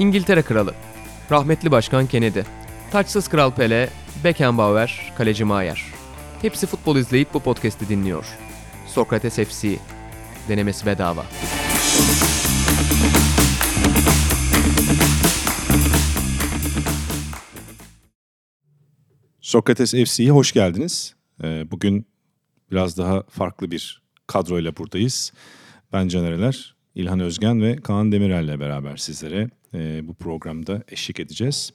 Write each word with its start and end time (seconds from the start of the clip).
İngiltere 0.00 0.42
Kralı, 0.42 0.74
rahmetli 1.30 1.70
Başkan 1.70 2.06
Kennedy, 2.06 2.40
taçsız 2.90 3.28
Kral 3.28 3.50
Pele, 3.54 3.90
Beckenbauer, 4.24 5.12
Kaleci 5.18 5.44
Maier. 5.44 5.84
Hepsi 6.42 6.66
futbol 6.66 6.96
izleyip 6.96 7.34
bu 7.34 7.40
podcast'i 7.40 7.88
dinliyor. 7.88 8.26
Sokrates 8.86 9.36
FC. 9.36 9.76
Denemesi 10.48 10.86
bedava. 10.86 11.24
Sokrates 19.40 19.90
FC'ye 19.94 20.30
hoş 20.30 20.52
geldiniz. 20.52 21.14
Ee, 21.44 21.70
Bugün 21.70 22.06
biraz 22.70 22.98
daha 22.98 23.22
farklı 23.22 23.70
bir 23.70 24.02
kadroyla 24.26 24.76
buradayız. 24.76 25.32
Ben 25.92 26.08
Canereler, 26.08 26.74
İlhan 26.94 27.20
Özgen 27.20 27.62
ve 27.62 27.76
Kaan 27.76 28.12
Demirel'le 28.12 28.60
beraber 28.60 28.96
sizlere 28.96 29.50
e, 29.74 30.08
bu 30.08 30.14
programda 30.14 30.82
eşlik 30.88 31.20
edeceğiz. 31.20 31.72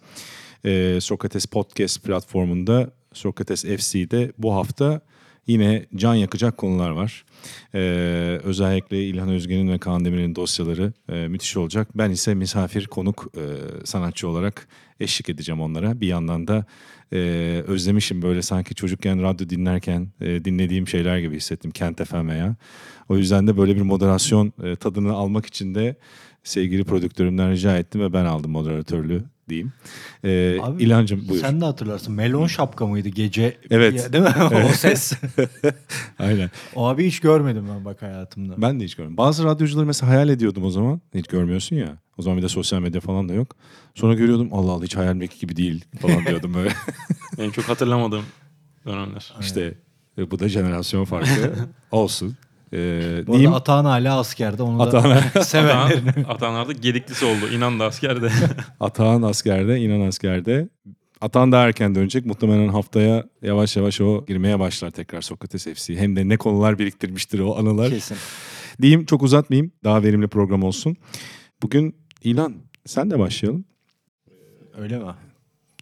Ee, 0.65 0.97
Sokrates 1.01 1.45
Podcast 1.45 2.03
platformunda 2.03 2.91
Sokrates 3.13 3.63
FC'de 3.63 4.31
bu 4.37 4.53
hafta 4.53 5.01
yine 5.47 5.85
can 5.95 6.15
yakacak 6.15 6.57
konular 6.57 6.89
var. 6.89 7.25
Ee, 7.73 7.79
özellikle 8.43 9.03
İlhan 9.03 9.29
Özgen'in 9.29 9.71
ve 9.71 9.77
Kaan 9.77 10.05
Demirel'in 10.05 10.35
dosyaları 10.35 10.93
e, 11.09 11.27
müthiş 11.27 11.57
olacak. 11.57 11.87
Ben 11.95 12.11
ise 12.11 12.35
misafir 12.35 12.85
konuk 12.85 13.31
e, 13.37 13.43
sanatçı 13.85 14.27
olarak 14.27 14.67
eşlik 14.99 15.29
edeceğim 15.29 15.61
onlara. 15.61 16.01
Bir 16.01 16.07
yandan 16.07 16.47
da 16.47 16.65
e, 17.13 17.17
özlemişim 17.67 18.21
böyle 18.21 18.41
sanki 18.41 18.75
çocukken 18.75 19.21
radyo 19.21 19.49
dinlerken 19.49 20.07
e, 20.21 20.45
dinlediğim 20.45 20.87
şeyler 20.87 21.19
gibi 21.19 21.35
hissettim 21.35 21.71
Kent 21.71 22.05
FM 22.05 22.29
ya. 22.29 22.55
O 23.09 23.17
yüzden 23.17 23.47
de 23.47 23.57
böyle 23.57 23.75
bir 23.75 23.81
moderasyon 23.81 24.53
e, 24.63 24.75
tadını 24.75 25.13
almak 25.13 25.45
için 25.45 25.75
de 25.75 25.95
sevgili 26.45 26.83
prodüktörümden 26.83 27.51
rica 27.51 27.77
ettim 27.77 28.01
ve 28.01 28.13
ben 28.13 28.25
aldım 28.25 28.51
moderatörlüğü 28.51 29.23
diyeyim. 29.49 29.73
E, 30.23 30.57
Abi, 30.61 30.89
buyur. 31.29 31.41
Sen 31.41 31.61
de 31.61 31.65
hatırlarsın. 31.65 32.13
Melon 32.13 32.47
şapka 32.47 32.87
mıydı 32.87 33.09
gece? 33.09 33.57
Evet. 33.69 33.95
Ya, 33.95 34.13
Değil 34.13 34.23
mi? 34.23 34.33
o 34.65 34.73
ses. 34.73 35.13
Aynen. 36.19 36.49
O 36.75 36.87
abi 36.87 37.07
hiç 37.07 37.19
görmedim 37.19 37.65
ben 37.75 37.85
bak 37.85 38.01
hayatımda. 38.01 38.61
Ben 38.61 38.79
de 38.79 38.83
hiç 38.83 38.95
görmedim. 38.95 39.17
Bazı 39.17 39.43
radyocuları 39.43 39.85
mesela 39.85 40.11
hayal 40.11 40.29
ediyordum 40.29 40.63
o 40.63 40.69
zaman. 40.69 41.01
Hiç 41.15 41.27
görmüyorsun 41.27 41.75
ya. 41.75 41.97
O 42.17 42.21
zaman 42.21 42.37
bir 42.37 42.43
de 42.43 42.49
sosyal 42.49 42.79
medya 42.81 43.01
falan 43.01 43.29
da 43.29 43.33
yok. 43.33 43.55
Sonra 43.95 44.13
görüyordum 44.13 44.49
Allah 44.51 44.71
Allah 44.71 44.83
hiç 44.83 44.95
hayalimdeki 44.95 45.39
gibi 45.39 45.55
değil 45.55 45.85
falan 45.99 46.25
diyordum 46.25 46.53
böyle. 46.53 46.73
En 47.37 47.51
çok 47.51 47.65
hatırlamadığım 47.65 48.25
dönemler. 48.85 49.33
işte 49.41 49.73
e, 50.17 50.31
bu 50.31 50.39
da 50.39 50.49
jenerasyon 50.49 51.05
farkı 51.05 51.53
olsun. 51.91 52.37
Ee, 52.75 53.23
Bu 53.27 53.31
diyeyim. 53.31 53.49
arada 53.49 53.59
Atahan 53.61 53.85
hala 53.85 54.19
askerde. 54.19 54.63
Onu 54.63 54.81
Atahan- 54.83 55.33
da 55.35 55.43
sevenlerini. 55.43 56.09
Atahan, 56.09 56.23
Atahanlar 56.35 56.67
da 56.67 56.71
gediklisi 56.71 57.25
oldu. 57.25 57.47
İnan 57.53 57.79
da 57.79 57.85
askerde. 57.85 58.29
Atahan 58.79 59.21
askerde, 59.21 59.79
inan 59.79 60.07
askerde. 60.07 60.69
Atan 61.21 61.51
da 61.51 61.57
erken 61.63 61.95
dönecek. 61.95 62.25
Muhtemelen 62.25 62.67
haftaya 62.67 63.23
yavaş 63.41 63.77
yavaş 63.77 64.01
o 64.01 64.25
girmeye 64.25 64.59
başlar 64.59 64.91
tekrar 64.91 65.21
Sokrates 65.21 65.63
FC. 65.67 65.95
Hem 65.95 66.15
de 66.15 66.29
ne 66.29 66.37
konular 66.37 66.79
biriktirmiştir 66.79 67.39
o 67.39 67.57
anılar. 67.57 67.89
Kesin. 67.89 68.17
Diyeyim 68.81 69.05
çok 69.05 69.23
uzatmayayım. 69.23 69.71
Daha 69.83 70.03
verimli 70.03 70.27
program 70.27 70.63
olsun. 70.63 70.95
Bugün 71.61 71.95
İlan 72.23 72.55
sen 72.85 73.11
de 73.11 73.19
başlayalım. 73.19 73.65
Öyle 74.77 74.97
mi? 74.99 75.05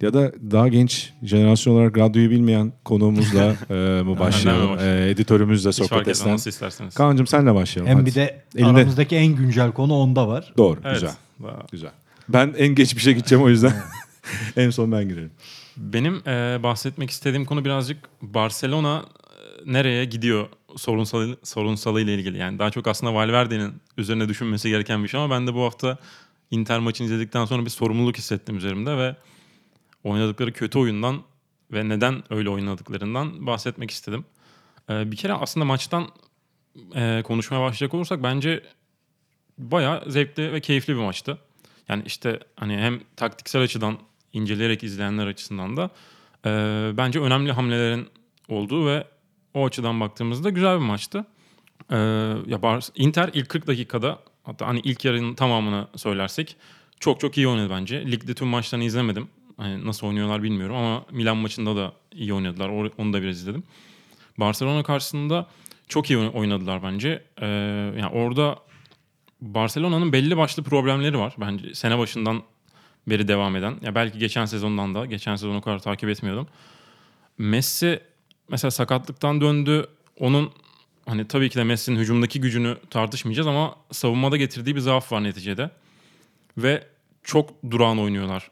Ya 0.03 0.13
da 0.13 0.31
daha 0.51 0.67
genç 0.67 1.13
jenerasyon 1.23 1.73
olarak 1.73 1.97
radyoyu 1.97 2.29
bilmeyen 2.29 2.73
konuğumuzla 2.85 3.43
e, 3.69 3.73
mı 4.03 4.19
başlayalım? 4.19 4.79
E, 4.79 5.09
editörümüz 5.09 5.65
de 5.65 5.69
Hiç 5.69 5.77
fark 5.77 5.83
etmez 5.83 5.97
Sokrates'ten. 5.97 6.33
nasıl 6.33 6.49
isterseniz. 6.49 6.93
Kaan'cığım 6.93 7.27
senle 7.27 7.55
başlayalım. 7.55 7.89
Hem 7.89 7.97
hadi. 7.97 8.05
bir 8.05 8.15
de 8.15 8.43
Elinde. 8.55 8.69
aramızdaki 8.69 9.15
en 9.15 9.35
güncel 9.35 9.71
konu 9.71 9.93
onda 9.93 10.27
var. 10.27 10.53
Doğru, 10.57 10.79
Evet. 10.83 10.93
güzel. 10.93 11.11
Vay. 11.39 11.53
Güzel. 11.71 11.91
Ben 12.29 12.53
en 12.57 12.75
geçmişe 12.75 13.11
gideceğim 13.13 13.43
o 13.43 13.49
yüzden. 13.49 13.73
en 14.57 14.69
son 14.69 14.91
ben 14.91 15.09
girerim. 15.09 15.31
Benim 15.77 16.15
e, 16.27 16.63
bahsetmek 16.63 17.09
istediğim 17.09 17.45
konu 17.45 17.65
birazcık 17.65 17.97
Barcelona 18.21 19.05
e, 19.67 19.73
nereye 19.73 20.05
gidiyor 20.05 20.47
sorunsalı, 20.75 21.37
sorunsalı 21.43 22.01
ile 22.01 22.13
ilgili. 22.15 22.37
Yani 22.37 22.59
daha 22.59 22.69
çok 22.71 22.87
aslında 22.87 23.13
Valverde'nin 23.13 23.73
üzerine 23.97 24.29
düşünmesi 24.29 24.69
gereken 24.69 25.03
bir 25.03 25.07
şey 25.09 25.19
ama 25.19 25.35
ben 25.35 25.47
de 25.47 25.53
bu 25.53 25.63
hafta 25.63 25.97
Inter 26.51 26.79
maçını 26.79 27.05
izledikten 27.07 27.45
sonra 27.45 27.65
bir 27.65 27.69
sorumluluk 27.69 28.17
hissettim 28.17 28.57
üzerimde 28.57 28.97
ve 28.97 29.15
oynadıkları 30.03 30.53
kötü 30.53 30.79
oyundan 30.79 31.21
ve 31.71 31.89
neden 31.89 32.23
öyle 32.29 32.49
oynadıklarından 32.49 33.47
bahsetmek 33.47 33.91
istedim. 33.91 34.25
E, 34.89 35.11
bir 35.11 35.17
kere 35.17 35.33
aslında 35.33 35.65
maçtan 35.65 36.07
e, 36.95 37.21
konuşmaya 37.25 37.61
başlayacak 37.61 37.93
olursak 37.93 38.23
bence 38.23 38.63
bayağı 39.57 40.11
zevkli 40.11 40.53
ve 40.53 40.61
keyifli 40.61 40.93
bir 40.93 41.01
maçtı. 41.01 41.37
Yani 41.89 42.03
işte 42.05 42.39
hani 42.55 42.77
hem 42.77 42.99
taktiksel 43.15 43.61
açıdan 43.61 43.97
inceleyerek 44.33 44.83
izleyenler 44.83 45.27
açısından 45.27 45.77
da 45.77 45.89
e, 46.45 46.49
bence 46.97 47.19
önemli 47.19 47.51
hamlelerin 47.51 48.07
olduğu 48.49 48.87
ve 48.87 49.07
o 49.53 49.65
açıdan 49.65 49.99
baktığımızda 49.99 50.49
güzel 50.49 50.75
bir 50.75 50.85
maçtı. 50.85 51.25
E, 51.91 51.97
ya 52.47 52.61
Bar- 52.61 52.89
Inter 52.95 53.29
ilk 53.33 53.49
40 53.49 53.67
dakikada 53.67 54.19
hatta 54.43 54.67
hani 54.67 54.79
ilk 54.79 55.05
yarının 55.05 55.33
tamamını 55.33 55.87
söylersek 55.95 56.55
çok 56.99 57.19
çok 57.19 57.37
iyi 57.37 57.47
oynadı 57.47 57.69
bence. 57.69 58.11
Ligde 58.11 58.33
tüm 58.33 58.47
maçlarını 58.47 58.85
izlemedim. 58.85 59.27
Hani 59.57 59.85
nasıl 59.85 60.07
oynuyorlar 60.07 60.43
bilmiyorum 60.43 60.75
ama 60.75 61.05
Milan 61.11 61.37
maçında 61.37 61.75
da 61.75 61.93
iyi 62.11 62.33
oynadılar. 62.33 62.69
Onu 62.97 63.13
da 63.13 63.21
biraz 63.21 63.37
izledim. 63.37 63.63
Barcelona 64.37 64.83
karşısında 64.83 65.47
çok 65.87 66.09
iyi 66.09 66.19
oynadılar 66.19 66.83
bence. 66.83 67.23
E, 67.41 67.47
yani 67.97 68.07
orada 68.07 68.59
Barcelona'nın 69.41 70.13
belli 70.13 70.37
başlı 70.37 70.63
problemleri 70.63 71.17
var 71.17 71.35
bence 71.39 71.75
sene 71.75 71.97
başından 71.97 72.43
beri 73.07 73.27
devam 73.27 73.55
eden. 73.55 73.75
Ya 73.81 73.95
belki 73.95 74.19
geçen 74.19 74.45
sezondan 74.45 74.95
da 74.95 75.05
geçen 75.05 75.35
sezonu 75.35 75.57
o 75.57 75.61
kadar 75.61 75.79
takip 75.79 76.09
etmiyordum. 76.09 76.47
Messi 77.37 77.99
mesela 78.49 78.71
sakatlıktan 78.71 79.41
döndü. 79.41 79.87
Onun 80.19 80.51
hani 81.05 81.27
tabii 81.27 81.49
ki 81.49 81.55
de 81.55 81.63
Messi'nin 81.63 81.99
hücumdaki 81.99 82.41
gücünü 82.41 82.77
tartışmayacağız 82.89 83.47
ama 83.47 83.75
savunmada 83.91 84.37
getirdiği 84.37 84.75
bir 84.75 84.79
zaaf 84.79 85.11
var 85.11 85.23
neticede. 85.23 85.69
Ve 86.57 86.87
çok 87.23 87.49
durağan 87.71 87.99
oynuyorlar. 87.99 88.51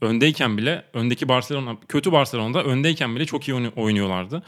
Öndeyken 0.00 0.58
bile 0.58 0.84
öndeki 0.92 1.28
Barcelona 1.28 1.76
kötü 1.88 2.12
Barcelona'da 2.12 2.64
öndeyken 2.64 3.16
bile 3.16 3.24
çok 3.26 3.48
iyi 3.48 3.54
oynu- 3.54 3.72
oynuyorlardı. 3.76 4.42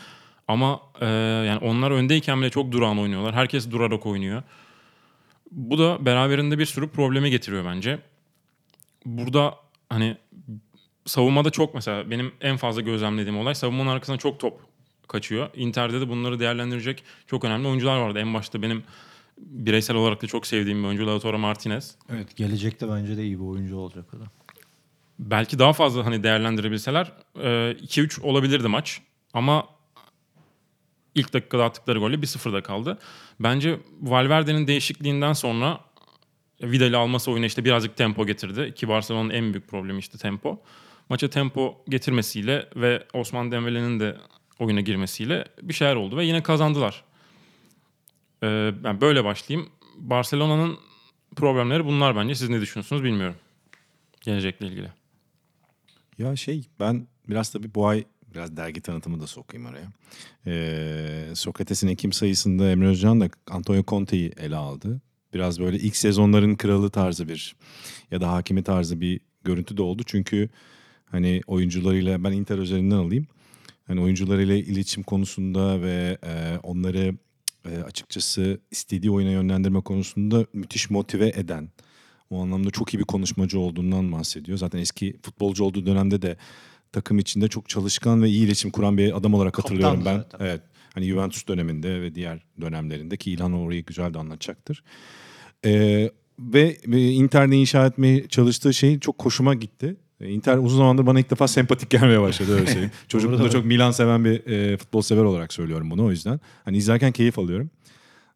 Ama 0.49 0.81
e, 1.01 1.07
yani 1.47 1.59
onlar 1.59 1.91
öndeyken 1.91 2.41
bile 2.41 2.51
çok 2.51 2.73
durağan 2.73 2.99
oynuyorlar. 2.99 3.35
Herkes 3.35 3.71
durarak 3.71 4.07
oynuyor. 4.07 4.43
Bu 5.53 5.79
da 5.79 6.05
beraberinde 6.07 6.59
bir 6.59 6.67
sürü 6.67 6.89
problemi 6.89 7.31
getiriyor 7.31 7.65
bence. 7.65 7.99
Burada 9.07 9.55
hani 9.89 10.17
savunmada 11.07 11.51
çok 11.51 11.75
mesela 11.75 12.11
benim 12.11 12.33
en 12.41 12.57
fazla 12.57 12.81
gözlemlediğim 12.81 13.39
olay 13.39 13.55
savunmanın 13.55 13.91
arkasına 13.91 14.17
çok 14.17 14.41
top 14.41 14.61
kaçıyor. 15.09 15.49
Inter'de 15.55 16.01
de 16.01 16.09
bunları 16.09 16.41
değerlendirecek 16.41 17.05
çok 17.27 17.45
önemli 17.45 17.69
oyuncular 17.69 17.99
vardı. 18.01 18.19
En 18.19 18.35
başta 18.35 18.63
benim 18.63 18.83
bireysel 19.39 19.97
olarak 19.97 20.23
da 20.23 20.27
çok 20.27 20.47
sevdiğim 20.47 20.83
bir 20.83 20.89
oyuncu 20.89 21.07
Lautaro 21.07 21.39
Martinez. 21.39 21.95
Evet 22.13 22.37
gelecekte 22.37 22.89
bence 22.89 23.17
de 23.17 23.25
iyi 23.25 23.39
bir 23.41 23.45
oyuncu 23.45 23.77
olacak 23.77 24.05
o 24.17 24.21
da. 24.21 24.25
Belki 25.21 25.59
daha 25.59 25.73
fazla 25.73 26.07
hani 26.07 26.23
değerlendirebilseler 26.23 27.13
e, 27.37 27.49
2-3 27.73 28.21
olabilirdi 28.21 28.69
maç. 28.69 29.01
Ama 29.33 29.67
ilk 31.15 31.33
dakikada 31.33 31.65
attıkları 31.65 31.99
golle 31.99 32.17
1-0'da 32.17 32.63
kaldı. 32.63 32.99
Bence 33.41 33.81
Valverde'nin 34.03 34.67
değişikliğinden 34.67 35.33
sonra 35.33 35.81
Vidal'i 36.63 36.97
alması 36.97 37.31
oyuna 37.31 37.47
işte 37.47 37.65
birazcık 37.65 37.97
tempo 37.97 38.27
getirdi. 38.27 38.75
Ki 38.75 38.89
Barcelona'nın 38.89 39.31
en 39.31 39.53
büyük 39.53 39.69
problemi 39.69 39.99
işte 39.99 40.19
tempo. 40.19 40.63
Maça 41.09 41.31
tempo 41.31 41.85
getirmesiyle 41.89 42.69
ve 42.77 43.07
Osman 43.13 43.53
Dembele'nin 43.53 44.01
de 44.01 44.17
oyuna 44.59 44.81
girmesiyle 44.81 45.45
bir 45.63 45.75
şeyler 45.75 45.97
oldu 45.97 46.17
ve 46.17 46.25
yine 46.25 46.43
kazandılar. 46.43 47.05
Ee, 48.43 48.73
ben 48.85 49.01
böyle 49.01 49.25
başlayayım. 49.25 49.71
Barcelona'nın 49.97 50.79
problemleri 51.37 51.85
bunlar 51.85 52.17
bence. 52.17 52.35
Siz 52.35 52.49
ne 52.49 52.61
düşünüyorsunuz 52.61 53.05
bilmiyorum. 53.05 53.37
Gelecekle 54.21 54.67
ilgili. 54.67 55.00
Ya 56.21 56.37
şey 56.37 56.65
ben 56.81 57.07
biraz 57.29 57.51
tabii 57.51 57.75
bu 57.75 57.87
ay 57.87 58.05
biraz 58.35 58.57
dergi 58.57 58.81
tanıtımı 58.81 59.21
da 59.21 59.27
sokayım 59.27 59.67
araya. 59.67 59.93
Ee, 60.47 61.33
Sokrates'in 61.35 61.89
Ekim 61.89 62.13
sayısında 62.13 62.71
Emre 62.71 62.87
Özcan 62.87 63.21
da 63.21 63.29
Antonio 63.51 63.83
Conte'yi 63.89 64.33
ele 64.37 64.57
aldı. 64.57 65.01
Biraz 65.35 65.61
böyle 65.61 65.79
ilk 65.79 65.97
sezonların 65.97 66.55
kralı 66.55 66.91
tarzı 66.91 67.29
bir 67.29 67.57
ya 68.11 68.21
da 68.21 68.33
hakimi 68.33 68.63
tarzı 68.63 69.01
bir 69.01 69.21
görüntü 69.45 69.77
de 69.77 69.83
oldu. 69.83 70.03
Çünkü 70.07 70.49
hani 71.05 71.41
oyuncularıyla 71.47 72.25
ben 72.25 72.33
Inter 72.33 72.59
üzerinden 72.59 72.97
alayım. 72.97 73.27
Hani 73.87 74.01
oyuncularıyla 74.01 74.55
iletişim 74.55 75.03
konusunda 75.03 75.83
ve 75.83 76.19
e, 76.27 76.59
onları 76.63 77.15
e, 77.71 77.79
açıkçası 77.79 78.61
istediği 78.71 79.11
oyuna 79.11 79.31
yönlendirme 79.31 79.81
konusunda 79.81 80.47
müthiş 80.53 80.91
motive 80.91 81.29
eden, 81.29 81.69
o 82.31 82.43
anlamda 82.43 82.71
çok 82.71 82.95
iyi 82.95 82.99
bir 82.99 83.05
konuşmacı 83.05 83.59
olduğundan 83.59 84.13
bahsediyor. 84.13 84.59
Zaten 84.59 84.79
eski 84.79 85.17
futbolcu 85.23 85.65
olduğu 85.65 85.87
dönemde 85.87 86.23
de 86.23 86.37
takım 86.93 87.19
içinde 87.19 87.49
çok 87.49 87.69
çalışkan 87.69 88.23
ve 88.23 88.29
iyi 88.29 88.45
iletişim 88.45 88.71
kuran 88.71 88.99
bir 88.99 89.17
adam 89.17 89.35
olarak 89.35 89.59
hatırlıyorum 89.59 90.03
ben. 90.05 90.17
zaten. 90.17 90.47
Evet. 90.47 90.61
Hani 90.95 91.07
Juventus 91.07 91.49
döneminde 91.49 92.03
ve 92.03 92.15
diğer 92.15 92.43
dönemlerinde 92.61 93.17
ki 93.17 93.33
İlhan 93.33 93.53
orayı 93.53 93.85
güzel 93.85 94.15
de 94.15 94.19
anlatacaktır. 94.19 94.83
Ee, 95.65 96.11
ve 96.39 96.77
e, 96.93 97.11
Inter'de 97.11 97.57
inşa 97.57 97.87
etmeye 97.87 98.29
çalıştığı 98.29 98.75
şey 98.75 99.01
çok 99.01 99.25
hoşuma 99.25 99.55
gitti. 99.55 99.97
E, 100.21 100.29
Inter 100.29 100.59
uzun 100.59 100.79
zamandır 100.79 101.07
bana 101.07 101.21
ilk 101.21 101.31
defa 101.31 101.49
sempatik 101.49 101.91
gelmeye 101.91 102.21
başladı 102.21 102.55
öyle 102.55 102.67
söyleyeyim. 102.67 102.91
Çocukluğumda 103.09 103.51
çok 103.51 103.65
Milan 103.65 103.91
seven 103.91 104.25
bir 104.25 104.47
e, 104.47 104.77
futbol 104.77 105.03
sever 105.03 105.23
olarak 105.23 105.53
söylüyorum 105.53 105.91
bunu 105.91 106.05
o 106.05 106.11
yüzden. 106.11 106.41
Hani 106.65 106.77
izlerken 106.77 107.13
keyif 107.13 107.39
alıyorum. 107.39 107.71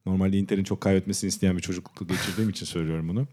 Normalde 0.07 0.39
Inter'in 0.39 0.65
çok 0.65 0.81
kaybetmesini 0.81 1.29
isteyen 1.29 1.57
bir 1.57 1.63
çocukluk 1.63 2.09
geçirdiğim 2.09 2.51
için 2.51 2.67
söylüyorum 2.67 3.09
bunu. 3.09 3.27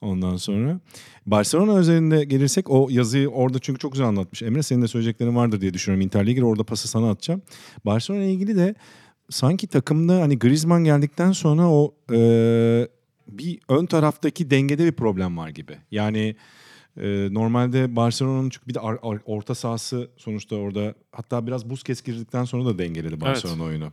Ondan 0.00 0.36
sonra 0.36 0.80
Barcelona 1.26 1.80
üzerinde 1.80 2.24
gelirsek 2.24 2.70
o 2.70 2.88
yazıyı 2.90 3.28
orada 3.28 3.58
çünkü 3.58 3.78
çok 3.78 3.92
güzel 3.92 4.06
anlatmış. 4.06 4.42
Emre 4.42 4.62
senin 4.62 4.82
de 4.82 4.88
söyleyeceklerin 4.88 5.36
vardır 5.36 5.60
diye 5.60 5.74
düşünüyorum 5.74 6.00
Inter'le 6.00 6.26
ilgili. 6.26 6.44
Orada 6.44 6.64
pası 6.64 6.88
sana 6.88 7.10
atacağım. 7.10 7.42
Barcelona 7.84 8.22
ile 8.22 8.32
ilgili 8.32 8.56
de 8.56 8.74
sanki 9.30 9.66
takımda 9.66 10.20
hani 10.20 10.38
Griezmann 10.38 10.84
geldikten 10.84 11.32
sonra 11.32 11.70
o 11.70 11.94
e, 12.12 12.18
bir 13.28 13.58
ön 13.68 13.86
taraftaki 13.86 14.50
dengede 14.50 14.84
bir 14.84 14.92
problem 14.92 15.36
var 15.36 15.48
gibi. 15.48 15.76
Yani 15.90 16.36
e, 17.00 17.28
normalde 17.34 17.96
Barcelona'nın 17.96 18.50
çünkü 18.50 18.66
bir 18.68 18.74
de 18.74 18.80
ar- 18.80 18.98
ar- 19.02 19.20
orta 19.24 19.54
sahası 19.54 20.08
sonuçta 20.16 20.56
orada 20.56 20.94
hatta 21.12 21.46
biraz 21.46 21.70
Busquets 21.70 22.02
girdikten 22.02 22.44
sonra 22.44 22.64
da 22.64 22.78
dengeledi 22.78 23.20
Barcelona 23.20 23.62
oyunu. 23.62 23.92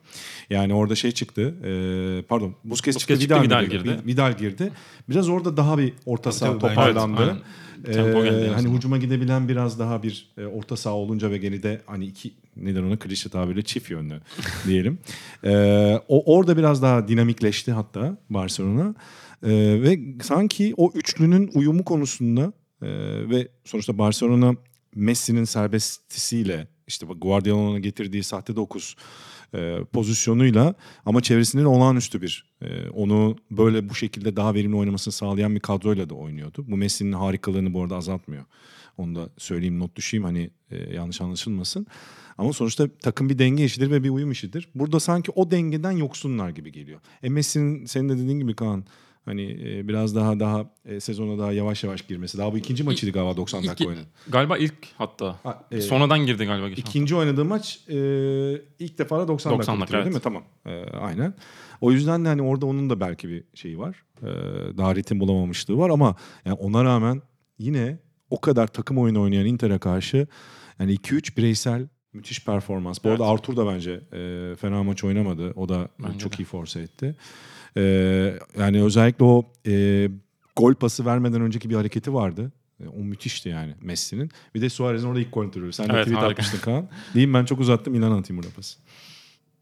Yani 0.50 0.74
orada 0.74 0.96
şey 0.96 1.12
çıktı. 1.12 1.42
e, 1.64 2.22
pardon 2.22 2.56
Busquets, 2.64 2.98
çıktı, 2.98 3.20
çıktı, 3.20 3.36
Vidal, 3.36 3.44
Vidal 3.44 3.66
girdi. 3.66 3.84
girdi. 3.84 3.98
Vidal 4.06 4.38
girdi. 4.38 4.72
Biraz 5.10 5.30
orada 5.30 5.58
daha 5.58 5.78
bir 5.78 5.94
orta 6.06 6.32
saha 6.32 6.50
bence. 6.54 6.68
toparlandı. 6.68 7.22
Evet. 7.86 7.96
Tempo 7.96 8.20
Ee, 8.24 8.30
geldi 8.30 8.52
hani 8.56 8.70
hücuma 8.76 8.98
gidebilen 8.98 9.48
biraz 9.48 9.80
daha 9.80 10.04
bir 10.04 10.34
e, 10.38 10.46
orta 10.46 10.76
saha 10.78 10.94
olunca 10.94 11.32
ve 11.32 11.38
geride 11.38 11.82
hani 11.86 12.06
iki 12.06 12.34
neden 12.56 12.84
ona 12.84 12.98
klişe 13.00 13.30
tabirle 13.30 13.62
çift 13.62 13.90
yönlü 13.92 14.22
diyelim. 14.68 15.00
Ee, 15.44 16.00
o 16.08 16.36
orada 16.38 16.58
biraz 16.58 16.82
daha 16.82 17.08
dinamikleşti 17.08 17.72
hatta 17.72 18.18
Barcelona. 18.30 18.96
Ee, 19.44 19.50
ve 19.82 20.00
sanki 20.22 20.74
o 20.78 20.92
üçlünün 20.96 21.52
uyumu 21.54 21.84
konusunda 21.86 22.54
e, 22.84 22.90
ve 23.30 23.48
sonuçta 23.66 23.98
Barcelona 23.98 24.56
Messi'nin 24.96 25.44
serbestisiyle 25.44 26.68
işte 26.88 27.06
Guardiola'nın 27.06 27.82
getirdiği 27.82 28.24
sahte 28.24 28.56
dokuz 28.56 28.96
e, 29.56 29.80
pozisyonuyla 29.94 30.76
ama 31.06 31.22
çevresinde 31.22 31.64
de 31.64 31.68
olağanüstü 31.68 32.22
bir 32.22 32.54
e, 32.62 32.90
onu 32.90 33.36
böyle 33.52 33.90
bu 33.90 33.96
şekilde 33.96 34.36
daha 34.36 34.54
verimli 34.54 34.76
oynamasını 34.76 35.12
sağlayan 35.12 35.56
bir 35.56 35.60
kadroyla 35.60 36.10
da 36.10 36.16
oynuyordu. 36.16 36.66
Bu 36.68 36.78
Messi'nin 36.78 37.12
harikalığını 37.12 37.74
bu 37.74 37.84
arada 37.84 37.96
azaltmıyor. 37.96 38.46
Onu 38.98 39.16
da 39.16 39.30
söyleyeyim 39.38 39.80
not 39.80 39.96
düşeyim 39.96 40.24
hani 40.24 40.50
e, 40.72 40.94
yanlış 40.94 41.22
anlaşılmasın. 41.22 41.88
Ama 42.38 42.54
sonuçta 42.54 42.88
takım 43.02 43.30
bir 43.30 43.40
denge 43.40 43.66
işidir 43.66 43.92
ve 43.92 44.04
bir 44.04 44.10
uyum 44.10 44.32
işidir. 44.32 44.70
Burada 44.76 45.00
sanki 45.00 45.32
o 45.32 45.52
dengeden 45.52 45.92
yoksunlar 45.92 46.50
gibi 46.50 46.72
geliyor. 46.72 47.00
E 47.24 47.30
Messi'nin 47.30 47.86
senin 47.86 48.10
de 48.10 48.18
dediğin 48.18 48.40
gibi 48.40 48.56
Kaan 48.56 48.86
hani 49.25 49.52
e, 49.64 49.88
biraz 49.88 50.16
daha 50.16 50.40
daha 50.40 50.66
e, 50.86 51.00
sezona 51.00 51.40
daha 51.40 51.52
yavaş 51.52 51.84
yavaş 51.84 52.02
girmesi. 52.02 52.38
Daha 52.38 52.54
bu 52.54 52.58
ikinci 52.58 52.84
maçıydı 52.84 53.14
galiba 53.14 53.38
90 53.38 53.68
dakika 53.68 53.90
oynadı. 53.90 54.06
Galiba 54.30 54.58
ilk 54.58 54.74
hatta. 54.98 55.40
Ha, 55.44 55.64
e, 55.72 55.81
Sonradan 55.81 56.25
girdi 56.25 56.46
galiba 56.46 56.70
geçen. 56.70 56.81
İkinci 56.81 57.16
oynadığı 57.16 57.46
maç 57.46 57.80
e, 57.90 57.96
ilk 58.80 58.98
defa 58.98 59.20
da 59.20 59.28
90, 59.28 59.54
90 59.54 59.60
dakika 59.60 59.72
dakika, 59.72 59.81
bitiriyor 59.81 60.06
değil 60.06 60.16
mi? 60.16 60.22
evet. 60.22 60.24
Tamam. 60.24 60.44
E, 60.66 60.98
aynen. 60.98 61.34
O 61.81 61.92
yüzden 61.92 62.25
de 62.25 62.30
hani 62.30 62.42
orada 62.42 62.66
onun 62.66 62.90
da 62.90 63.00
belki 63.00 63.30
bir 63.30 63.44
şeyi 63.54 63.80
var. 63.80 64.04
E, 64.22 64.28
daha 64.78 64.96
ritim 64.96 65.20
bulamamışlığı 65.20 65.78
var 65.78 65.90
ama 65.90 66.16
yani 66.46 66.56
ona 66.56 66.84
rağmen 66.84 67.22
yine 67.58 68.00
o 68.30 68.42
kadar 68.42 68.68
takım 68.68 68.98
oyunu 68.98 69.22
oynayan 69.22 69.46
Inter'e 69.46 69.78
karşı 69.80 70.28
yani 70.80 70.96
2-3 70.96 71.38
bireysel 71.38 71.88
müthiş 72.14 72.46
performans. 72.46 73.04
Bu 73.04 73.08
Evet. 73.08 73.22
arada 73.22 73.31
Artur 73.31 73.58
da 73.58 73.68
bence 73.68 73.92
e, 73.92 74.56
fena 74.56 74.84
maç 74.84 75.04
oynamadı. 75.04 75.52
O 75.56 75.70
da 75.70 75.88
Bence 76.04 76.20
çok 76.20 76.34
de. 76.38 76.44
iyi 76.44 76.46
force 76.46 76.80
etti. 76.80 77.16
E, 77.78 77.81
yani 78.60 78.84
özellikle 78.84 79.25
o 79.25 79.46
e, 79.68 80.08
gol 80.56 80.74
pası 80.74 81.06
vermeden 81.06 81.42
önceki 81.42 81.70
bir 81.70 81.75
hareketi 81.75 82.14
vardı. 82.14 82.52
E, 82.84 82.88
O 82.88 82.98
müthişti 83.04 83.50
yani 83.50 83.74
Messi'nin. 83.81 84.31
Bir 84.56 84.62
de 84.62 84.70
Suarez'in 84.70 85.08
orada 85.08 85.20
ilk 85.20 85.31
kontrolü. 85.31 85.74
Sen 85.74 85.90
de 85.90 85.94
Evet, 85.94 86.04
tweet 86.06 86.18
harika. 86.22 86.31
atmıştın 86.31 86.60
Kaan. 86.60 86.88
Diyeyim 87.14 87.34
ben 87.34 87.46
çok 87.46 87.60
uzattım. 87.60 87.96
İlan 87.96 88.12
atayım 88.20 88.44
burada 88.44 88.56
pası. 88.56 88.80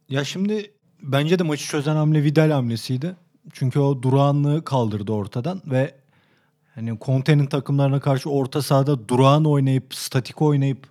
Ya 0.09 0.23
şimdi 0.23 0.71
bence 1.01 1.39
de 1.39 1.43
maçı 1.43 1.67
çözen 1.67 1.95
hamle 1.95 2.23
Vidal 2.23 2.51
hamlesiydi. 2.51 3.15
Çünkü 3.53 3.79
o 3.79 4.01
durağanlığı 4.03 4.65
kaldırdı 4.65 5.11
ortadan 5.11 5.61
ve 5.65 5.95
hani 6.75 6.97
Conte'nin 7.01 7.45
takımlarına 7.45 7.99
karşı 7.99 8.29
orta 8.29 8.61
sahada 8.61 9.07
durağan 9.07 9.45
oynayıp, 9.45 9.93
statik 9.95 10.41
oynayıp 10.41 10.87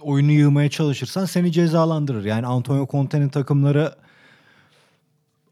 oyunu 0.00 0.32
yığmaya 0.32 0.70
çalışırsan 0.70 1.24
seni 1.24 1.52
cezalandırır. 1.52 2.24
Yani 2.24 2.46
Antonio 2.46 2.86
Conte'nin 2.90 3.28
takımları 3.28 3.94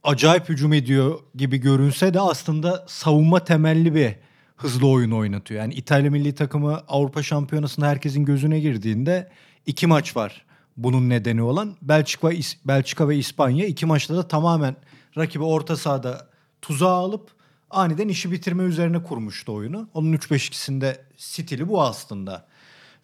acayip 0.05 0.49
hücum 0.49 0.73
ediyor 0.73 1.19
gibi 1.35 1.59
görünse 1.59 2.15
de 2.15 2.21
aslında 2.21 2.85
savunma 2.89 3.45
temelli 3.45 3.95
bir 3.95 4.15
hızlı 4.57 4.89
oyun 4.89 5.11
oynatıyor. 5.11 5.61
Yani 5.61 5.75
İtalya 5.75 6.11
milli 6.11 6.35
takımı 6.35 6.83
Avrupa 6.89 7.23
Şampiyonası'nda 7.23 7.87
herkesin 7.87 8.25
gözüne 8.25 8.61
girdiğinde 8.61 9.31
iki 9.67 9.87
maç 9.87 10.17
var 10.17 10.45
bunun 10.77 11.09
nedeni 11.09 11.43
olan. 11.43 11.77
Belçika 11.83 12.31
Belçika 12.65 13.09
ve 13.09 13.17
İspanya 13.17 13.67
iki 13.67 13.87
maçta 13.87 14.17
da 14.17 14.29
tamamen 14.29 14.77
rakibi 15.17 15.45
orta 15.45 15.77
sahada 15.77 16.27
tuzağa 16.63 16.93
alıp 16.93 17.31
aniden 17.71 18.09
işi 18.09 18.33
bitirme 18.33 18.63
üzerine 18.63 19.03
kurmuştu 19.03 19.53
oyunu. 19.53 19.89
Onun 19.95 20.13
3-5-2'sinde 20.13 20.97
stili 21.17 21.69
bu 21.69 21.83
aslında. 21.83 22.47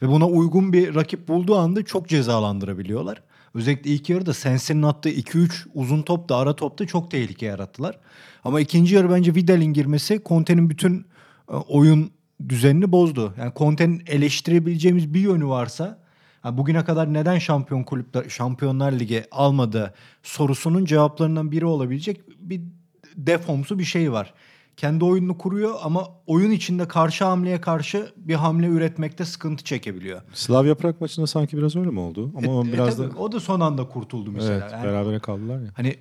Ve 0.02 0.08
buna 0.08 0.26
uygun 0.26 0.72
bir 0.72 0.94
rakip 0.94 1.28
bulduğu 1.28 1.56
anda 1.56 1.84
çok 1.84 2.08
cezalandırabiliyorlar. 2.08 3.22
Özellikle 3.56 3.90
ilk 3.90 4.10
yarıda 4.10 4.34
Sensi'nin 4.34 4.82
attığı 4.82 5.10
2-3 5.10 5.66
uzun 5.74 6.02
top 6.02 6.28
da 6.28 6.36
ara 6.36 6.56
topta 6.56 6.86
çok 6.86 7.10
tehlike 7.10 7.46
yarattılar. 7.46 7.98
Ama 8.44 8.60
ikinci 8.60 8.94
yarı 8.94 9.10
bence 9.10 9.34
Vidal'in 9.34 9.72
girmesi 9.72 10.20
Conte'nin 10.26 10.70
bütün 10.70 11.06
e, 11.50 11.54
oyun 11.54 12.10
düzenini 12.48 12.92
bozdu. 12.92 13.34
Yani 13.38 13.52
Conte'nin 13.56 14.02
eleştirebileceğimiz 14.06 15.14
bir 15.14 15.20
yönü 15.20 15.46
varsa 15.46 15.98
ha, 16.40 16.58
bugüne 16.58 16.84
kadar 16.84 17.14
neden 17.14 17.38
şampiyon 17.38 17.84
kulüpler 17.84 18.28
Şampiyonlar 18.28 18.92
Ligi 18.92 19.24
almadı 19.30 19.94
sorusunun 20.22 20.84
cevaplarından 20.84 21.52
biri 21.52 21.64
olabilecek 21.64 22.20
bir 22.38 22.60
defomsu 23.16 23.78
bir 23.78 23.84
şey 23.84 24.12
var. 24.12 24.34
Kendi 24.76 25.05
oyununu 25.05 25.38
kuruyor 25.38 25.75
ama 25.82 26.08
oyun 26.26 26.50
içinde 26.50 26.88
karşı 26.88 27.25
hamleye 27.25 27.61
karşı 27.61 28.12
bir 28.17 28.34
hamle 28.34 28.67
üretmekte 28.67 29.25
sıkıntı 29.25 29.64
çekebiliyor. 29.64 30.23
Slavia 30.32 30.75
Prag 30.75 31.00
maçında 31.00 31.26
sanki 31.26 31.56
biraz 31.56 31.76
öyle 31.76 31.90
mi 31.90 32.00
oldu? 32.00 32.32
Ama 32.37 32.52
o 32.52 32.64
E, 32.67 32.73
biraz 32.73 32.96
tabii, 32.96 33.14
da 33.14 33.19
o 33.19 33.32
da 33.32 33.40
son 33.40 33.61
anda 33.61 33.88
kurtuldu 33.88 34.31
mesela. 34.32 34.52
evet, 34.52 34.73
Yani 34.73 34.84
berabere 34.84 35.19
kaldılar 35.19 35.61
ya. 35.61 35.69
hani 35.75 35.96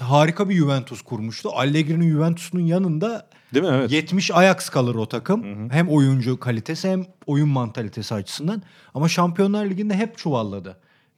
harika 0.00 0.48
bir 0.48 0.54
Juventus 0.54 1.02
kurmuştu. 1.02 1.50
Allegri'nin 1.54 2.10
Juventus'un 2.10 2.60
yanında 2.60 3.28
Değil 3.54 3.64
mi? 3.66 3.70
Evet. 3.74 3.92
70 3.92 4.30
Ajax 4.30 4.68
kalır 4.68 4.94
o 4.94 5.06
takım. 5.06 5.70
Hem 5.70 5.88
oyuncu 5.88 6.40
kalitesi 6.40 6.88
hem 6.90 7.04
oyun 7.26 7.48
mantalitesi 7.48 8.14
açısından. 8.14 8.62
Ama 8.94 9.08
Şampiyonlar 9.08 9.66
Ligi'nde 9.66 9.94
hep 9.94 10.18
çuvalladı. 10.18 10.76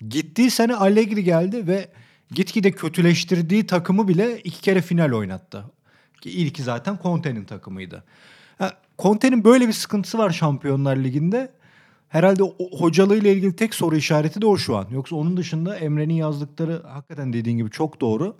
Gittiği 0.09 0.51
sene 0.51 0.75
Allegri 0.75 1.25
geldi 1.25 1.67
ve 1.67 1.89
gitgide 2.31 2.71
kötüleştirdiği 2.73 3.67
takımı 3.67 4.09
bile 4.09 4.41
iki 4.41 4.61
kere 4.61 4.83
final 4.83 5.13
oynattı. 5.13 5.65
Ki 6.21 6.31
ilki 6.31 6.63
zaten 6.63 6.99
Conte'nin 7.03 7.45
takımıydı. 7.45 8.05
Conte'nin 8.99 9.45
böyle 9.45 9.69
bir 9.69 9.73
sıkıntısı 9.73 10.19
var 10.19 10.31
Şampiyonlar 10.31 10.97
Ligi'nde. 10.97 11.53
Herhalde 12.09 12.43
hocalığıyla 12.79 13.31
ilgili 13.31 13.57
tek 13.57 13.75
soru 13.75 13.97
işareti 13.97 14.43
de 14.43 14.47
o 14.47 14.57
şu 14.57 14.77
an. 14.77 14.87
Yoksa 14.91 15.17
onun 15.17 15.37
dışında 15.37 15.77
Emre'nin 15.77 16.15
yazdıkları 16.15 16.83
hakikaten 16.87 17.33
dediğin 17.33 17.59
gibi 17.59 17.71
çok 17.71 18.01
doğru. 18.01 18.37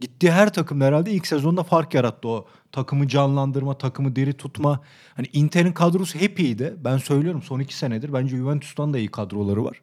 Gittiği 0.00 0.32
her 0.32 0.52
takımda 0.52 0.84
herhalde 0.84 1.10
ilk 1.10 1.26
sezonda 1.26 1.62
fark 1.62 1.94
yarattı 1.94 2.28
o. 2.28 2.46
Takımı 2.72 3.08
canlandırma, 3.08 3.78
takımı 3.78 4.16
diri 4.16 4.32
tutma. 4.32 4.80
Hani 5.16 5.26
Inter'in 5.32 5.72
kadrosu 5.72 6.18
hep 6.18 6.40
iyiydi. 6.40 6.74
Ben 6.84 6.98
söylüyorum 6.98 7.42
son 7.42 7.60
iki 7.60 7.76
senedir. 7.76 8.12
Bence 8.12 8.36
Juventus'tan 8.36 8.94
da 8.94 8.98
iyi 8.98 9.08
kadroları 9.08 9.64
var. 9.64 9.80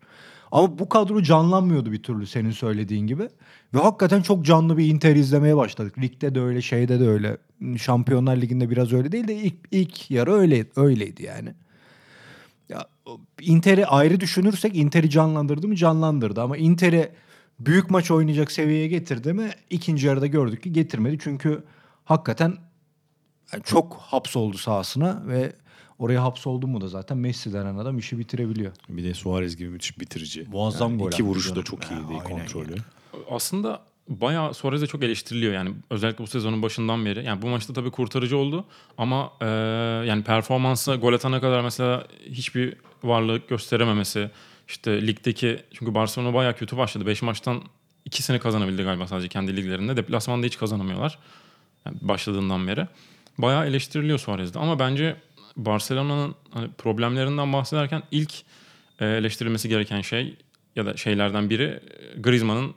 Ama 0.52 0.80
bu 0.80 0.90
kadro 0.90 1.22
canlanmıyordu 1.22 1.92
bir 1.92 2.04
türlü 2.04 2.28
senin 2.28 2.52
söylediğin 2.52 3.08
gibi. 3.08 3.30
Ve 3.74 3.80
hakikaten 3.80 4.22
çok 4.22 4.46
canlı 4.46 4.78
bir 4.78 4.86
Inter 4.86 5.16
izlemeye 5.16 5.58
başladık. 5.58 6.00
Ligde 6.00 6.36
de 6.36 6.42
öyle, 6.42 6.62
şeyde 6.62 7.00
de 7.00 7.08
öyle. 7.08 7.38
Şampiyonlar 7.78 8.38
Ligi'nde 8.38 8.70
biraz 8.70 8.94
öyle 8.94 9.12
değil 9.12 9.28
de 9.28 9.36
ilk, 9.36 9.56
ilk 9.72 10.12
yarı 10.12 10.34
öyle, 10.34 10.66
öyleydi 10.76 11.24
yani. 11.24 11.54
Ya 12.70 12.86
Inter'i 13.42 13.86
ayrı 13.86 14.20
düşünürsek 14.20 14.76
Inter'i 14.76 15.10
canlandırdı 15.10 15.68
mı 15.68 15.76
canlandırdı 15.76 16.42
ama 16.42 16.58
Inter'i 16.58 17.12
büyük 17.60 17.90
maç 17.90 18.12
oynayacak 18.12 18.52
seviyeye 18.52 18.88
getirdi 18.88 19.34
mi 19.34 19.52
ikinci 19.70 20.08
yarıda 20.08 20.28
gördük 20.28 20.64
ki 20.64 20.74
getirmedi. 20.74 21.18
Çünkü 21.22 21.64
hakikaten 22.06 22.58
yani 23.54 23.64
çok 23.64 23.94
hapsoldu 23.94 24.58
sahasına 24.58 25.24
ve 25.28 25.54
oraya 26.02 26.24
hapsoldu 26.24 26.68
mu 26.68 26.82
da 26.82 26.88
zaten 26.88 27.18
Messi 27.18 27.54
denen 27.54 27.76
adam 27.76 27.98
işi 27.98 28.20
bitirebiliyor. 28.20 28.72
Bir 28.90 29.04
de 29.04 29.14
Suarez 29.14 29.58
gibi 29.58 29.70
müthiş 29.70 30.00
bitirici. 30.00 30.48
Muazzam 30.52 31.00
gol 31.00 31.08
İki 31.08 31.24
vuruşu 31.24 31.56
da 31.56 31.64
çok 31.64 31.84
iyiydi 31.84 32.04
aynen 32.10 32.24
kontrolü. 32.24 32.76
Aslında 33.30 33.82
bayağı 34.08 34.54
Suarez 34.54 34.82
de 34.82 34.88
çok 34.88 35.04
eleştiriliyor 35.04 35.54
yani 35.54 35.72
özellikle 35.90 36.24
bu 36.24 36.28
sezonun 36.28 36.62
başından 36.62 37.06
beri. 37.06 37.26
Yani 37.26 37.42
bu 37.42 37.48
maçta 37.48 37.74
tabii 37.74 37.92
kurtarıcı 37.92 38.38
oldu 38.38 38.66
ama 38.98 39.32
e, 39.42 39.46
yani 40.08 40.24
performansı 40.24 40.96
gol 40.96 41.14
atana 41.14 41.42
kadar 41.42 41.62
mesela 41.62 42.08
hiçbir 42.30 42.76
varlık 43.04 43.50
gösterememesi. 43.50 44.30
işte 44.68 45.08
ligdeki 45.08 45.60
çünkü 45.74 45.96
Barcelona 45.96 46.34
bayağı 46.34 46.56
kötü 46.56 46.78
başladı. 46.78 47.06
5 47.06 47.22
maçtan 47.22 47.62
ikisini 48.06 48.40
kazanabildi 48.40 48.84
galiba 48.84 49.08
sadece 49.08 49.28
kendi 49.28 49.58
liglerinde. 49.58 49.98
Deplasmanda 49.98 50.46
hiç 50.46 50.58
kazanamıyorlar. 50.58 51.20
Yani 51.86 51.98
başladığından 52.02 52.68
beri. 52.68 52.88
bayağı 53.38 53.66
eleştiriliyor 53.68 54.20
Suarez'de. 54.20 54.60
Ama 54.60 54.80
bence 54.80 55.16
Barcelona'nın 55.56 56.36
hani 56.52 56.70
problemlerinden 56.78 57.54
bahsederken 57.54 58.04
ilk 58.12 58.34
e, 59.00 59.06
eleştirilmesi 59.06 59.70
gereken 59.70 60.02
şey 60.02 60.38
ya 60.76 60.86
da 60.86 60.98
şeylerden 60.98 61.50
biri 61.50 61.64
e, 61.64 62.20
Griezmann'ın 62.22 62.74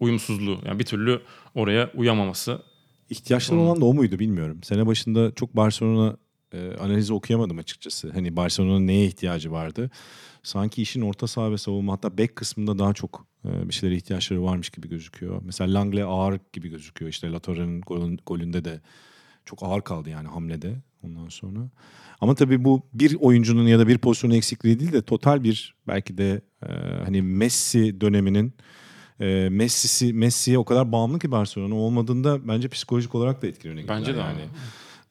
uyumsuzluğu. 0.00 0.58
Yani 0.66 0.78
bir 0.78 0.84
türlü 0.84 1.20
oraya 1.54 1.90
uyamaması. 1.94 2.62
İhtiyaçları 3.10 3.60
olan 3.60 3.80
da 3.80 3.84
o 3.84 3.94
muydu 3.94 4.18
bilmiyorum. 4.18 4.62
Sene 4.62 4.86
başında 4.86 5.34
çok 5.34 5.56
Barcelona 5.56 6.16
e, 6.52 6.76
analizi 6.80 7.12
okuyamadım 7.12 7.58
açıkçası. 7.58 8.10
Hani 8.12 8.36
Barcelona'nın 8.36 8.86
neye 8.86 9.06
ihtiyacı 9.06 9.52
vardı? 9.52 9.90
Sanki 10.42 10.82
işin 10.82 11.00
orta 11.00 11.26
saha 11.26 11.52
ve 11.52 11.58
savunma 11.58 11.92
hatta 11.92 12.18
bek 12.18 12.36
kısmında 12.36 12.78
daha 12.78 12.94
çok 12.94 13.26
e, 13.44 13.68
bir 13.68 13.74
şeylere 13.74 13.96
ihtiyaçları 13.96 14.42
varmış 14.42 14.70
gibi 14.70 14.88
gözüküyor. 14.88 15.42
Mesela 15.44 15.74
Langley 15.74 16.02
ağır 16.02 16.40
gibi 16.52 16.68
gözüküyor. 16.68 17.10
İşte 17.10 17.32
Latour'un 17.32 17.80
golün, 17.80 18.20
golünde 18.26 18.64
de 18.64 18.80
çok 19.44 19.62
ağır 19.62 19.82
kaldı 19.82 20.10
yani 20.10 20.28
hamlede 20.28 20.76
ondan 21.04 21.28
sonra. 21.28 21.70
Ama 22.20 22.34
tabii 22.34 22.64
bu 22.64 22.82
bir 22.94 23.16
oyuncunun 23.20 23.66
ya 23.66 23.78
da 23.78 23.88
bir 23.88 23.98
pozisyonun 23.98 24.34
eksikliği 24.34 24.80
değil 24.80 24.92
de 24.92 25.02
total 25.02 25.44
bir 25.44 25.74
belki 25.86 26.18
de 26.18 26.40
e, 26.62 26.72
hani 27.04 27.22
Messi 27.22 28.00
döneminin 28.00 28.52
e, 29.20 29.48
Messi'si 29.48 30.12
Messi'ye 30.12 30.58
o 30.58 30.64
kadar 30.64 30.92
bağımlı 30.92 31.18
ki 31.18 31.30
Barcelona 31.30 31.74
olmadığında 31.74 32.48
bence 32.48 32.68
psikolojik 32.68 33.14
olarak 33.14 33.42
da 33.42 33.46
etkileniyor. 33.46 33.88
Bence 33.88 34.14
de 34.14 34.18
yani. 34.18 34.40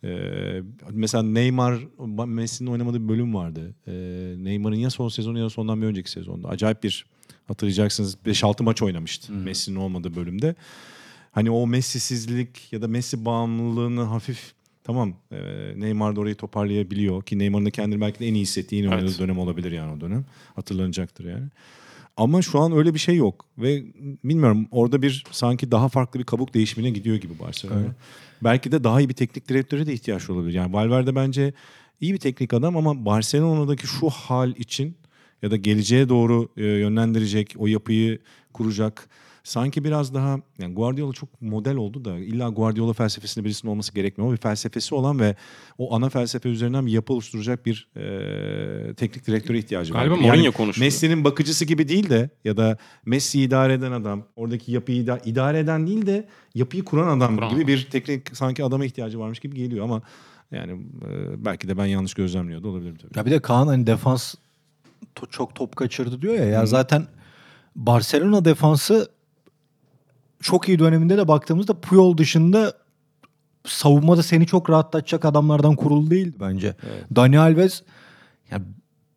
Ee, 0.03 0.61
mesela 0.91 1.23
Neymar, 1.23 1.79
Messi'nin 2.25 2.69
oynamadığı 2.69 3.03
bir 3.03 3.09
bölüm 3.09 3.35
vardı. 3.35 3.75
Ee, 3.87 3.93
Neymar'ın 4.37 4.75
ya 4.75 4.89
son 4.89 5.09
sezonu 5.09 5.39
ya 5.39 5.49
sondan 5.49 5.81
bir 5.81 5.87
önceki 5.87 6.11
sezonda. 6.11 6.49
Acayip 6.49 6.83
bir 6.83 7.05
hatırlayacaksınız 7.47 8.17
5-6 8.25 8.63
maç 8.63 8.81
oynamıştı 8.81 9.33
Messi'nin 9.33 9.75
olmadığı 9.75 10.15
bölümde. 10.15 10.55
Hani 11.31 11.51
o 11.51 11.67
Messi'sizlik 11.67 12.73
ya 12.73 12.81
da 12.81 12.87
Messi 12.87 13.25
bağımlılığını 13.25 14.01
hafif 14.01 14.53
tamam 14.87 15.13
e, 15.31 15.37
Neymar 15.75 16.15
da 16.15 16.19
orayı 16.19 16.35
toparlayabiliyor 16.35 17.23
ki 17.23 17.39
Neymar'ın 17.39 17.65
da 17.65 17.69
kendini 17.71 18.01
belki 18.01 18.19
de 18.19 18.27
en 18.27 18.33
iyi 18.33 18.41
hissettiği, 18.41 18.83
Evet. 18.83 18.93
oynadığı 18.93 19.19
dönem 19.19 19.39
olabilir 19.39 19.71
yani 19.71 19.93
o 19.97 20.01
dönem. 20.01 20.25
Hatırlanacaktır 20.55 21.25
yani. 21.25 21.47
Ama 22.17 22.41
şu 22.41 22.59
an 22.59 22.71
öyle 22.71 22.93
bir 22.93 22.99
şey 22.99 23.15
yok 23.15 23.45
ve 23.57 23.83
bilmiyorum 24.23 24.67
orada 24.71 25.01
bir 25.01 25.23
sanki 25.31 25.71
daha 25.71 25.89
farklı 25.89 26.19
bir 26.19 26.25
kabuk 26.25 26.53
değişimine 26.53 26.89
gidiyor 26.89 27.15
gibi 27.15 27.39
Barcelona. 27.39 27.79
Evet. 27.79 27.91
Belki 28.43 28.71
de 28.71 28.83
daha 28.83 29.01
iyi 29.01 29.09
bir 29.09 29.13
teknik 29.13 29.49
direktöre 29.49 29.85
de 29.87 29.93
ihtiyaç 29.93 30.29
olabilir. 30.29 30.53
Yani 30.53 30.73
Valverde 30.73 31.15
bence 31.15 31.53
iyi 32.01 32.13
bir 32.13 32.19
teknik 32.19 32.53
adam 32.53 32.77
ama 32.77 33.05
Barcelona'daki 33.05 33.87
şu 33.87 34.09
hal 34.09 34.55
için 34.55 34.97
ya 35.41 35.51
da 35.51 35.55
geleceğe 35.55 36.09
doğru 36.09 36.49
e, 36.57 36.63
yönlendirecek, 36.65 37.55
o 37.57 37.67
yapıyı 37.67 38.19
kuracak. 38.53 39.09
Sanki 39.47 39.83
biraz 39.83 40.13
daha 40.13 40.37
yani 40.59 40.73
Guardiola 40.75 41.13
çok 41.13 41.41
model 41.41 41.75
oldu 41.75 42.05
da 42.05 42.19
illa 42.19 42.49
Guardiola 42.49 42.93
felsefesinde 42.93 43.45
birisinin 43.45 43.71
olması 43.71 43.93
gerekmiyor. 43.93 44.29
O 44.29 44.33
bir 44.33 44.37
felsefesi 44.37 44.95
olan 44.95 45.19
ve 45.19 45.35
o 45.77 45.95
ana 45.95 46.09
felsefe 46.09 46.49
üzerinden 46.49 46.85
bir 46.85 46.91
yapı 46.91 47.13
oluşturacak 47.13 47.65
bir 47.65 47.87
e, 47.95 48.93
teknik 48.93 49.27
direktöre 49.27 49.57
ihtiyacı 49.59 49.93
var. 49.93 49.99
Galiba 49.99 50.15
Yani 50.15 50.27
Mourinho 50.27 50.51
konuştu. 50.51 50.81
Messi'nin 50.83 51.23
bakıcısı 51.23 51.65
gibi 51.65 51.87
değil 51.87 52.09
de 52.09 52.29
ya 52.43 52.57
da 52.57 52.77
Messi 53.05 53.41
idare 53.41 53.73
eden 53.73 53.91
adam, 53.91 54.23
oradaki 54.35 54.71
yapıyı 54.71 55.03
ida- 55.03 55.21
idare 55.29 55.59
eden 55.59 55.87
değil 55.87 56.05
de 56.05 56.27
yapıyı 56.55 56.83
kuran 56.85 57.17
adam 57.17 57.35
Kuran 57.35 57.49
gibi 57.49 57.59
adam. 57.59 57.67
bir 57.67 57.87
teknik 57.89 58.37
sanki 58.37 58.63
adama 58.63 58.85
ihtiyacı 58.85 59.19
varmış 59.19 59.39
gibi 59.39 59.55
geliyor 59.55 59.83
ama 59.85 60.01
yani 60.51 60.71
e, 61.09 61.45
belki 61.45 61.67
de 61.67 61.77
ben 61.77 61.85
yanlış 61.85 62.13
gözlemliyor 62.13 62.63
da 62.63 62.67
olabilirim 62.67 62.95
tabii. 63.01 63.17
Ya 63.19 63.25
bir 63.25 63.31
de 63.31 63.39
Kaan 63.39 63.67
hani 63.67 63.87
defans 63.87 64.35
to- 65.15 65.29
çok 65.29 65.55
top 65.55 65.75
kaçırdı 65.75 66.21
diyor 66.21 66.33
ya. 66.33 66.45
Ya 66.45 66.65
zaten 66.65 67.07
Barcelona 67.75 68.45
defansı 68.45 69.16
çok 70.41 70.69
iyi 70.69 70.79
döneminde 70.79 71.17
de 71.17 71.27
baktığımızda 71.27 71.73
Puyol 71.73 72.17
dışında 72.17 72.73
savunmada 73.65 74.23
seni 74.23 74.47
çok 74.47 74.69
rahatlatacak 74.69 75.25
adamlardan 75.25 75.75
kurulu 75.75 76.09
değildi 76.11 76.37
bence. 76.39 76.75
Dani 77.15 77.39
Alves 77.39 77.83
ya 78.51 78.59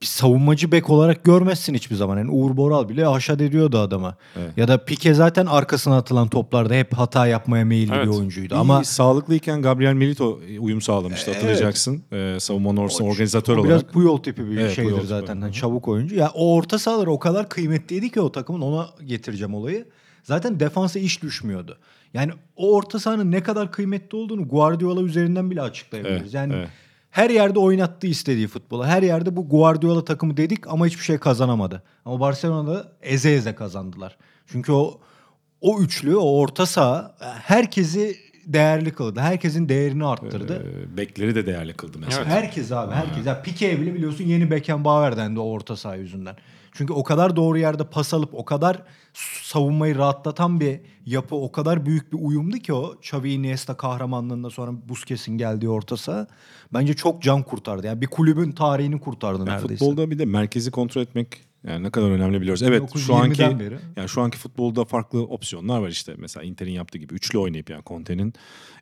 bir 0.03 0.07
savunmacı 0.07 0.73
bek 0.73 0.91
olarak 0.91 1.25
görmezsin 1.25 1.75
hiçbir 1.75 1.97
zaman. 1.97 2.19
Yani 2.19 2.31
Uğur 2.31 2.57
Boral 2.57 2.89
bile 2.89 3.05
haşat 3.05 3.41
ediyordu 3.41 3.79
adama. 3.79 4.15
Evet. 4.37 4.51
Ya 4.57 4.69
da 4.69 4.85
Pique 4.85 5.15
zaten 5.15 5.47
arkasına 5.47 5.97
atılan 5.97 6.29
toplarda 6.29 6.75
hep 6.75 6.95
hata 6.95 7.27
yapmaya 7.27 7.65
meyilli 7.65 7.93
Evet. 7.95 8.07
bir 8.07 8.11
oyuncuydu. 8.13 8.55
İyi, 8.55 8.59
Ama 8.59 8.85
sağlıklıyken 8.85 9.63
Gabriel 9.63 9.93
Milito 9.95 10.41
uyum 10.61 10.81
sağlamıştı 10.81 11.25
Evet. 11.31 11.37
hatırlayacaksın. 11.37 12.03
E, 12.13 12.37
savunmanın 12.41 12.77
ortasında 12.77 13.09
organizatör 13.09 13.57
o 13.57 13.61
olarak. 13.61 13.71
biraz 13.71 13.93
Puyol 13.93 14.19
tipi 14.19 14.51
bir 14.51 14.57
Evet, 14.59 14.77
şeydir 14.77 14.91
Puyol 14.91 15.07
zaten. 15.07 15.41
Hani 15.41 15.49
hı. 15.51 15.53
çabuk 15.55 15.89
oyuncu. 15.89 16.15
Ya 16.17 16.31
o 16.35 16.55
orta 16.55 16.79
sahaları 16.79 17.11
o 17.11 17.19
kadar 17.19 17.49
kıymetliydi 17.49 18.11
ki 18.11 18.21
o 18.21 18.33
takımın 18.33 18.61
ona 18.61 18.89
getireceğim 19.07 19.55
olayı. 19.55 19.85
Zaten 20.23 20.61
defansa 20.61 20.99
iş 20.99 21.23
düşmüyordu. 21.23 21.79
Yani 22.15 22.33
o 22.57 22.77
orta 22.77 22.99
sahanın 22.99 23.31
ne 23.31 23.43
kadar 23.43 23.73
kıymetli 23.73 24.17
olduğunu 24.17 24.49
Guardiola 24.49 25.03
üzerinden 25.03 25.51
bile 25.51 25.63
açıklayabiliriz. 25.63 26.23
Evet, 26.23 26.35
yani 26.35 26.55
evet. 26.55 26.69
her 27.11 27.31
yerde 27.31 27.59
oynattı 27.59 28.07
istediği 28.07 28.49
futbolu. 28.49 28.87
Her 28.87 29.03
yerde 29.03 29.37
bu 29.37 29.49
Guardiola 29.49 30.05
takımı 30.05 30.37
dedik 30.37 30.67
ama 30.69 30.87
hiçbir 30.87 31.05
şey 31.05 31.19
kazanamadı. 31.19 31.83
Ama 32.05 32.21
Barcelona'da 32.21 32.93
eze 33.03 33.33
eze 33.33 33.55
kazandılar. 33.55 34.17
Çünkü 34.47 34.73
o 34.73 35.01
o 35.61 35.81
üçlü, 35.81 36.17
o 36.17 36.39
orta 36.39 36.67
saha 36.67 37.17
herkesi 37.43 38.17
değerli 38.53 38.91
kıldı. 38.91 39.21
Herkesin 39.21 39.69
değerini 39.69 40.07
arttırdı. 40.07 40.67
E, 40.93 40.97
bekleri 40.97 41.35
de 41.35 41.47
değerli 41.47 41.73
kıldı 41.73 41.99
mesela. 41.99 42.23
Evet. 42.23 42.33
Herkes 42.33 42.73
abi 42.73 42.95
herkes. 42.95 43.27
Ya 43.27 43.43
Pique'ye 43.43 43.81
bile 43.81 43.95
biliyorsun 43.95 44.25
yeni 44.25 44.51
Beckenbauer 44.51 45.17
dendi 45.17 45.41
o 45.41 45.45
orta 45.45 45.77
saha 45.77 45.97
yüzünden. 45.97 46.37
Çünkü 46.73 46.93
o 46.93 47.05
kadar 47.05 47.37
doğru 47.37 47.59
yerde 47.59 47.85
pas 47.85 48.15
alıp 48.15 48.35
o 48.35 48.45
kadar 48.45 48.83
savunmayı 49.43 49.97
rahatlatan 49.99 50.61
bir 50.61 50.81
yapı, 51.07 51.37
o 51.37 51.53
kadar 51.53 51.87
büyük 51.87 52.13
bir 52.13 52.19
uyumdu 52.21 52.57
ki 52.57 52.73
o 52.73 52.95
Xavi 52.95 53.33
Iniesta 53.33 53.77
kahramanlığında 53.77 54.51
sonra 54.51 54.89
Busquets'in 54.89 55.39
geldiği 55.39 55.69
orta 55.69 55.97
saha 55.97 56.27
bence 56.73 56.95
çok 56.95 57.23
can 57.23 57.43
kurtardı. 57.43 57.87
Yani 57.87 58.01
bir 58.01 58.07
kulübün 58.07 58.53
tarihini 58.53 59.01
kurtardı 59.01 59.39
Yani 59.39 59.51
neredeyse. 59.51 59.85
futbolda 59.85 60.11
bir 60.11 60.19
de 60.19 60.25
merkezi 60.25 60.71
kontrol 60.71 61.03
etmek 61.03 61.50
yani 61.65 61.83
ne 61.83 61.91
kadar 61.91 62.11
önemli 62.11 62.41
biliyoruz. 62.41 62.63
Evet 62.63 62.83
şu 62.95 63.13
1920'den 63.13 63.49
anki 63.51 63.61
beri. 63.61 63.79
yani 63.97 64.09
şu 64.09 64.21
anki 64.21 64.39
futbolda 64.39 64.85
farklı 64.85 65.23
opsiyonlar 65.23 65.79
var 65.79 65.89
işte. 65.89 66.15
Mesela 66.19 66.45
Inter'in 66.45 66.73
yaptığı 66.73 66.99
gibi 66.99 67.15
üçlü 67.15 67.39
oynayıp 67.39 67.71
yani 67.71 67.83
Conte'nin 67.87 68.35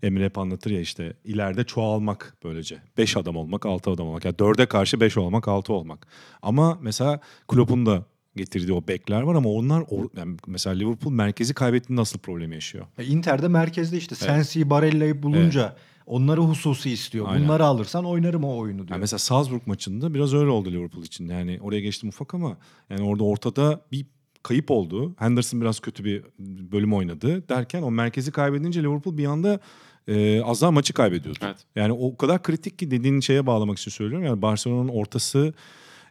Emre 0.03 0.25
hep 0.25 0.39
anlatır 0.39 0.71
ya 0.71 0.81
işte 0.81 1.13
ileride 1.25 1.65
çoğalmak 1.65 2.37
böylece. 2.45 2.83
Beş 2.99 3.17
adam 3.17 3.37
olmak, 3.37 3.67
altı 3.67 3.91
adam 3.91 4.07
olmak. 4.07 4.25
Yani 4.25 4.39
dörde 4.39 4.67
karşı 4.67 5.01
beş 5.01 5.17
olmak, 5.17 5.49
altı 5.49 5.73
olmak. 5.73 6.07
Ama 6.43 6.79
mesela 6.83 7.21
Klopp'un 7.49 7.87
da 7.87 8.05
getirdiği 8.37 8.73
o 8.73 8.89
bekler 8.89 9.23
var 9.23 9.35
ama 9.35 9.49
onlar 9.49 9.85
yani 10.17 10.37
mesela 10.47 10.77
Liverpool 10.77 11.13
merkezi 11.13 11.55
kaybettiğinde 11.55 12.01
nasıl 12.01 12.19
problem 12.19 12.53
yaşıyor? 12.53 12.87
E, 12.99 13.05
Inter'de 13.05 13.49
merkezde 13.49 13.97
işte 13.97 14.15
Sensi, 14.15 14.71
Barella'yı 14.71 15.23
bulunca 15.23 15.77
onları 16.09 16.41
hususi 16.41 16.91
istiyor. 16.91 17.27
Aynen. 17.29 17.45
Bunları 17.45 17.65
alırsan 17.65 18.05
oynarım 18.05 18.45
o 18.45 18.57
oyunu 18.57 18.79
diyor. 18.79 18.91
Yani 18.91 19.00
mesela 19.00 19.19
Salzburg 19.19 19.67
maçında 19.67 20.15
biraz 20.15 20.35
öyle 20.35 20.50
oldu 20.50 20.73
Liverpool 20.73 21.05
için. 21.05 21.29
Yani 21.29 21.59
oraya 21.62 21.81
geçtim 21.81 22.09
ufak 22.09 22.35
ama 22.35 22.57
yani 22.91 23.03
orada 23.03 23.25
ortada 23.25 23.81
bir 23.93 24.07
kayıp 24.43 24.71
oldu. 24.71 25.15
Henderson 25.19 25.61
biraz 25.61 25.81
kötü 25.81 26.05
bir 26.05 26.25
bölüm 26.73 26.95
oynadı 26.95 27.49
derken 27.49 27.83
o 27.83 27.91
merkezi 27.91 28.33
kaybedince 28.33 28.83
Liverpool 28.83 29.17
bir 29.17 29.27
anda 29.27 29.61
e, 30.09 30.43
az 30.43 30.62
daha 30.62 30.71
maçı 30.71 30.93
kaybediyordu. 30.93 31.38
Evet. 31.43 31.57
Yani 31.77 31.93
o 31.93 32.17
kadar 32.17 32.43
kritik 32.43 32.79
ki 32.79 32.91
dediğin 32.91 33.21
şeye 33.21 33.47
bağlamak 33.47 33.79
için 33.79 33.91
söylüyorum. 33.91 34.27
Yani 34.27 34.43
Barcelona'nın 34.43 34.88
ortası 34.88 35.55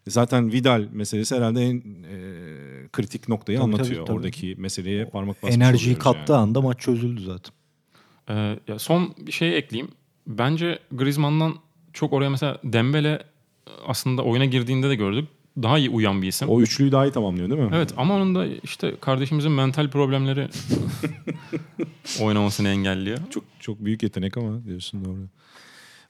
zaten 0.07 0.51
Vidal 0.51 0.87
meselesi 0.91 1.35
herhalde 1.35 1.61
en 1.61 1.75
e, 1.75 2.17
kritik 2.93 3.29
noktayı 3.29 3.57
Tabii, 3.57 3.65
anlatıyor. 3.65 3.95
tabii, 3.95 4.05
tabii. 4.05 4.17
Oradaki 4.17 4.55
meseleye 4.57 5.05
parmak 5.05 5.43
basmış 5.43 5.55
Enerjiyi 5.55 5.95
kattığı 5.95 6.33
yani. 6.33 6.41
anda 6.41 6.61
maç 6.61 6.79
çözüldü 6.79 7.23
zaten. 7.23 7.56
Ee, 8.29 8.59
ya 8.67 8.79
son 8.79 9.15
bir 9.17 9.31
şey 9.31 9.57
ekleyeyim. 9.57 9.91
Bence 10.27 10.79
Griezmann'dan 10.91 11.55
çok 11.93 12.13
oraya 12.13 12.29
mesela 12.29 12.57
Dembele 12.63 13.23
aslında 13.85 14.23
oyuna 14.23 14.45
girdiğinde 14.45 14.89
de 14.89 14.95
gördük. 14.95 15.27
Daha 15.63 15.77
iyi 15.77 15.89
uyan 15.89 16.21
bir 16.21 16.27
isim. 16.27 16.49
O 16.49 16.61
üçlüyü 16.61 16.91
daha 16.91 17.05
iyi 17.07 17.11
tamamlıyor 17.11 17.49
değil 17.49 17.61
mi? 17.61 17.69
Evet 17.73 17.93
ama 17.97 18.15
onun 18.15 18.35
da 18.35 18.47
işte 18.63 18.95
kardeşimizin 19.01 19.51
mental 19.51 19.89
problemleri 19.89 20.49
oynamasını 22.21 22.67
engelliyor. 22.69 23.17
Çok 23.29 23.43
çok 23.59 23.85
büyük 23.85 24.03
yetenek 24.03 24.37
ama 24.37 24.63
diyorsun 24.65 25.05
doğru. 25.05 25.17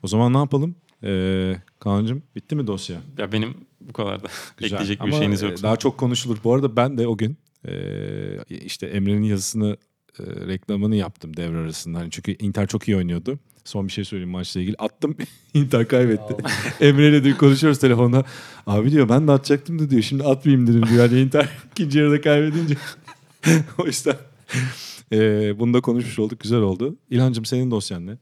O 0.04 0.08
zaman 0.08 0.34
ne 0.34 0.38
yapalım? 0.38 0.76
Ee, 1.04 1.56
Kaan'cığım 1.80 2.24
bitti 2.36 2.56
mi 2.56 2.68
dosya? 2.68 2.98
Ya 3.18 3.32
benim 3.32 3.58
bu 3.82 3.94
kadar 3.94 4.24
da 4.24 4.28
ekleyecek 4.62 5.00
bir 5.00 5.04
Ama, 5.04 5.18
şeyiniz 5.18 5.44
e, 5.44 5.48
yoksa. 5.48 5.68
Daha 5.68 5.76
çok 5.76 5.98
konuşulur. 5.98 6.38
Bu 6.44 6.54
arada 6.54 6.76
ben 6.76 6.98
de 6.98 7.08
o 7.08 7.18
gün 7.18 7.38
e, 7.68 7.74
işte 8.50 8.88
Emre'nin 8.88 9.24
yazısını 9.24 9.78
e, 10.20 10.48
reklamını 10.48 10.96
yaptım 10.96 11.38
devre 11.38 11.58
arasında. 11.58 12.00
Hani 12.00 12.12
çünkü 12.12 12.36
Inter 12.40 12.68
çok 12.68 12.88
iyi 12.88 12.98
oynuyordu. 12.98 13.40
Son 13.64 13.88
bir 13.88 13.92
şey 13.92 14.06
söyleyeyim 14.06 14.30
maçla 14.30 14.62
ilgili. 14.62 14.76
Attım 14.80 15.16
Inter 15.54 15.88
kaybetti. 15.88 16.36
Emre'yle 16.86 17.24
de 17.24 17.38
konuşuyoruz 17.38 17.80
telefonda. 17.80 18.24
Abi 18.68 18.92
diyor 18.92 19.10
ben 19.10 19.28
de 19.28 19.32
atacaktım 19.32 19.80
da 19.80 19.90
diyor. 19.90 20.02
Şimdi 20.02 20.24
atmayayım 20.24 20.68
dedim 20.68 20.86
diyor. 20.90 21.10
Yani 21.10 21.22
Inter 21.22 21.50
ikinci 21.72 22.00
yarıda 22.00 22.22
kaybedince. 22.22 22.76
o 23.78 23.86
yüzden 23.86 24.16
e, 25.12 25.20
bunu 25.60 25.74
da 25.74 25.82
konuşmuş 25.82 26.20
olduk. 26.20 26.40
Güzel 26.40 26.60
oldu. 26.60 26.96
İlhancığım 27.10 27.46
senin 27.46 27.72
dosyan 27.72 28.08
ne? 28.08 28.18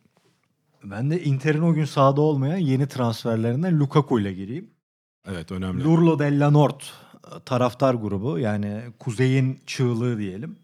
Ben 0.84 1.12
de 1.12 1.24
Inter'in 1.24 1.62
o 1.62 1.74
gün 1.74 1.86
sahada 1.86 2.22
olmayan 2.22 2.58
yeni 2.58 2.88
transferlerinden 2.88 3.80
Lukaku 3.80 4.20
ile 4.20 4.34
gireyim. 4.34 4.70
Evet 5.28 5.52
önemli. 5.52 5.84
Lurlo 5.84 6.20
della 6.20 6.52
Nord 6.52 6.82
taraftar 7.46 7.94
grubu 7.94 8.40
yani 8.40 8.82
kuzeyin 9.00 9.60
çığlığı 9.66 10.20
diyelim. 10.20 10.56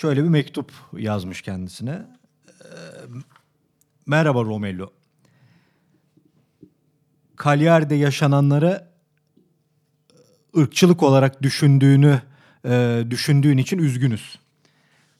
Şöyle 0.00 0.24
bir 0.24 0.28
mektup 0.28 0.72
yazmış 0.92 1.42
kendisine. 1.42 1.90
Ee, 1.90 2.64
Merhaba 4.06 4.44
Romelu. 4.44 4.92
Cagliari'de 7.44 7.94
yaşananları 7.94 8.88
ırkçılık 10.56 11.02
olarak 11.02 11.42
düşündüğünü 11.42 12.22
e, 12.64 13.04
düşündüğün 13.10 13.58
için 13.58 13.78
üzgünüz. 13.78 14.38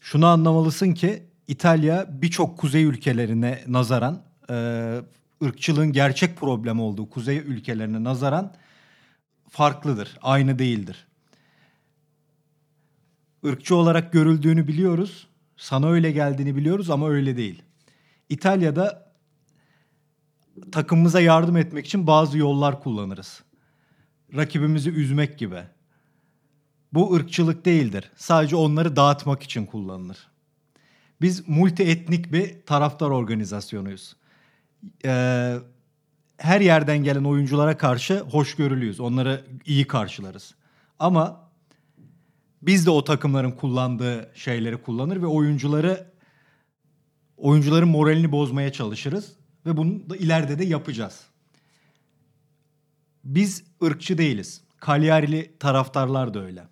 Şunu 0.00 0.26
anlamalısın 0.26 0.94
ki 0.94 1.22
İtalya 1.48 2.06
birçok 2.22 2.58
kuzey 2.58 2.84
ülkelerine 2.84 3.64
nazaran 3.66 4.22
e, 4.50 4.54
ırkçılığın 5.44 5.92
gerçek 5.92 6.36
problem 6.36 6.80
olduğu 6.80 7.10
kuzey 7.10 7.38
ülkelerine 7.38 8.04
nazaran 8.04 8.54
farklıdır, 9.50 10.18
aynı 10.22 10.58
değildir. 10.58 11.06
Irkçı 13.42 13.76
olarak 13.76 14.12
görüldüğünü 14.12 14.68
biliyoruz. 14.68 15.26
Sana 15.56 15.88
öyle 15.88 16.10
geldiğini 16.10 16.56
biliyoruz 16.56 16.90
ama 16.90 17.08
öyle 17.08 17.36
değil. 17.36 17.62
İtalya'da 18.28 19.12
takımımıza 20.72 21.20
yardım 21.20 21.56
etmek 21.56 21.86
için 21.86 22.06
bazı 22.06 22.38
yollar 22.38 22.82
kullanırız. 22.82 23.42
Rakibimizi 24.36 24.90
üzmek 24.90 25.38
gibi. 25.38 25.62
Bu 26.92 27.14
ırkçılık 27.14 27.64
değildir. 27.64 28.10
Sadece 28.16 28.56
onları 28.56 28.96
dağıtmak 28.96 29.42
için 29.42 29.66
kullanılır. 29.66 30.28
Biz 31.20 31.48
multi 31.48 31.82
etnik 31.82 32.32
bir 32.32 32.62
taraftar 32.66 33.10
organizasyonuyuz. 33.10 34.16
Ee, 35.04 35.56
her 36.38 36.60
yerden 36.60 36.98
gelen 36.98 37.24
oyunculara 37.24 37.76
karşı 37.76 38.20
hoşgörülüyüz. 38.20 39.00
Onları 39.00 39.44
iyi 39.66 39.86
karşılarız. 39.86 40.54
Ama 40.98 41.49
biz 42.62 42.86
de 42.86 42.90
o 42.90 43.04
takımların 43.04 43.50
kullandığı 43.50 44.30
şeyleri 44.34 44.76
kullanır 44.76 45.22
ve 45.22 45.26
oyuncuları 45.26 46.10
oyuncuların 47.36 47.88
moralini 47.88 48.32
bozmaya 48.32 48.72
çalışırız 48.72 49.32
ve 49.66 49.76
bunu 49.76 50.10
da 50.10 50.16
ileride 50.16 50.58
de 50.58 50.64
yapacağız. 50.64 51.20
Biz 53.24 53.64
ırkçı 53.82 54.18
değiliz. 54.18 54.60
Cagliari'li 54.86 55.58
taraftarlar 55.58 56.34
da 56.34 56.44
öyle. 56.44 56.64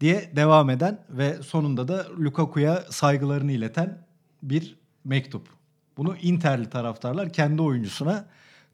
Diye 0.00 0.32
devam 0.36 0.70
eden 0.70 1.04
ve 1.10 1.42
sonunda 1.42 1.88
da 1.88 2.06
Lukaku'ya 2.18 2.84
saygılarını 2.90 3.52
ileten 3.52 4.06
bir 4.42 4.76
mektup. 5.04 5.48
Bunu 5.96 6.16
Inter'li 6.16 6.70
taraftarlar 6.70 7.32
kendi 7.32 7.62
oyuncusuna 7.62 8.28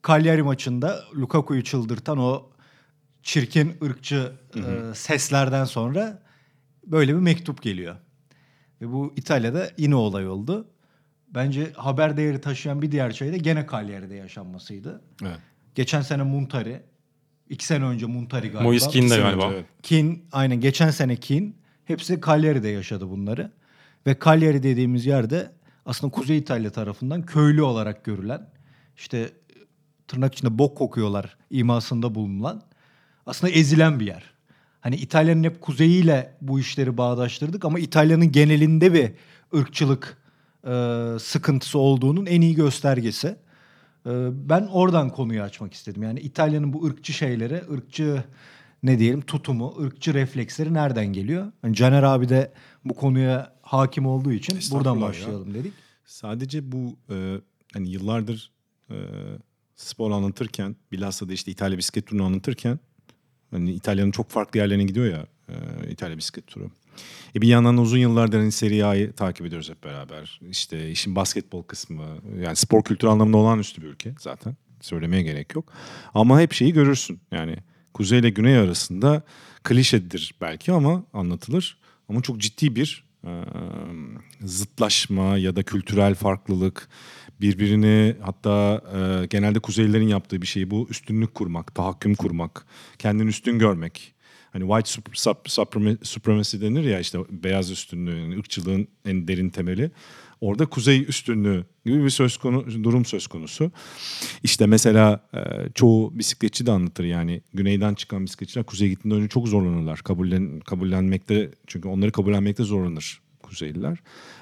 Cagliari 0.06 0.42
maçında 0.42 1.04
Lukaku'yu 1.14 1.64
çıldırtan 1.64 2.18
o 2.18 2.46
çirkin 3.28 3.76
ırkçı 3.84 4.32
e, 4.56 4.94
seslerden 4.94 5.64
sonra 5.64 6.22
böyle 6.86 7.14
bir 7.14 7.18
mektup 7.18 7.62
geliyor. 7.62 7.96
Ve 8.80 8.92
bu 8.92 9.12
İtalya'da 9.16 9.70
yine 9.78 9.94
olay 9.94 10.28
oldu. 10.28 10.68
Bence 11.28 11.72
haber 11.72 12.16
değeri 12.16 12.40
taşıyan 12.40 12.82
bir 12.82 12.92
diğer 12.92 13.10
şey 13.10 13.32
de 13.32 13.38
gene 13.38 13.66
Cagliari'de 13.72 14.14
yaşanmasıydı. 14.14 15.02
Evet. 15.22 15.38
Geçen 15.74 16.00
sene 16.00 16.22
Muntari, 16.22 16.80
iki 17.48 17.66
sene 17.66 17.84
önce 17.84 18.06
Muntari 18.06 18.48
galiba. 18.48 18.62
Moiskin 18.68 19.02
de 19.02 19.06
İkisi 19.06 19.20
galiba. 19.20 19.46
önce, 19.46 19.56
evet. 19.56 19.66
Kin, 19.82 20.24
aynen 20.32 20.60
geçen 20.60 20.90
sene 20.90 21.16
Kin. 21.16 21.56
Hepsi 21.84 22.20
Cagliari'de 22.26 22.68
yaşadı 22.68 23.10
bunları. 23.10 23.52
Ve 24.06 24.16
Cagliari 24.24 24.62
dediğimiz 24.62 25.06
yerde 25.06 25.52
aslında 25.86 26.12
Kuzey 26.12 26.38
İtalya 26.38 26.70
tarafından 26.70 27.22
köylü 27.22 27.62
olarak 27.62 28.04
görülen, 28.04 28.50
işte 28.96 29.30
tırnak 30.08 30.34
içinde 30.34 30.58
bok 30.58 30.78
kokuyorlar 30.78 31.36
imasında 31.50 32.14
bulunan, 32.14 32.67
aslında 33.28 33.52
ezilen 33.52 34.00
bir 34.00 34.06
yer. 34.06 34.22
Hani 34.80 34.96
İtalya'nın 34.96 35.44
hep 35.44 35.60
kuzeyiyle 35.60 36.36
bu 36.40 36.60
işleri 36.60 36.96
bağdaştırdık 36.96 37.64
ama 37.64 37.78
İtalya'nın 37.78 38.32
genelinde 38.32 38.94
bir 38.94 39.10
ırkçılık 39.58 40.16
e, 40.66 40.72
sıkıntısı 41.20 41.78
olduğunun 41.78 42.26
en 42.26 42.40
iyi 42.40 42.54
göstergesi. 42.54 43.36
E, 44.06 44.10
ben 44.48 44.66
oradan 44.72 45.10
konuyu 45.10 45.42
açmak 45.42 45.74
istedim. 45.74 46.02
Yani 46.02 46.20
İtalya'nın 46.20 46.72
bu 46.72 46.86
ırkçı 46.86 47.12
şeyleri, 47.12 47.62
ırkçı 47.72 48.24
ne 48.82 48.98
diyelim 48.98 49.20
tutumu, 49.20 49.74
ırkçı 49.82 50.14
refleksleri 50.14 50.74
nereden 50.74 51.06
geliyor? 51.06 51.52
Yani 51.64 51.76
Caner 51.76 52.02
abi 52.02 52.28
de 52.28 52.52
bu 52.84 52.94
konuya 52.94 53.52
hakim 53.62 54.06
olduğu 54.06 54.32
için 54.32 54.52
buradan 54.52 54.60
Estağfurullah 54.60 54.96
ya. 54.96 55.02
başlayalım 55.02 55.54
dedik. 55.54 55.72
Sadece 56.04 56.72
bu 56.72 56.96
e, 57.10 57.36
hani 57.72 57.88
yıllardır 57.88 58.52
e, 58.90 58.96
spor 59.76 60.10
anlatırken 60.10 60.76
bilhassa 60.92 61.28
da 61.28 61.32
işte 61.32 61.50
İtalya 61.50 61.78
bisiklet 61.78 62.06
turunu 62.06 62.24
anlatırken 62.24 62.78
hani 63.50 63.72
İtalya'nın 63.72 64.10
çok 64.10 64.30
farklı 64.30 64.58
yerlerine 64.58 64.84
gidiyor 64.84 65.06
ya 65.06 65.26
e, 65.48 65.54
İtalya 65.90 66.16
bisiklet 66.16 66.46
turu. 66.46 66.70
E 67.36 67.42
bir 67.42 67.48
yandan 67.48 67.78
uzun 67.78 67.98
yıllardır 67.98 68.38
hani 68.38 68.52
Serie 68.52 68.82
A'yı 68.82 69.12
takip 69.12 69.46
ediyoruz 69.46 69.70
hep 69.70 69.84
beraber. 69.84 70.40
İşte 70.50 70.90
işin 70.90 71.16
basketbol 71.16 71.62
kısmı 71.62 72.04
yani 72.40 72.56
spor 72.56 72.82
kültürü 72.82 73.10
anlamında 73.10 73.36
olağanüstü 73.36 73.82
bir 73.82 73.86
ülke 73.86 74.14
zaten. 74.20 74.56
Söylemeye 74.80 75.22
gerek 75.22 75.54
yok. 75.54 75.72
Ama 76.14 76.40
hep 76.40 76.52
şeyi 76.52 76.72
görürsün. 76.72 77.20
Yani 77.32 77.56
kuzey 77.94 78.18
ile 78.18 78.30
güney 78.30 78.56
arasında 78.56 79.22
klişedir 79.62 80.34
belki 80.40 80.72
ama 80.72 81.04
anlatılır. 81.12 81.78
Ama 82.08 82.22
çok 82.22 82.38
ciddi 82.38 82.76
bir 82.76 83.04
e, 83.24 83.30
zıtlaşma 84.40 85.38
ya 85.38 85.56
da 85.56 85.62
kültürel 85.62 86.14
farklılık 86.14 86.88
birbirini 87.40 88.16
hatta 88.20 88.82
e, 88.96 89.26
genelde 89.26 89.58
kuzeylilerin 89.58 90.08
yaptığı 90.08 90.42
bir 90.42 90.46
şey 90.46 90.70
bu 90.70 90.86
üstünlük 90.90 91.34
kurmak, 91.34 91.74
tahakküm 91.74 92.14
kurmak, 92.14 92.66
kendini 92.98 93.28
üstün 93.28 93.58
görmek. 93.58 94.14
Hani 94.52 94.62
white 94.62 94.90
sup- 94.90 95.14
sup- 95.14 95.48
suprema- 95.48 96.04
supremacy 96.04 96.60
denir 96.60 96.84
ya 96.84 97.00
işte 97.00 97.18
beyaz 97.30 97.70
üstünlüğü, 97.70 98.20
yani 98.20 98.38
ırkçılığın 98.38 98.88
en 99.04 99.28
derin 99.28 99.48
temeli. 99.48 99.90
Orada 100.40 100.66
kuzey 100.66 101.04
üstünlüğü 101.08 101.64
gibi 101.86 102.04
bir 102.04 102.10
söz 102.10 102.36
konu 102.36 102.84
durum 102.84 103.04
söz 103.04 103.26
konusu. 103.26 103.72
İşte 104.42 104.66
mesela 104.66 105.28
e, 105.34 105.40
çoğu 105.74 106.18
bisikletçi 106.18 106.66
de 106.66 106.70
anlatır 106.72 107.04
yani 107.04 107.42
güneyden 107.54 107.94
çıkan 107.94 108.24
bisikletçiler 108.24 108.64
kuzeye 108.64 108.90
gittiğinde 108.90 109.14
önce 109.14 109.28
çok 109.28 109.48
zorlanırlar. 109.48 109.98
Kabullen, 109.98 110.60
kabullenmekte 110.60 111.50
çünkü 111.66 111.88
onları 111.88 112.12
kabullenmekte 112.12 112.64
zorlanır 112.64 113.20
Kuzeyliler. 113.48 113.98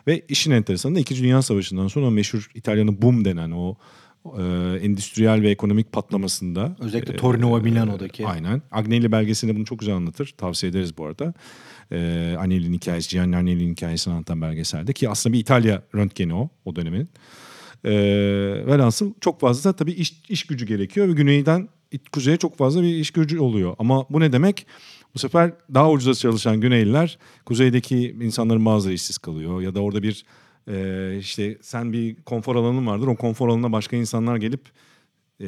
Ve 0.07 0.23
işin 0.29 0.51
enteresanı 0.51 0.95
da 0.95 1.01
2. 1.01 1.23
Dünya 1.23 1.43
Savaşı'ndan 1.43 1.89
sonra 1.89 2.11
meşhur 2.11 2.51
İtalya'nın 2.55 3.03
boom 3.03 3.25
denen 3.25 3.51
o 3.51 3.77
e, 4.39 4.43
endüstriyel 4.83 5.43
ve 5.43 5.51
ekonomik 5.51 5.93
patlamasında. 5.93 6.77
Özellikle 6.81 7.15
e, 7.15 7.17
Torino 7.17 7.59
ve 7.59 7.63
Milano'daki. 7.63 8.27
Aynen. 8.27 8.63
Agnelli 8.71 9.13
belgesinde 9.13 9.57
bunu 9.57 9.65
çok 9.65 9.79
güzel 9.79 9.95
anlatır. 9.95 10.35
Tavsiye 10.39 10.71
ederiz 10.71 10.99
bu 10.99 11.07
arada. 11.07 11.35
E, 11.93 11.99
Agnelli'nin 12.39 12.75
hikayesi, 12.75 13.11
Gianni 13.11 13.37
Agnelli'nin 13.37 13.73
hikayesini 13.73 14.15
anlatan 14.15 14.43
belgeselde. 14.43 14.93
Ki 14.93 15.09
aslında 15.09 15.33
bir 15.33 15.39
İtalya 15.39 15.83
röntgeni 15.95 16.35
o, 16.35 16.49
o 16.65 16.77
dönemin. 16.77 17.09
E, 17.85 17.93
velhasıl 18.67 19.13
çok 19.21 19.41
fazla 19.41 19.73
tabii 19.73 19.93
iş, 19.93 20.23
iş 20.29 20.47
gücü 20.47 20.67
gerekiyor 20.67 21.09
ve 21.09 21.13
güneyden 21.13 21.69
kuzeye 22.13 22.37
çok 22.37 22.59
fazla 22.59 22.83
bir 22.83 22.95
iş 22.95 23.11
gücü 23.11 23.39
oluyor. 23.39 23.75
Ama 23.79 24.07
bu 24.11 24.21
ne 24.21 24.33
demek? 24.33 24.67
Bu 25.17 25.21
sefer 25.21 25.53
daha 25.75 25.91
ucuza 25.91 26.15
çalışan 26.15 26.61
Güneyliler 26.61 27.19
kuzeydeki 27.45 28.17
insanların 28.21 28.67
bazıları 28.67 28.95
işsiz 28.95 29.19
kalıyor 29.19 29.61
ya 29.61 29.75
da 29.75 29.81
orada 29.81 30.03
bir 30.03 30.25
e, 30.69 31.17
işte 31.19 31.59
sen 31.63 31.93
bir 31.93 32.17
konfor 32.23 32.57
alanın 32.57 32.87
vardır 32.87 33.07
o 33.07 33.17
konfor 33.17 33.49
alanına 33.49 33.73
başka 33.73 33.97
insanlar 33.97 34.37
gelip 34.37 34.61
e, 35.41 35.47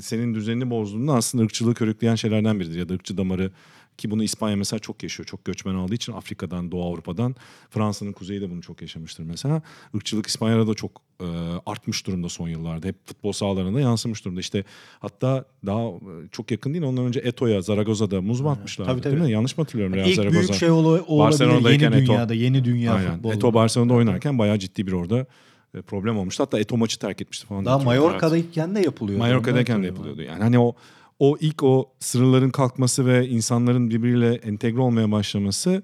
senin 0.00 0.34
düzenini 0.34 0.70
bozduğunda 0.70 1.14
aslında 1.14 1.44
ırkçılığı 1.44 1.74
körükleyen 1.74 2.14
şeylerden 2.14 2.60
biridir 2.60 2.78
ya 2.78 2.88
da 2.88 2.94
ırkçı 2.94 3.16
damarı 3.16 3.50
ki 3.98 4.10
bunu 4.10 4.22
İspanya 4.22 4.56
mesela 4.56 4.80
çok 4.80 5.02
yaşıyor. 5.02 5.26
Çok 5.26 5.44
göçmen 5.44 5.74
aldığı 5.74 5.94
için 5.94 6.12
Afrika'dan, 6.12 6.70
Doğu 6.72 6.84
Avrupa'dan. 6.84 7.34
Fransa'nın 7.70 8.12
kuzeyi 8.12 8.40
de 8.40 8.50
bunu 8.50 8.62
çok 8.62 8.82
yaşamıştır 8.82 9.24
mesela. 9.24 9.62
Irkçılık 9.94 10.26
İspanya'da 10.26 10.66
da 10.66 10.74
çok 10.74 10.90
e, 11.20 11.26
artmış 11.66 12.06
durumda 12.06 12.28
son 12.28 12.48
yıllarda. 12.48 12.86
Hep 12.86 13.06
futbol 13.06 13.32
sahalarına 13.32 13.80
yansımış 13.80 14.24
durumda. 14.24 14.40
İşte 14.40 14.64
hatta 15.00 15.44
daha 15.66 15.82
e, 15.88 16.28
çok 16.32 16.50
yakın 16.50 16.72
değil 16.74 16.84
ondan 16.84 17.04
önce 17.04 17.20
Eto'ya, 17.20 17.60
Zaragoza'da 17.60 18.20
muz 18.22 18.40
mu 18.40 18.50
atmışlardı 18.50 18.90
Tabii, 18.92 19.00
tabii. 19.00 19.12
değil 19.16 19.24
mi? 19.24 19.32
Yanlış 19.32 19.58
mı 19.58 19.64
hatırlıyorum? 19.64 19.94
Real 19.94 20.08
İlk 20.08 20.16
Zaragoza. 20.16 20.40
büyük 20.40 20.54
şey 20.54 20.70
ol- 20.70 21.00
olabilir 21.06 21.70
yeni 21.80 21.84
Eto'o. 21.84 21.98
dünyada, 22.14 22.34
yeni 22.34 22.64
dünya 22.64 22.92
Aynen. 22.94 23.14
futbolu. 23.14 23.32
Eto 23.34 23.54
Barcelona'da 23.54 23.94
oynarken 23.94 24.38
bayağı 24.38 24.58
ciddi 24.58 24.86
bir 24.86 24.92
orada 24.92 25.26
e, 25.74 25.82
problem 25.82 26.18
olmuştu. 26.18 26.42
Hatta 26.42 26.60
Eto 26.60 26.76
maçı 26.76 26.98
terk 26.98 27.20
etmişti 27.20 27.46
falan. 27.46 27.64
Daha. 27.64 27.78
Mallorca'dayken 27.78 28.74
de 28.74 28.80
yapılıyor. 28.80 29.18
Mallorca'dayken 29.18 29.82
de 29.82 29.86
yapılıyordu. 29.86 30.22
Yani 30.22 30.42
hani 30.42 30.58
o 30.58 30.74
o 31.18 31.36
ilk 31.40 31.62
o 31.62 31.92
sınırların 32.00 32.50
kalkması 32.50 33.06
ve 33.06 33.28
insanların 33.28 33.90
birbiriyle 33.90 34.34
entegre 34.34 34.80
olmaya 34.80 35.12
başlaması 35.12 35.82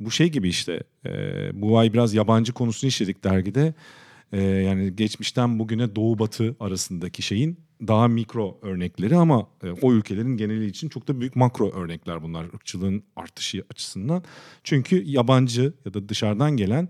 bu 0.00 0.10
şey 0.10 0.30
gibi 0.30 0.48
işte. 0.48 0.82
E, 1.06 1.10
bu 1.62 1.78
ay 1.78 1.92
biraz 1.92 2.14
yabancı 2.14 2.52
konusunu 2.52 2.88
işledik 2.88 3.24
dergide. 3.24 3.74
E, 4.32 4.40
yani 4.42 4.96
geçmişten 4.96 5.58
bugüne 5.58 5.96
doğu 5.96 6.18
batı 6.18 6.56
arasındaki 6.60 7.22
şeyin 7.22 7.58
daha 7.88 8.08
mikro 8.08 8.58
örnekleri 8.62 9.16
ama 9.16 9.48
e, 9.62 9.70
o 9.70 9.92
ülkelerin 9.92 10.36
geneli 10.36 10.66
için 10.66 10.88
çok 10.88 11.08
da 11.08 11.20
büyük 11.20 11.36
makro 11.36 11.70
örnekler 11.70 12.22
bunlar 12.22 12.44
ırkçılığın 12.44 13.02
artışı 13.16 13.64
açısından. 13.70 14.22
Çünkü 14.64 15.02
yabancı 15.04 15.72
ya 15.84 15.94
da 15.94 16.08
dışarıdan 16.08 16.56
gelen 16.56 16.88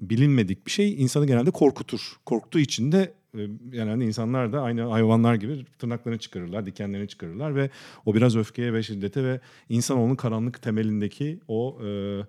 bilinmedik 0.00 0.66
bir 0.66 0.70
şey 0.70 1.02
insanı 1.02 1.26
genelde 1.26 1.50
korkutur. 1.50 2.00
Korktuğu 2.26 2.58
için 2.58 2.92
de 2.92 3.14
e, 3.38 3.46
genelde 3.70 4.04
insanlar 4.04 4.52
da 4.52 4.62
aynı 4.62 4.82
hayvanlar 4.82 5.34
gibi 5.34 5.64
tırnaklarını 5.78 6.18
çıkarırlar, 6.18 6.66
dikenlerini 6.66 7.08
çıkarırlar 7.08 7.56
ve 7.56 7.70
o 8.06 8.14
biraz 8.14 8.36
öfkeye 8.36 8.72
ve 8.72 8.82
şiddete 8.82 9.24
ve 9.24 9.40
insanoğlunun 9.68 10.16
karanlık 10.16 10.62
temelindeki 10.62 11.40
o 11.48 11.78
e, 11.84 12.20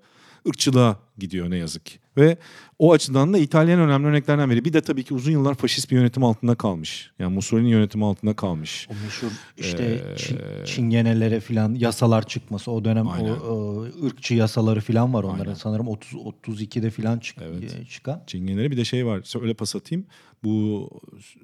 ırkçılığa 0.48 0.98
gidiyor 1.18 1.50
ne 1.52 1.58
yazık 1.58 1.86
ki. 1.86 2.00
Ve 2.18 2.38
o 2.80 2.92
açıdan 2.94 3.34
da 3.34 3.38
İtalyan 3.38 3.80
önemli 3.80 4.08
örneklerden 4.08 4.50
biri. 4.50 4.66
Bir 4.66 4.74
de 4.74 4.82
tabii 4.82 5.04
ki 5.04 5.14
uzun 5.14 5.32
yıllar 5.32 5.56
faşist 5.56 5.92
bir 5.92 5.96
yönetim 5.96 6.24
altında 6.24 6.56
kalmış. 6.56 7.12
Yani 7.20 7.34
Mussolini 7.34 7.70
yönetimi 7.72 8.06
altında 8.06 8.36
kalmış. 8.36 8.88
O 8.92 8.94
meşhur 9.06 9.28
işte 9.58 9.84
Ee, 9.84 10.16
Çin- 10.16 10.66
çingenelere 10.66 11.40
falan 11.40 11.74
yasalar 11.76 12.28
çıkması. 12.28 12.72
O 12.72 12.86
dönem 12.86 13.08
Aynen. 13.08 13.30
o, 13.30 13.34
o 13.34 13.84
ırkçı 14.06 14.34
yasaları 14.36 14.82
falan 14.82 15.14
var 15.14 15.24
onların. 15.24 15.40
Aynen. 15.46 15.54
Sanırım 15.54 15.88
30 15.88 16.14
32'de 16.14 16.90
falan 16.90 17.20
çık, 17.20 17.38
Evet. 17.42 17.76
e, 17.82 17.86
çıkan. 17.86 18.24
Çingenelere 18.28 18.72
bir 18.72 18.78
de 18.78 18.86
şey 18.86 19.06
var. 19.06 19.42
Öyle 19.42 19.54
pas 19.54 19.76
atayım. 19.76 20.06
Bu 20.44 20.90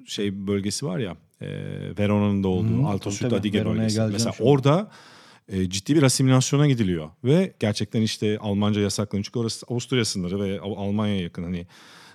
şey 0.06 0.46
bölgesi 0.46 0.86
var 0.86 0.98
ya. 0.98 1.16
E, 1.40 1.48
Verona'nın 1.98 2.42
da 2.42 2.48
olduğu 2.48 2.82
Hı, 2.84 2.86
Alto 2.86 3.10
tabii. 3.10 3.36
Adige 3.36 3.64
bölgesi. 3.66 4.00
Mesela 4.00 4.32
şimdi. 4.32 4.48
orada 4.50 4.90
e, 5.48 5.70
ciddi 5.70 5.96
bir 5.96 6.02
asimilasyona 6.02 6.66
gidiliyor. 6.66 7.10
Ve 7.24 7.52
gerçekten 7.60 8.02
işte 8.02 8.38
Almanca 8.38 8.80
yasaklanıyor. 8.80 9.24
Çünkü 9.24 9.38
orası 9.38 9.66
Avusturya 9.68 10.04
sınırı 10.04 10.40
ve 10.40 10.60
Al- 10.60 10.76
Almanya'ya 10.76 11.20
yakın 11.20 11.42
hani 11.42 11.66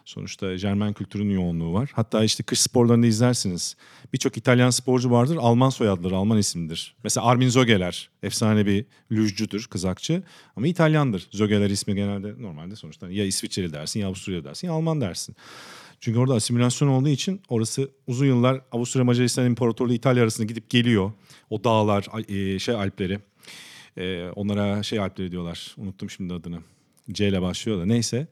sonuçta 0.05 0.57
Jermen 0.57 0.93
kültürünün 0.93 1.33
yoğunluğu 1.33 1.73
var. 1.73 1.89
Hatta 1.93 2.23
işte 2.23 2.43
kış 2.43 2.59
sporlarında 2.59 3.07
izlersiniz. 3.07 3.75
Birçok 4.13 4.37
İtalyan 4.37 4.69
sporcu 4.69 5.11
vardır. 5.11 5.37
Alman 5.39 5.69
soyadları, 5.69 6.15
Alman 6.15 6.37
isimdir. 6.37 6.95
Mesela 7.03 7.25
Armin 7.25 7.49
Zogeler 7.49 8.09
efsane 8.23 8.65
bir 8.65 8.85
lüjcüdür, 9.11 9.67
kızakçı. 9.67 10.23
Ama 10.55 10.67
İtalyandır. 10.67 11.27
Zogeler 11.31 11.69
ismi 11.69 11.95
genelde 11.95 12.41
normalde 12.41 12.75
sonuçta 12.75 13.11
ya 13.11 13.25
İsviçreli 13.25 13.73
dersin 13.73 13.99
ya 13.99 14.07
Avusturya 14.07 14.43
dersin 14.43 14.67
ya 14.67 14.73
Alman 14.73 15.01
dersin. 15.01 15.35
Çünkü 15.99 16.19
orada 16.19 16.33
asimilasyon 16.33 16.87
olduğu 16.87 17.09
için 17.09 17.41
orası 17.49 17.89
uzun 18.07 18.25
yıllar 18.25 18.61
Avusturya 18.71 19.05
Macaristan 19.05 19.45
İmparatorluğu 19.45 19.93
İtalya 19.93 20.23
arasında 20.23 20.47
gidip 20.47 20.69
geliyor. 20.69 21.11
O 21.49 21.63
dağlar, 21.63 22.07
e, 22.29 22.59
şey 22.59 22.75
Alpleri. 22.75 23.19
E, 23.97 24.29
onlara 24.35 24.83
şey 24.83 24.99
Alpleri 24.99 25.31
diyorlar. 25.31 25.75
Unuttum 25.77 26.09
şimdi 26.09 26.33
adını. 26.33 26.59
C 27.11 27.27
ile 27.27 27.41
başlıyor 27.41 27.79
da 27.79 27.85
neyse. 27.85 28.27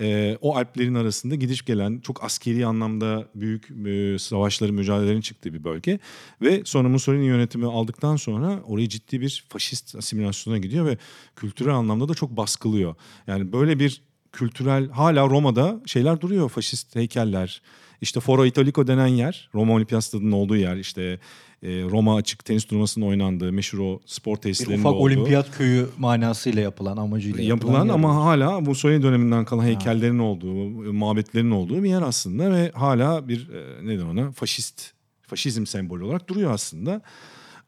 E, 0.00 0.38
o 0.40 0.56
Alplerin 0.56 0.94
arasında 0.94 1.34
gidiş 1.34 1.64
gelen 1.64 2.00
çok 2.00 2.24
askeri 2.24 2.66
anlamda 2.66 3.28
büyük 3.34 3.70
e, 3.86 4.18
savaşların, 4.18 4.74
mücadelelerin 4.74 5.20
çıktığı 5.20 5.54
bir 5.54 5.64
bölge. 5.64 5.98
Ve 6.42 6.62
sonra 6.64 6.88
Mussolini 6.88 7.26
yönetimi 7.26 7.66
aldıktan 7.66 8.16
sonra 8.16 8.62
orayı 8.66 8.88
ciddi 8.88 9.20
bir 9.20 9.44
faşist 9.48 9.96
asimilasyona 9.96 10.58
gidiyor 10.58 10.86
ve 10.86 10.98
kültürel 11.36 11.74
anlamda 11.74 12.08
da 12.08 12.14
çok 12.14 12.30
baskılıyor. 12.30 12.94
Yani 13.26 13.52
böyle 13.52 13.78
bir 13.78 14.02
kültürel 14.36 14.88
hala 14.90 15.30
Roma'da 15.30 15.80
şeyler 15.86 16.20
duruyor 16.20 16.48
faşist 16.48 16.96
heykeller. 16.96 17.62
İşte 18.00 18.20
Foro 18.20 18.46
Italico 18.46 18.86
denen 18.86 19.06
yer 19.06 19.48
Roma 19.54 19.74
Olimpiyat 19.74 20.04
Stadı'nın 20.04 20.32
olduğu 20.32 20.56
yer 20.56 20.76
işte 20.76 21.18
e, 21.62 21.68
Roma 21.68 22.16
açık 22.16 22.44
tenis 22.44 22.64
turnuvasının 22.64 23.06
oynandığı 23.06 23.52
meşhur 23.52 23.78
o 23.78 24.00
spor 24.06 24.36
Bir 24.36 24.40
tesislerinin 24.40 24.80
ufak 24.80 24.92
olduğu. 24.92 25.02
olimpiyat 25.02 25.56
köyü 25.56 25.86
manasıyla 25.98 26.62
yapılan 26.62 26.96
amacıyla 26.96 27.44
yapılan 27.44 27.86
yer. 27.86 27.94
ama 27.94 28.14
hala 28.14 28.60
Mussolini 28.60 29.02
döneminden 29.02 29.44
kalan 29.44 29.64
heykellerin 29.64 30.18
olduğu, 30.18 30.92
mabetlerin 30.92 31.50
olduğu 31.50 31.82
bir 31.82 31.88
yer 31.88 32.02
aslında 32.02 32.52
ve 32.52 32.70
hala 32.74 33.28
bir 33.28 33.48
e, 33.48 33.86
neden 33.86 34.06
ona 34.06 34.32
faşist 34.32 34.92
faşizm 35.22 35.66
sembolü 35.66 36.04
olarak 36.04 36.28
duruyor 36.28 36.50
aslında. 36.50 37.02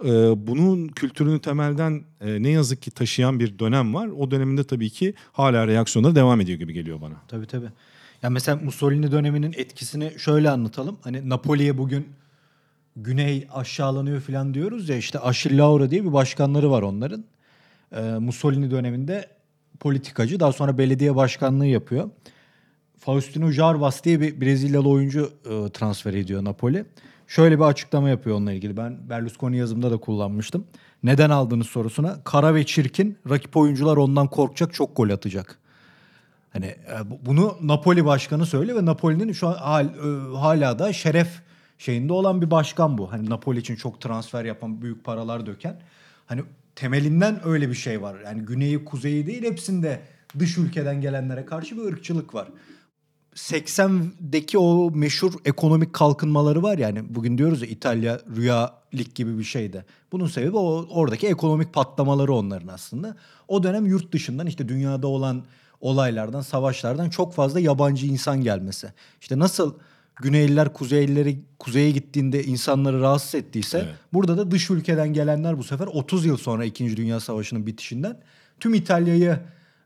E, 0.05 0.09
bunun 0.47 0.89
kültürünü 0.89 1.41
temelden 1.41 2.03
e, 2.21 2.43
ne 2.43 2.49
yazık 2.51 2.83
ki 2.83 2.91
taşıyan 2.91 3.41
bir 3.41 3.59
dönem 3.59 3.95
var. 3.95 4.09
O 4.09 4.31
döneminde 4.31 4.65
tabii 4.65 4.91
ki 4.91 5.15
hala 5.33 5.67
reaksiyonları 5.67 6.15
devam 6.15 6.41
ediyor 6.41 6.59
gibi 6.59 6.73
geliyor 6.73 7.01
bana. 7.01 7.15
Tabii 7.29 7.47
tabii. 7.47 7.69
Ya 8.23 8.31
mesela 8.31 8.57
Mussolini 8.65 9.13
döneminin 9.13 9.55
etkisini 9.57 10.13
şöyle 10.19 10.51
anlatalım. 10.51 10.99
Hani 11.03 11.29
Napoli'ye 11.29 11.79
bugün 11.79 12.07
güney 12.97 13.47
aşağılanıyor 13.53 14.21
falan 14.21 14.55
diyoruz 14.55 14.89
ya 14.89 14.97
işte 14.97 15.19
Achille 15.19 15.57
Lauro 15.57 15.91
diye 15.91 16.05
bir 16.05 16.13
başkanları 16.13 16.71
var 16.71 16.83
onların. 16.83 17.25
Ee, 17.93 18.01
Mussolini 18.01 18.71
döneminde 18.71 19.29
politikacı 19.81 20.41
daha 20.41 20.53
sonra 20.53 20.79
belediye 20.79 21.17
başkanlığı 21.17 21.67
yapıyor. 21.67 22.11
Faustino 22.99 23.51
Jarbas 23.51 24.05
diye 24.05 24.21
bir 24.21 24.41
Brezilyalı 24.41 24.89
oyuncu 24.89 25.33
e, 25.45 25.73
transfer 25.73 26.15
ediyor 26.15 26.45
Napoli. 26.45 26.85
Şöyle 27.29 27.59
bir 27.59 27.65
açıklama 27.65 28.09
yapıyor 28.09 28.37
onunla 28.37 28.53
ilgili. 28.53 28.77
Ben 28.77 29.11
Berlusconi 29.11 29.57
yazımda 29.57 29.91
da 29.91 29.97
kullanmıştım. 29.97 30.65
Neden 31.03 31.31
aldığınız 31.31 31.67
sorusuna 31.67 32.25
kara 32.25 32.55
ve 32.55 32.67
çirkin 32.67 33.19
rakip 33.31 33.57
oyuncular 33.57 33.97
ondan 33.97 34.27
korkacak 34.27 34.75
çok 34.75 34.97
gol 34.97 35.11
atacak. 35.11 35.59
Hani 36.53 36.67
e, 36.67 37.11
bu- 37.11 37.19
bunu 37.27 37.57
Napoli 37.63 38.05
başkanı 38.05 38.47
söylüyor 38.47 38.79
ve 38.83 38.85
Napoli'nin 38.87 39.33
şu 39.33 39.49
an 39.49 39.55
hal, 39.55 39.87
e, 39.87 40.37
hala 40.37 40.79
da 40.79 40.93
şeref 40.93 41.29
şeyinde 41.79 42.13
olan 42.13 42.43
bir 42.43 42.51
başkan 42.51 42.99
bu. 42.99 43.13
Hani 43.13 43.31
Napoli 43.31 43.59
için 43.59 43.77
çok 43.77 44.01
transfer 44.01 44.45
yapan, 44.45 44.83
büyük 44.83 45.05
paralar 45.05 45.47
döken. 45.47 45.81
Hani 46.27 46.43
temelinden 46.77 47.41
öyle 47.45 47.69
bir 47.69 47.75
şey 47.75 48.03
var. 48.03 48.17
Yani 48.25 48.43
güneyi, 48.43 48.85
kuzeyi 48.85 49.27
değil 49.27 49.43
hepsinde 49.43 50.01
dış 50.39 50.59
ülkeden 50.59 51.01
gelenlere 51.01 51.45
karşı 51.45 51.77
bir 51.77 51.83
ırkçılık 51.93 52.35
var. 52.35 52.49
80'deki 53.39 54.59
o 54.59 54.91
meşhur 54.91 55.33
ekonomik 55.45 55.93
kalkınmaları 55.93 56.63
var 56.63 56.79
yani 56.79 57.15
bugün 57.15 57.39
diyoruz 57.39 57.63
ya 57.63 57.69
İtalya 57.69 58.21
rüya 58.37 58.75
lig 58.95 59.15
gibi 59.15 59.39
bir 59.39 59.45
şeydi. 59.45 59.85
Bunun 60.13 60.27
sebebi 60.27 60.57
o 60.57 60.87
oradaki 60.91 61.27
ekonomik 61.27 61.73
patlamaları 61.75 62.35
onların 62.35 62.69
aslında. 62.69 63.17
O 63.49 63.63
dönem 63.63 63.87
yurt 63.87 64.13
dışından 64.13 64.47
işte 64.47 64.69
dünyada 64.69 65.07
olan 65.07 65.45
olaylardan, 65.81 66.41
savaşlardan 66.41 67.11
çok 67.11 67.35
fazla 67.35 67.61
yabancı 67.61 68.07
insan 68.07 68.41
gelmesi. 68.41 68.93
İşte 69.21 69.39
nasıl 69.39 69.75
Güneyliler 70.17 70.73
Kuzeylileri 70.73 71.39
kuzeye 71.59 71.91
gittiğinde 71.91 72.45
insanları 72.45 73.01
rahatsız 73.01 73.35
ettiyse 73.35 73.79
Evet. 73.79 73.95
burada 74.13 74.39
da 74.39 74.51
dış 74.51 74.71
ülkeden 74.71 75.13
gelenler 75.13 75.59
bu 75.59 75.65
sefer 75.65 75.87
30 75.87 76.27
yıl 76.27 76.37
sonra 76.37 76.65
2. 76.65 76.97
Dünya 76.97 77.21
Savaşı'nın 77.21 77.67
bitişinden 77.67 78.21
tüm 78.61 78.75
İtalya'yı 78.75 79.39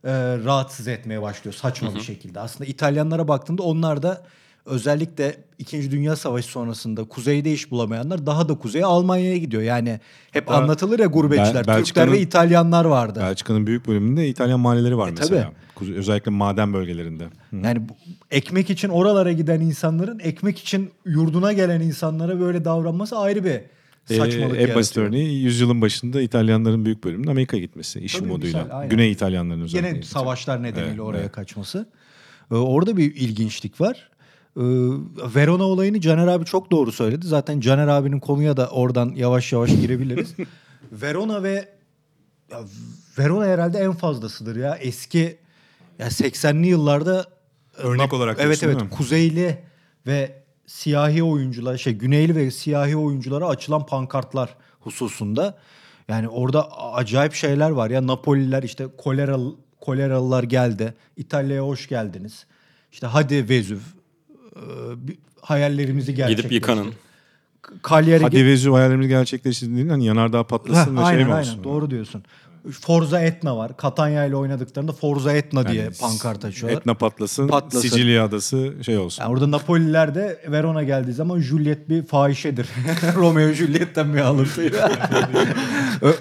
e, 0.04 0.10
rahatsız 0.44 0.88
etmeye 0.88 1.22
başlıyor 1.22 1.54
saçma 1.54 1.94
bir 1.94 2.00
şekilde. 2.00 2.40
Aslında 2.40 2.70
İtalyanlara 2.70 3.28
baktığında 3.28 3.62
onlar 3.62 4.02
da 4.02 4.22
özellikle 4.66 5.36
2. 5.58 5.90
Dünya 5.90 6.16
Savaşı 6.16 6.48
sonrasında 6.48 7.04
kuzeyde 7.04 7.52
iş 7.52 7.70
bulamayanlar 7.70 8.26
daha 8.26 8.48
da 8.48 8.54
kuzeye 8.58 8.84
Almanya'ya 8.84 9.36
gidiyor. 9.36 9.62
Yani 9.62 10.00
hep 10.30 10.48
Hatta 10.48 10.58
anlatılır 10.62 10.98
ya 10.98 11.06
gurbetçiler. 11.06 11.66
Bel- 11.66 11.84
Türkler 11.84 12.12
ve 12.12 12.20
İtalyanlar 12.20 12.84
vardı. 12.84 13.20
Belçika'nın 13.22 13.66
büyük 13.66 13.86
bölümünde 13.88 14.28
İtalyan 14.28 14.60
mahalleleri 14.60 14.98
var 14.98 15.08
E, 15.08 15.10
mesela. 15.18 15.42
tabii. 15.42 15.94
Özellikle 15.94 16.30
maden 16.30 16.72
bölgelerinde. 16.74 17.24
Hı. 17.24 17.56
Yani 17.56 17.88
bu- 17.88 17.92
ekmek 18.30 18.70
için 18.70 18.88
oralara 18.88 19.32
giden 19.32 19.60
insanların 19.60 20.18
ekmek 20.18 20.58
için 20.58 20.90
yurduna 21.06 21.52
gelen 21.52 21.80
insanlara 21.80 22.40
böyle 22.40 22.64
davranması 22.64 23.18
ayrı 23.18 23.44
bir 23.44 23.60
saçmalık 24.04 24.56
Ee, 24.58 24.62
en 24.62 24.74
basit 24.74 24.96
örneği 24.98 25.42
yüzyılın 25.42 25.80
başında 25.80 26.22
İtalyanların 26.22 26.84
büyük 26.84 27.04
bölümünün 27.04 27.30
Amerika'ya 27.30 27.62
gitmesi 27.62 28.00
iş 28.00 28.12
Tabii, 28.14 28.24
umuduyla. 28.24 28.62
misal, 28.62 28.76
aynen. 28.78 28.90
Güney 28.90 29.12
İtalyanların 29.12 29.60
özellikle. 29.60 29.90
Gene 29.90 30.02
savaşlar 30.02 30.62
nedeniyle 30.62 30.88
Evet, 30.90 31.00
oraya 31.00 31.20
evet. 31.20 31.32
kaçması. 31.32 31.88
Ee, 32.50 32.54
orada 32.54 32.96
bir 32.96 33.14
ilginçlik 33.14 33.80
var. 33.80 34.10
Ee, 34.56 34.60
Verona 35.34 35.62
olayını 35.64 36.00
Caner 36.00 36.26
abi 36.26 36.44
çok 36.44 36.70
doğru 36.70 36.92
söyledi. 36.92 37.26
Zaten 37.26 37.60
Caner 37.60 37.88
abinin 37.88 38.20
konuya 38.20 38.56
da 38.56 38.68
oradan 38.68 39.12
yavaş 39.16 39.52
yavaş 39.52 39.70
girebiliriz. 39.70 40.34
Verona 40.92 41.42
ve 41.42 41.68
ya 42.50 42.60
Verona 43.18 43.44
herhalde 43.46 43.78
en 43.78 43.92
fazlasıdır 43.92 44.56
ya. 44.56 44.76
Eski 44.76 45.36
ya 45.98 46.06
80'li 46.08 46.66
yıllarda 46.66 47.26
Örnek 47.76 48.12
olarak 48.12 48.38
Evet 48.40 48.62
evet 48.62 48.82
mi? 48.82 48.90
kuzeyli 48.90 49.58
ve 50.06 50.41
siyahi 50.72 51.22
oyuncular 51.22 51.76
şey 51.76 51.92
güneyli 51.92 52.36
ve 52.36 52.50
siyahi 52.50 52.96
oyunculara 52.96 53.48
açılan 53.48 53.86
pankartlar 53.86 54.54
hususunda 54.80 55.58
yani 56.08 56.28
orada 56.28 56.78
acayip 56.78 57.34
şeyler 57.34 57.70
var 57.70 57.90
ya 57.90 58.06
Napoliler 58.06 58.62
işte 58.62 58.86
kolera 58.98 59.38
koleralılar 59.80 60.42
geldi. 60.42 60.94
İtalya'ya 61.16 61.62
hoş 61.62 61.88
geldiniz. 61.88 62.46
İşte 62.92 63.06
hadi 63.06 63.48
Vezüv 63.48 63.76
e, 63.76 64.62
hayallerimizi 65.40 66.14
gerçekleştir. 66.14 66.42
Gidip 66.42 66.52
yıkanın. 66.52 66.94
Cagliari 67.90 68.22
Hadi 68.22 68.46
Vezüv 68.46 68.72
hayallerimiz 68.72 69.08
gerçekleştirdiğinde 69.08 69.90
hani 69.90 70.04
yanardağ 70.04 70.46
patlasın 70.46 70.96
ve 70.96 71.00
aynen 71.00 71.18
şey 71.18 71.26
mi 71.26 71.34
aynen 71.34 71.50
olsun? 71.50 71.64
doğru 71.64 71.90
diyorsun. 71.90 72.22
Forza 72.70 73.20
Etna 73.20 73.56
var. 73.56 73.72
Catania 73.82 74.24
ile 74.24 74.36
oynadıklarında 74.36 74.92
Forza 74.92 75.32
Etna 75.32 75.68
diye 75.68 75.82
Yani 75.82 75.94
pankart 76.00 76.44
açıyorlar. 76.44 76.80
Etna 76.80 76.94
patlasın, 76.94 77.48
Patlasın. 77.48 77.88
Sicilya 77.88 78.24
adası 78.24 78.74
şey 78.82 78.98
olsun. 78.98 79.22
Yani 79.22 79.32
orada 79.32 79.50
Napoliler 79.50 80.14
de 80.14 80.40
Verona 80.48 80.82
geldiği 80.82 81.12
zaman 81.12 81.40
Juliet 81.40 81.88
bir 81.88 82.06
fahişedir. 82.06 82.68
Romeo 83.16 83.52
Juliet'ten 83.52 84.14
bir 84.14 84.20
alıntıyla. 84.20 84.92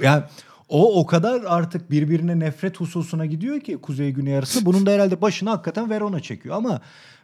Yani 0.01 0.23
o 0.69 0.99
o 0.99 1.05
kadar 1.05 1.41
artık 1.47 1.91
birbirine 1.91 2.39
nefret 2.39 2.79
hususuna 2.79 3.25
gidiyor 3.25 3.59
ki 3.59 3.77
Kuzey 3.77 4.11
Güney 4.11 4.37
arası. 4.37 4.65
Bunun 4.65 4.85
da 4.85 4.91
herhalde 4.91 5.21
başını 5.21 5.49
hakikaten 5.49 5.89
Verona 5.89 6.19
çekiyor. 6.19 6.55
Ama 6.55 6.81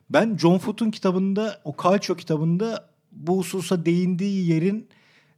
ben 0.09 0.37
John 0.37 0.57
Foot'un 0.57 0.91
kitabında, 0.91 1.61
o 1.63 1.75
Calcio 1.83 2.15
kitabında 2.15 2.89
bu 3.11 3.37
hususa 3.37 3.85
değindiği 3.85 4.49
yerin 4.49 4.89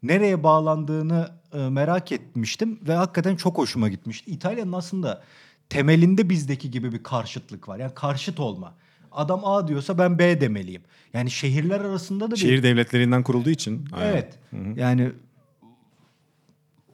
nereye 0.04 0.44
bağlandığını 0.44 1.39
merak 1.54 2.12
etmiştim 2.12 2.80
ve 2.88 2.94
hakikaten 2.94 3.36
çok 3.36 3.58
hoşuma 3.58 3.90
gitmişti. 3.90 4.32
İtalya'nın 4.32 4.74
aslında 4.74 5.24
temelinde 5.70 6.30
bizdeki 6.30 6.72
gibi 6.72 6.92
bir 6.92 7.04
karşıtlık 7.04 7.70
var. 7.70 7.80
Yani 7.80 7.94
karşıt 7.96 8.40
olma. 8.40 8.74
Adam 9.12 9.46
A 9.46 9.68
diyorsa 9.68 9.98
ben 9.98 10.20
B 10.20 10.42
demeliyim. 10.42 10.82
Yani 11.14 11.32
şehirler 11.32 11.80
arasında 11.80 12.28
da 12.28 12.32
bir 12.32 12.40
Şehir 12.40 12.64
devletlerinden 12.64 13.24
kurulduğu 13.24 13.50
için. 13.50 13.86
aynen. 13.94 14.12
Evet. 14.12 14.40
Yani 14.76 15.12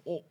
o 0.05 0.21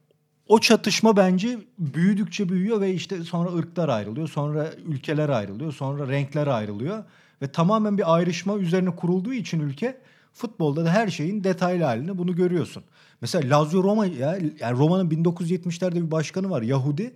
o 0.48 0.58
çatışma 0.60 1.16
bence 1.16 1.58
büyüdükçe 1.78 2.48
büyüyor 2.48 2.80
ve 2.80 2.94
işte 2.94 3.22
sonra 3.22 3.54
ırklar 3.54 3.88
ayrılıyor, 3.88 4.28
sonra 4.28 4.70
ülkeler 4.86 5.28
ayrılıyor, 5.28 5.72
sonra 5.72 6.08
renkler 6.08 6.46
ayrılıyor 6.46 7.04
ve 7.42 7.52
tamamen 7.52 7.98
bir 7.98 8.14
ayrışma 8.14 8.56
üzerine 8.56 8.96
kurulduğu 8.96 9.32
için 9.32 9.60
ülke 9.60 9.96
futbolda 10.32 10.84
da 10.84 10.92
her 10.92 11.08
şeyin 11.08 11.44
detaylı 11.44 11.84
halinde 11.84 12.18
bunu 12.18 12.36
görüyorsun. 12.36 12.82
Mesela 13.24 13.58
Lazio 13.58 13.82
Roma 13.82 14.06
ya 14.06 14.38
yani 14.60 14.78
Roma'nın 14.78 15.10
1970'lerde 15.10 15.94
bir 15.94 16.10
başkanı 16.10 16.50
var 16.50 16.62
Yahudi. 16.62 17.14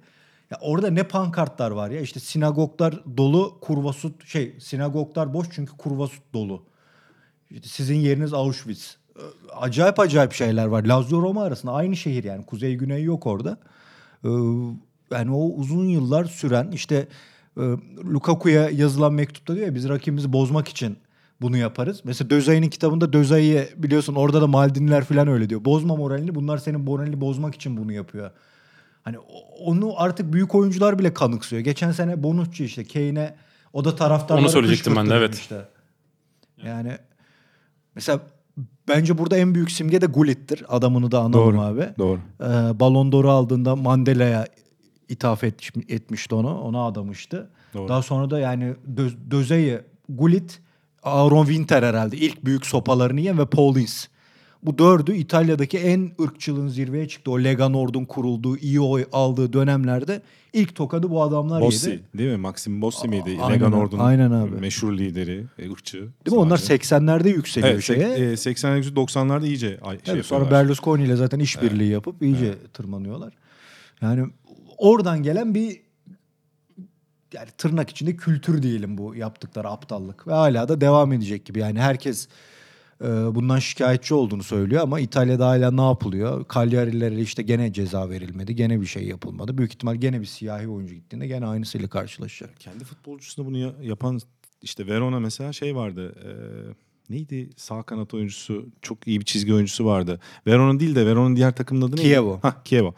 Ya 0.50 0.58
orada 0.60 0.90
ne 0.90 1.02
pankartlar 1.02 1.70
var 1.70 1.90
ya 1.90 2.00
işte 2.00 2.20
sinagoglar 2.20 3.00
dolu 3.16 3.58
kurvasut 3.60 4.26
şey 4.26 4.56
sinagoglar 4.60 5.34
boş 5.34 5.46
çünkü 5.50 5.76
kurvasut 5.76 6.22
dolu. 6.34 6.62
İşte 7.50 7.68
sizin 7.68 7.94
yeriniz 7.94 8.34
Auschwitz. 8.34 8.96
Acayip 9.56 10.00
acayip 10.00 10.32
şeyler 10.32 10.66
var. 10.66 10.84
Lazio 10.84 11.22
Roma 11.22 11.44
arasında 11.44 11.72
aynı 11.72 11.96
şehir 11.96 12.24
yani 12.24 12.46
kuzey 12.46 12.74
güney 12.74 13.02
yok 13.02 13.26
orada. 13.26 13.58
Yani 15.12 15.30
o 15.30 15.48
uzun 15.48 15.88
yıllar 15.88 16.24
süren 16.24 16.70
işte 16.70 17.08
Lukaku'ya 18.04 18.70
yazılan 18.70 19.12
mektupta 19.12 19.54
diyor 19.54 19.66
ya 19.66 19.74
biz 19.74 19.88
rakibimizi 19.88 20.32
bozmak 20.32 20.68
için 20.68 20.98
bunu 21.40 21.56
yaparız. 21.56 22.00
Mesela 22.04 22.30
Dözay'ın 22.30 22.62
kitabında 22.68 23.12
Dözay'ı 23.12 23.68
biliyorsun 23.76 24.14
orada 24.14 24.42
da 24.42 24.46
Maldiniler 24.46 25.04
falan 25.04 25.28
öyle 25.28 25.50
diyor. 25.50 25.64
Bozma 25.64 25.96
moralini 25.96 26.34
bunlar 26.34 26.58
senin 26.58 26.80
moralini 26.80 27.20
bozmak 27.20 27.54
için 27.54 27.76
bunu 27.76 27.92
yapıyor. 27.92 28.30
Hani 29.02 29.18
onu 29.60 29.92
artık 29.96 30.32
büyük 30.32 30.54
oyuncular 30.54 30.98
bile 30.98 31.14
kanıksıyor. 31.14 31.62
Geçen 31.62 31.92
sene 31.92 32.22
Bonucci 32.22 32.64
işte 32.64 32.84
Kane'e 32.84 33.36
o 33.72 33.84
da 33.84 33.96
taraftarlara 33.96 34.44
Onu 34.44 34.50
söyleyecektim 34.52 34.96
ben 34.96 35.10
de, 35.10 35.14
evet. 35.14 35.32
demişti. 35.32 35.54
Yani 36.64 36.92
mesela 37.94 38.20
bence 38.88 39.18
burada 39.18 39.36
en 39.36 39.54
büyük 39.54 39.70
simge 39.70 40.00
de 40.00 40.06
Gullit'tir. 40.06 40.64
Adamını 40.68 41.10
da 41.10 41.18
analım 41.18 41.32
Doğru. 41.32 41.60
abi. 41.60 41.88
Doğru. 41.98 42.20
Ee, 42.40 42.44
Ballon 42.80 43.12
d'Or'u 43.12 43.30
aldığında 43.30 43.76
Mandela'ya 43.76 44.46
ithaf 45.08 45.44
etmiş, 45.44 45.72
etmişti 45.88 46.34
onu. 46.34 46.60
Ona 46.60 46.86
adamıştı. 46.86 47.50
Doğru. 47.74 47.88
Daha 47.88 48.02
sonra 48.02 48.30
da 48.30 48.38
yani 48.38 48.74
Dö- 48.96 49.30
Döze'yi, 49.30 49.78
Gullit, 50.08 50.60
Aaron 51.10 51.44
Winter 51.46 51.82
herhalde 51.82 52.16
ilk 52.16 52.44
büyük 52.44 52.66
sopalarını 52.66 53.20
yiyen 53.20 53.38
ve 53.38 53.46
Paulins. 53.46 54.06
Bu 54.62 54.78
dördü 54.78 55.14
İtalya'daki 55.14 55.78
en 55.78 56.10
ırkçılığın 56.22 56.68
zirveye 56.68 57.08
çıktı. 57.08 57.30
O 57.30 57.38
Lega 57.44 57.68
Nord'un 57.68 58.04
kurulduğu, 58.04 58.56
iyi 58.56 58.80
oy 58.80 59.04
aldığı 59.12 59.52
dönemlerde 59.52 60.22
ilk 60.52 60.74
tokadı 60.74 61.10
bu 61.10 61.22
adamlar 61.22 61.60
Bossi 61.62 61.90
yedi. 61.90 62.02
değil 62.18 62.30
mi? 62.30 62.36
Maxim 62.36 62.82
Bossi 62.82 63.08
miydi? 63.08 63.38
aynen 63.42 63.54
Lega 63.54 63.68
Nord'un 63.68 63.98
aynen 63.98 64.30
abi. 64.30 64.50
meşhur 64.60 64.92
lideri, 64.92 65.44
e, 65.58 65.70
ırkçı. 65.70 65.98
Değil 65.98 66.36
mi? 66.36 66.42
Onlar 66.42 66.56
sadece. 66.56 66.74
80'lerde 66.74 67.28
yükseliyor 67.28 67.72
Evet, 67.72 67.82
şeye. 67.84 68.08
e, 68.08 68.32
80'ler 68.32 68.94
90'larda 68.94 69.46
iyice 69.46 69.68
şey 70.04 70.14
Evet, 70.14 70.26
sonra. 70.26 70.50
Berlusconi 70.50 71.04
ile 71.04 71.16
zaten 71.16 71.38
işbirliği 71.38 71.90
yapıp 71.90 72.22
iyice 72.22 72.54
tırmanıyorlar. 72.74 73.32
Yani 74.02 74.26
oradan 74.78 75.22
gelen 75.22 75.54
bir 75.54 75.80
yani 77.34 77.48
tırnak 77.58 77.90
içinde 77.90 78.16
kültür 78.16 78.62
diyelim 78.62 78.98
bu 78.98 79.14
yaptıkları 79.14 79.68
aptallık 79.68 80.26
ve 80.28 80.32
hala 80.32 80.68
da 80.68 80.80
devam 80.80 81.12
edecek 81.12 81.44
gibi. 81.44 81.58
Yani 81.58 81.80
herkes 81.80 82.28
e, 83.00 83.04
bundan 83.06 83.58
şikayetçi 83.58 84.14
olduğunu 84.14 84.42
söylüyor 84.42 84.82
ama 84.82 85.00
İtalya'da 85.00 85.46
hala 85.46 85.70
ne 85.70 85.82
yapılıyor? 85.86 86.44
Cagliari'lere 86.54 87.20
işte 87.20 87.42
gene 87.42 87.72
ceza 87.72 88.10
verilmedi, 88.10 88.54
gene 88.56 88.80
bir 88.80 88.86
şey 88.86 89.02
yapılmadı. 89.06 89.58
Büyük 89.58 89.72
ihtimal 89.74 89.94
gene 89.96 90.20
bir 90.20 90.26
siyahi 90.26 90.68
oyuncu 90.68 90.94
gittiğinde 90.94 91.26
gene 91.26 91.46
aynısıyla 91.46 91.88
karşılaşacak. 91.88 92.60
Kendi 92.60 92.84
futbolcusuna 92.84 93.46
bunu 93.46 93.58
ya- 93.58 93.74
yapan 93.82 94.20
işte 94.62 94.86
Verona 94.86 95.20
mesela 95.20 95.52
şey 95.52 95.76
vardı. 95.76 96.14
e, 96.24 96.30
neydi 97.14 97.50
sağ 97.56 97.82
kanat 97.82 98.14
oyuncusu 98.14 98.66
çok 98.82 99.06
iyi 99.08 99.20
bir 99.20 99.24
çizgi 99.24 99.54
oyuncusu 99.54 99.84
vardı. 99.84 100.20
Verona 100.46 100.80
değil 100.80 100.94
de 100.94 101.06
Verona'nın 101.06 101.36
diğer 101.36 101.56
takımın 101.56 101.82
adı 101.82 101.96
neydi? 101.96 102.08
Chievo. 102.08 102.38
Hah 102.42 102.64
Kievo. 102.64 102.94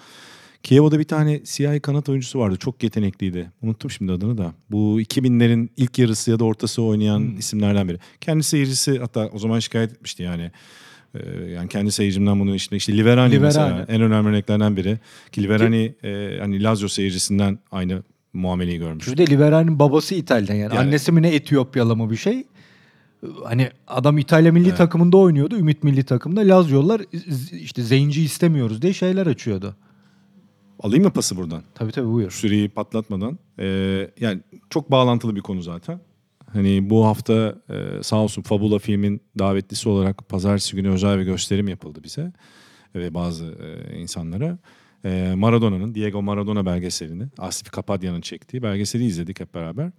Kievo'da 0.62 0.99
bir 0.99 1.05
tane 1.05 1.40
siyahi 1.44 1.81
kanat 1.81 2.09
oyuncusu 2.09 2.38
vardı. 2.38 2.57
Çok 2.57 2.83
yetenekliydi. 2.83 3.51
Unuttum 3.62 3.90
şimdi 3.90 4.12
adını 4.12 4.38
da. 4.38 4.53
Bu 4.70 5.01
2000'lerin 5.01 5.68
ilk 5.77 5.99
yarısı 5.99 6.31
ya 6.31 6.38
da 6.38 6.44
ortası 6.44 6.83
oynayan 6.83 7.18
Hmm. 7.18 7.38
isimlerden 7.38 7.88
biri. 7.88 7.99
Kendi 8.20 8.42
seyircisi 8.42 8.99
hatta 8.99 9.27
o 9.33 9.38
zaman 9.38 9.59
şikayet 9.59 9.92
etmişti 9.92 10.23
yani. 10.23 10.51
Ee, 11.14 11.18
yani 11.51 11.68
kendi 11.68 11.92
seyircimden 11.92 12.40
bunu 12.40 12.55
işte 12.55 12.77
işte 12.77 12.92
Liverani, 12.96 13.31
Liverani. 13.33 13.44
mesela 13.46 13.87
en 13.88 14.03
önemli 14.03 14.29
örneklerden 14.29 14.77
biri. 14.77 14.99
Ki 15.33 15.42
Liverani 15.42 15.94
e, 16.05 16.38
hani 16.40 16.62
Lazio 16.62 16.88
seyircisinden 16.88 17.59
aynı 17.73 18.03
muameleyi 18.33 18.79
görmüş. 18.79 19.09
Bir 19.12 19.16
de 19.16 19.27
Liverani'nin 19.27 19.79
babası 19.79 20.14
İtalyan 20.14 20.55
yani. 20.57 20.75
Yani- 20.75 20.79
Annesi 20.79 21.12
mi 21.12 21.23
ne 21.23 21.35
Etiyopyalı 21.35 21.96
mı 21.96 22.11
bir 22.11 22.16
şey. 22.16 22.44
Hani 23.44 23.70
adam 23.88 24.18
İtalya 24.18 24.53
milli 24.53 24.75
takımında 24.75 25.16
oynuyordu. 25.16 25.57
Ümit 25.57 25.85
milli 25.85 26.03
takımda. 26.05 26.40
Lazio'lar 26.40 27.03
işte 27.61 27.83
zenci 27.83 28.23
istemiyoruz 28.23 28.83
diye 28.83 28.92
şeyler 28.92 29.27
açıyordu. 29.27 29.77
Alayım 30.80 31.04
mı 31.04 31.10
pası 31.10 31.36
buradan? 31.36 31.62
Tabii 31.74 31.92
tabii 31.92 32.08
buyur. 32.08 32.30
Süreyi 32.30 32.68
patlatmadan. 32.68 33.38
Ee, 33.58 34.10
yani 34.20 34.40
çok 34.70 34.90
bağlantılı 34.90 35.36
bir 35.36 35.40
konu 35.40 35.62
zaten. 35.62 36.00
Hani 36.52 36.90
bu 36.90 37.06
hafta 37.06 37.54
e, 37.70 38.02
sağ 38.02 38.16
olsun 38.16 38.42
Fabula 38.42 38.78
filmin 38.78 39.20
davetlisi 39.38 39.88
olarak 39.88 40.28
pazartesi 40.28 40.76
günü 40.76 40.90
özel 40.90 41.18
bir 41.18 41.24
gösterim 41.24 41.68
yapıldı 41.68 42.00
bize 42.04 42.32
ve 42.94 43.14
bazı 43.14 43.44
e, 43.46 43.98
insanlara. 44.00 44.58
E, 45.04 45.32
Maradona'nın, 45.36 45.94
Diego 45.94 46.22
Maradona 46.22 46.66
belgeselini, 46.66 47.24
Asif 47.38 47.70
Kapadya'nın 47.70 48.20
çektiği 48.20 48.62
belgeseli 48.62 49.04
izledik 49.04 49.40
hep 49.40 49.54
beraber. 49.54 49.90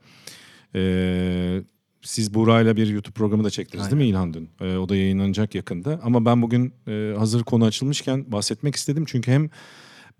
E, 0.75 1.63
siz 2.01 2.33
Buğra'yla 2.33 2.75
bir 2.75 2.87
YouTube 2.87 3.13
programı 3.13 3.43
da 3.43 3.49
çektiniz 3.49 3.85
değil 3.85 4.01
mi 4.01 4.07
İlhan 4.07 4.33
dün? 4.33 4.49
E, 4.61 4.77
o 4.77 4.89
da 4.89 4.95
yayınlanacak 4.95 5.55
yakında. 5.55 5.99
Ama 6.03 6.25
ben 6.25 6.41
bugün 6.41 6.73
e, 6.87 7.13
hazır 7.17 7.43
konu 7.43 7.65
açılmışken 7.65 8.31
bahsetmek 8.31 8.75
istedim. 8.75 9.03
Çünkü 9.07 9.31
hem 9.31 9.49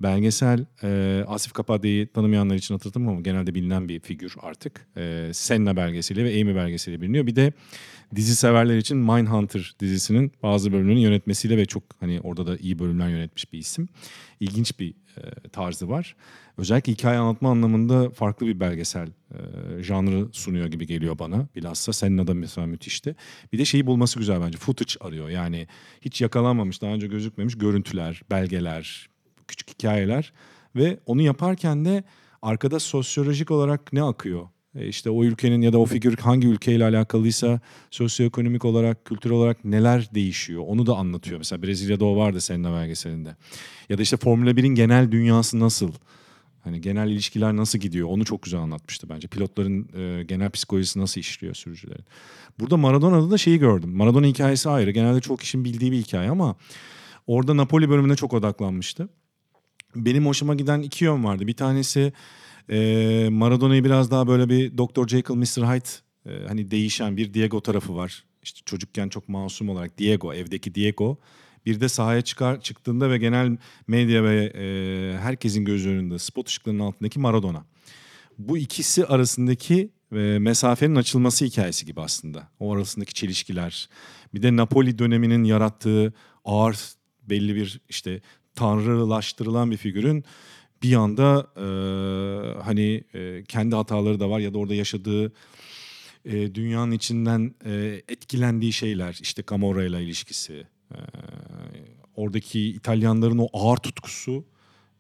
belgesel 0.04 0.66
e, 0.84 1.24
Asif 1.28 1.54
Kapadya'yı 1.54 2.08
tanımayanlar 2.08 2.56
için 2.56 2.76
hatırladım 2.76 3.08
ama 3.08 3.22
genelde 3.22 3.56
bilinen 3.56 3.90
bir 3.90 4.00
figür 4.00 4.36
artık. 4.42 4.88
E, 4.98 5.30
Senna 5.34 5.76
belgeseli 5.76 6.26
ve 6.26 6.42
Amy 6.42 6.56
belgeseli 6.56 7.02
biliniyor. 7.02 7.28
Bir 7.28 7.36
de 7.36 7.54
dizi 8.16 8.36
severler 8.36 8.78
için 8.78 8.98
Mindhunter 8.98 9.76
dizisinin 9.80 10.32
bazı 10.44 10.72
bölümlerinin 10.74 11.02
yönetmesiyle 11.02 11.58
ve 11.58 11.66
çok 11.66 11.84
hani 12.00 12.22
orada 12.22 12.48
da 12.48 12.58
iyi 12.58 12.80
bölümler 12.80 13.10
yönetmiş 13.10 13.54
bir 13.54 13.60
isim. 13.60 13.90
İlginç 14.40 14.80
bir 14.80 14.94
e, 15.18 15.50
tarzı 15.50 15.90
var. 15.90 16.16
Özellikle 16.58 16.94
hikaye 16.94 17.20
anlatma 17.20 17.52
anlamında 17.52 18.10
farklı 18.10 18.48
bir 18.48 18.60
belgesel 18.60 19.08
e, 19.08 19.84
janrı 19.84 20.28
sunuyor 20.32 20.68
gibi 20.68 20.88
geliyor 20.88 21.20
bana. 21.20 21.48
Bilhassa 21.56 21.94
Senna'da 21.94 22.34
mesela 22.34 22.68
müthişti. 22.68 23.16
Bir 23.54 23.58
de 23.58 23.66
şeyi 23.66 23.86
bulması 23.88 24.20
güzel 24.20 24.42
bence. 24.42 24.58
Footage 24.58 24.94
arıyor. 25.00 25.30
Yani 25.30 25.68
hiç 26.02 26.22
yakalanmamış, 26.22 26.82
daha 26.82 26.92
önce 26.92 27.08
gözükmemiş 27.08 27.58
görüntüler, 27.58 28.22
belgeler, 28.32 29.11
küçük 29.52 29.70
hikayeler 29.70 30.34
ve 30.76 31.00
onu 31.06 31.22
yaparken 31.22 31.86
de 31.86 32.04
arkada 32.42 32.80
sosyolojik 32.80 33.52
olarak 33.52 33.94
ne 33.94 34.04
akıyor? 34.04 34.48
E 34.76 34.88
işte 34.88 35.10
o 35.10 35.24
ülkenin 35.24 35.62
ya 35.62 35.74
da 35.74 35.78
o 35.78 35.86
figür 35.86 36.18
hangi 36.18 36.48
ülkeyle 36.48 36.86
alakalıysa 36.86 37.60
sosyoekonomik 37.92 38.66
olarak, 38.66 39.06
kültürel 39.06 39.36
olarak 39.36 39.66
neler 39.66 40.10
değişiyor 40.16 40.64
onu 40.68 40.86
da 40.86 40.96
anlatıyor. 40.96 41.38
Mesela 41.38 41.64
Brezilya'da 41.64 42.06
o 42.06 42.18
vardı 42.18 42.42
senin 42.42 42.64
belgeselinde. 42.64 43.36
Ya 43.90 43.98
da 43.98 44.02
işte 44.02 44.18
Formula 44.18 44.52
1'in 44.52 44.76
genel 44.76 45.12
dünyası 45.12 45.60
nasıl? 45.60 45.92
Hani 46.64 46.82
genel 46.82 47.10
ilişkiler 47.10 47.56
nasıl 47.56 47.80
gidiyor? 47.80 48.08
Onu 48.10 48.26
çok 48.26 48.42
güzel 48.42 48.60
anlatmıştı 48.60 49.10
bence. 49.10 49.28
Pilotların 49.28 49.90
e, 49.98 50.24
genel 50.24 50.50
psikolojisi 50.50 51.00
nasıl 51.00 51.22
işliyor 51.22 51.54
sürücülerin. 51.56 52.06
Burada 52.60 52.78
Maradona'da 52.78 53.32
da 53.32 53.38
şeyi 53.38 53.60
gördüm. 53.60 53.90
Maradona 53.96 54.26
hikayesi 54.26 54.70
ayrı. 54.70 54.92
Genelde 54.92 55.22
çok 55.22 55.40
kişinin 55.40 55.66
bildiği 55.66 55.92
bir 55.92 55.98
hikaye 55.98 56.30
ama 56.30 56.56
orada 57.28 57.58
Napoli 57.58 57.90
bölümüne 57.90 58.16
çok 58.16 58.34
odaklanmıştı 58.34 59.10
benim 59.96 60.26
hoşuma 60.26 60.56
giden 60.56 60.82
iki 60.82 61.06
yön 61.06 61.24
vardı. 61.24 61.48
Bir 61.48 61.54
tanesi 61.54 62.14
e, 62.70 63.28
Maradona'yı 63.32 63.84
biraz 63.84 64.12
daha 64.12 64.28
böyle 64.28 64.50
bir 64.50 64.78
Dr. 64.78 65.08
Jekyll, 65.08 65.36
Mr. 65.36 65.46
Hyde 65.46 65.90
e, 66.26 66.48
hani 66.48 66.72
değişen 66.72 67.18
bir 67.18 67.34
Diego 67.34 67.62
tarafı 67.62 67.96
var. 67.96 68.24
İşte 68.44 68.62
çocukken 68.66 69.10
çok 69.10 69.30
masum 69.30 69.70
olarak 69.70 69.98
Diego, 69.98 70.34
evdeki 70.34 70.76
Diego. 70.76 71.18
Bir 71.66 71.82
de 71.82 71.90
sahaya 71.90 72.22
çıkar 72.22 72.62
çıktığında 72.62 73.10
ve 73.10 73.18
genel 73.18 73.58
medya 73.88 74.24
ve 74.24 74.46
e, 74.46 75.18
herkesin 75.18 75.66
göz 75.66 75.88
önünde 75.88 76.20
spot 76.20 76.48
ışıklarının 76.48 76.84
altındaki 76.84 77.20
Maradona. 77.20 77.66
Bu 78.38 78.58
ikisi 78.58 79.06
arasındaki 79.06 79.90
e, 80.12 80.18
mesafenin 80.40 80.96
açılması 80.96 81.46
hikayesi 81.46 81.86
gibi 81.86 82.02
aslında. 82.02 82.48
O 82.60 82.76
arasındaki 82.76 83.14
çelişkiler. 83.14 83.90
Bir 84.34 84.44
de 84.44 84.56
Napoli 84.56 85.00
döneminin 85.00 85.44
yarattığı 85.44 86.14
ağır 86.46 86.78
belli 87.24 87.56
bir 87.56 87.82
işte 87.90 88.22
tanrılaştırılan 88.56 89.72
bir 89.72 89.78
figürün 89.78 90.24
bir 90.84 90.96
anda 90.96 91.48
e, 91.58 91.66
hani 92.62 93.04
e, 93.14 93.44
kendi 93.48 93.76
hataları 93.76 94.20
da 94.20 94.30
var 94.30 94.40
ya 94.40 94.54
da 94.54 94.58
orada 94.58 94.76
yaşadığı 94.76 95.34
e, 96.26 96.56
dünyanın 96.56 96.92
içinden 96.92 97.56
e, 97.66 98.02
etkilendiği 98.08 98.74
şeyler 98.74 99.20
işte 99.22 99.44
Camorra 99.50 99.84
ile 99.84 100.04
ilişkisi 100.04 100.68
e, 100.92 100.98
oradaki 102.16 102.70
İtalyanların 102.70 103.38
o 103.38 103.48
ağır 103.54 103.78
tutkusu 103.78 104.46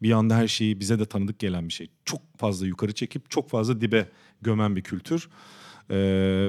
bir 0.02 0.12
anda 0.12 0.36
her 0.36 0.48
şeyi 0.48 0.80
bize 0.80 1.00
de 1.00 1.06
tanıdık 1.06 1.40
gelen 1.40 1.68
bir 1.68 1.74
şey. 1.74 1.88
Çok 2.06 2.22
fazla 2.38 2.68
yukarı 2.68 2.94
çekip 2.94 3.30
çok 3.30 3.50
fazla 3.50 3.82
dibe 3.82 4.08
gömen 4.42 4.76
bir 4.76 4.82
kültür. 4.82 5.30
Ee, 5.90 5.96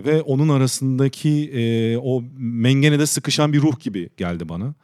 ve 0.04 0.22
onun 0.22 0.48
arasındaki 0.48 1.50
e, 1.50 1.96
o 1.98 2.22
mengenede 2.38 3.06
sıkışan 3.06 3.52
bir 3.52 3.60
ruh 3.60 3.80
gibi 3.80 4.10
geldi 4.16 4.48
bana. 4.48 4.74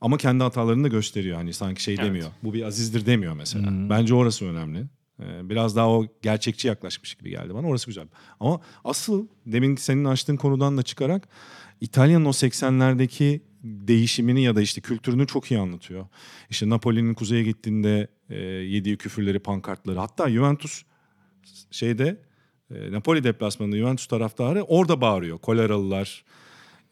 Ama 0.00 0.16
kendi 0.16 0.42
hatalarını 0.44 0.84
da 0.84 0.88
gösteriyor. 0.88 1.36
Hani 1.36 1.52
sanki 1.52 1.82
şey 1.82 1.94
Evet. 1.94 2.04
demiyor. 2.06 2.28
Bu 2.42 2.54
bir 2.54 2.62
azizdir 2.62 3.06
demiyor 3.06 3.34
mesela. 3.34 3.68
Bence 3.90 4.14
orası 4.14 4.44
önemli. 4.46 4.86
Ee, 5.22 5.48
Biraz 5.50 5.76
daha 5.76 5.90
o 5.90 6.06
gerçekçi 6.22 6.68
yaklaşmış 6.68 7.14
gibi 7.14 7.30
geldi 7.30 7.54
bana. 7.54 7.66
Orası 7.66 7.86
güzel. 7.86 8.06
Ama 8.40 8.60
asıl 8.84 9.26
demin 9.46 9.76
senin 9.76 10.04
açtığın 10.04 10.36
konudan 10.36 10.76
da 10.78 10.82
çıkarak 10.82 11.28
İtalya'nın 11.80 12.24
o 12.24 12.28
80'lerdeki 12.30 13.40
değişimini 13.62 14.42
ya 14.42 14.56
da 14.56 14.62
işte 14.62 14.80
kültürünü 14.80 15.26
çok 15.26 15.50
iyi 15.50 15.60
anlatıyor. 15.60 16.06
İşte 16.50 16.68
Napoli'nin 16.68 17.14
kuzeye 17.14 17.42
gittiğinde 17.42 18.08
e, 18.30 18.36
yediği 18.44 18.96
küfürleri, 18.96 19.38
pankartları. 19.38 19.98
Hatta 19.98 20.30
Juventus 20.30 20.82
şeyde 21.70 22.20
e, 22.74 22.92
Napoli 22.92 23.24
deplasmanında 23.24 23.76
Juventus 23.76 24.06
taraftarı 24.06 24.62
orada 24.62 25.00
bağırıyor. 25.00 25.38
Koleralılar, 25.38 26.24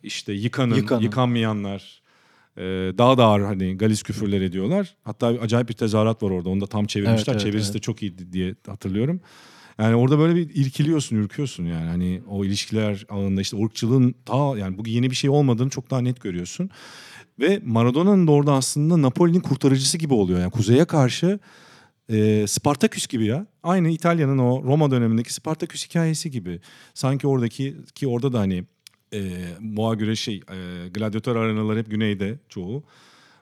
işte 0.02 0.32
yıkanın, 0.32 0.74
Yıkanın. 0.74 1.00
yıkanmayanlar. 1.02 2.02
E, 2.56 2.62
daha 2.98 3.18
da 3.18 3.24
ağır 3.24 3.40
hani 3.40 3.76
galis 3.78 4.02
küfürler 4.02 4.40
ediyorlar. 4.40 4.96
Hatta 5.02 5.26
acayip 5.26 5.68
bir 5.68 5.74
tezahürat 5.74 6.22
var 6.22 6.30
orada. 6.30 6.48
Onu 6.48 6.60
da 6.60 6.66
tam 6.66 6.84
çevirmişler. 6.84 7.16
Evet, 7.16 7.28
evet, 7.28 7.40
Çevirisi 7.40 7.66
evet. 7.66 7.74
de 7.74 7.78
çok 7.78 8.02
iyiydi 8.02 8.32
diye 8.32 8.54
hatırlıyorum. 8.66 9.20
Yani 9.78 9.94
orada 9.94 10.18
böyle 10.18 10.36
bir 10.36 10.50
irkiliyorsun, 10.54 11.16
ürküyorsun 11.16 11.64
yani. 11.64 11.88
Hani 11.88 12.22
o 12.28 12.44
ilişkiler 12.44 13.06
alanında 13.08 13.40
işte 13.40 13.64
ırkçılığın 13.64 14.14
ta 14.24 14.58
yani 14.58 14.78
bu 14.78 14.88
yeni 14.88 15.10
bir 15.10 15.16
şey 15.16 15.30
olmadığını 15.30 15.70
çok 15.70 15.90
daha 15.90 16.00
net 16.00 16.20
görüyorsun. 16.20 16.70
Ve 17.40 17.60
Maradona'nın 17.64 18.26
da 18.26 18.32
orada 18.32 18.52
aslında 18.52 19.02
Napoli'nin 19.02 19.40
kurtarıcısı 19.40 19.98
gibi 19.98 20.14
oluyor. 20.14 20.40
Yani 20.40 20.50
kuzeye 20.50 20.84
karşı 20.84 21.38
e, 22.08 22.46
Spartaküs 22.46 23.06
gibi 23.06 23.26
ya. 23.26 23.46
Aynı 23.62 23.88
İtalya'nın 23.88 24.38
o 24.38 24.62
Roma 24.64 24.90
dönemindeki 24.90 25.34
Spartaküs 25.34 25.88
hikayesi 25.88 26.30
gibi. 26.30 26.60
Sanki 26.94 27.26
oradaki 27.26 27.76
ki 27.94 28.08
orada 28.08 28.32
da 28.32 28.38
hani 28.38 28.64
e, 29.12 29.20
boğa 29.60 29.94
güreşi 29.94 30.22
şey 30.22 30.36
e, 30.36 30.88
gladyatör 30.88 31.36
arenalar 31.36 31.78
hep 31.78 31.90
güneyde 31.90 32.38
çoğu. 32.48 32.82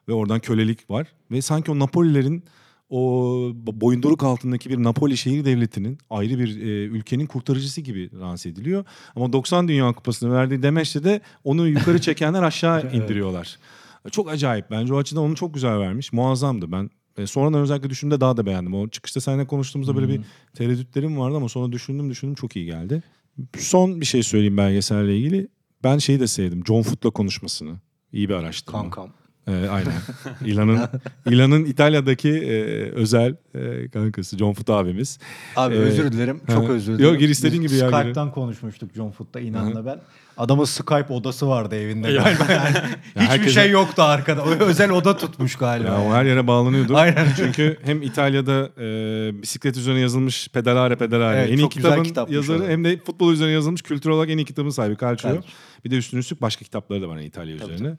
Ve 0.09 0.13
oradan 0.13 0.41
kölelik 0.41 0.91
var. 0.91 1.07
Ve 1.31 1.43
sanki 1.43 1.71
o 1.71 1.79
Napolilerin 1.79 2.45
o 2.91 3.53
boyunduruk 3.55 4.23
altındaki 4.23 4.71
bir 4.71 4.83
Napoli 4.83 5.17
şehir 5.17 5.45
devletinin 5.45 5.99
ayrı 6.11 6.39
bir 6.39 6.61
e, 6.61 6.85
ülkenin 6.85 7.27
kurtarıcısı 7.27 7.81
gibi 7.81 8.11
lanse 8.21 8.49
ediliyor. 8.49 8.85
Ama 9.17 9.33
90 9.33 9.69
Dünya 9.69 9.93
Kupası'nı 9.93 10.33
verdiği 10.33 10.63
demeçte 10.63 11.05
de 11.05 11.21
onu 11.45 11.69
yukarı 11.69 12.01
çekenler 12.01 12.43
aşağı 12.43 12.93
indiriyorlar. 12.93 13.59
Çok 14.11 14.31
acayip. 14.31 14.71
Bence 14.71 14.95
o 14.95 14.97
açıdan 14.97 15.23
onu 15.23 15.35
çok 15.35 15.55
güzel 15.55 15.79
vermiş. 15.79 16.13
Muazzamdı. 16.13 16.73
Ben 16.73 16.91
e, 17.19 17.27
sonradan 17.27 17.61
özellikle 17.61 17.91
düşündüğümde 17.91 18.21
daha 18.21 18.37
da 18.37 18.47
beğendim. 18.47 18.75
O 18.75 18.89
çıkışta 18.89 19.21
seninle 19.21 19.47
konuştuğumuzda 19.47 19.97
böyle 19.97 20.09
bir 20.09 20.21
tereddütlerim 20.55 21.19
vardı 21.19 21.37
ama 21.37 21.49
sonra 21.49 21.73
düşündüm 21.73 22.11
düşündüm 22.11 22.35
çok 22.35 22.57
iyi 22.57 22.67
geldi. 22.67 23.03
Son 23.59 24.01
bir 24.01 24.07
şey 24.07 24.23
söyleyeyim 24.23 24.57
belgeselle 24.57 25.19
ilgili. 25.19 25.49
Ben 25.85 25.99
şeyi 25.99 26.21
de 26.21 26.27
sevdim. 26.27 26.63
John 26.67 26.83
Foot'la 26.83 27.11
konuşmasını. 27.11 27.81
İyi 28.13 28.29
bir 28.29 28.35
araştırma. 28.35 28.81
Kankam. 28.81 29.13
Ee, 29.49 29.67
aynen. 29.69 29.93
İlan'ın 30.45 30.81
İlan'ın 31.27 31.65
İtalya'daki 31.65 32.29
e, 32.31 32.55
özel 32.91 33.37
e, 33.55 33.89
kankası 33.89 34.39
John 34.39 34.53
Foot 34.53 34.71
abimiz. 34.71 35.19
Abi 35.57 35.75
Ee, 35.75 35.79
özür 35.79 36.13
dilerim. 36.13 36.41
Çok 36.53 36.69
ha. 36.69 36.73
özür 36.73 36.93
Yok, 36.93 36.99
dilerim. 37.01 37.19
gir 37.19 37.29
istediğin 37.29 37.63
gibi 37.63 37.75
ya. 37.75 37.89
Skype'tan 37.89 38.31
konuşmuştuk 38.31 38.91
John 38.97 39.11
Foot'ta 39.11 39.41
İnan'la 39.41 39.87
ben. 39.87 40.01
Adamın 40.37 40.65
Skype 40.65 41.07
odası 41.13 41.49
vardı 41.49 41.77
evinde 41.77 42.09
Ya. 42.11 42.23
galiba. 42.23 42.45
Yani 42.53 42.75
hiçbir 43.17 43.21
herkese- 43.21 43.51
şey 43.63 43.71
yoktu 43.71 44.03
arkada. 44.03 44.45
O 44.45 44.49
özel 44.49 44.91
oda 44.91 45.17
tutmuş 45.17 45.57
galiba. 45.57 45.89
Ya 45.89 45.99
o 46.01 46.03
yani. 46.05 46.13
her 46.15 46.25
yere 46.25 46.47
bağlanıyordu. 46.47 46.97
Aynen. 46.97 47.27
Çünkü 47.37 47.77
hem 47.83 48.03
İtalya'da 48.03 48.71
e, 48.81 49.43
bisiklet 49.43 49.77
üzerine 49.77 50.01
yazılmış 50.01 50.49
Pedalare 50.49 50.97
Pedalare 50.97 51.39
Evet, 51.39 51.51
en 51.51 51.59
iyi 51.59 51.69
kitabın 51.69 52.03
kitapmış 52.05 52.37
yazarı 52.37 52.69
hem 52.69 52.85
de 52.85 52.99
futbol 52.99 53.33
üzerine 53.33 53.53
yazılmış 53.53 53.83
kültür 53.83 54.11
olarak 54.11 54.31
en 54.31 54.39
iyi 54.39 54.45
kitabın 54.45 54.71
sahibi 54.71 54.97
Calcio. 55.01 55.29
Calcio. 55.31 55.43
Bir 55.85 55.91
de 55.91 55.97
üstüne 55.97 56.21
üstlük 56.21 56.43
başka 56.43 56.65
kitapları 56.65 57.03
da 57.03 57.09
var 57.09 57.17
yani 57.17 57.27
İtalya 57.27 57.57
üzerine. 57.57 57.97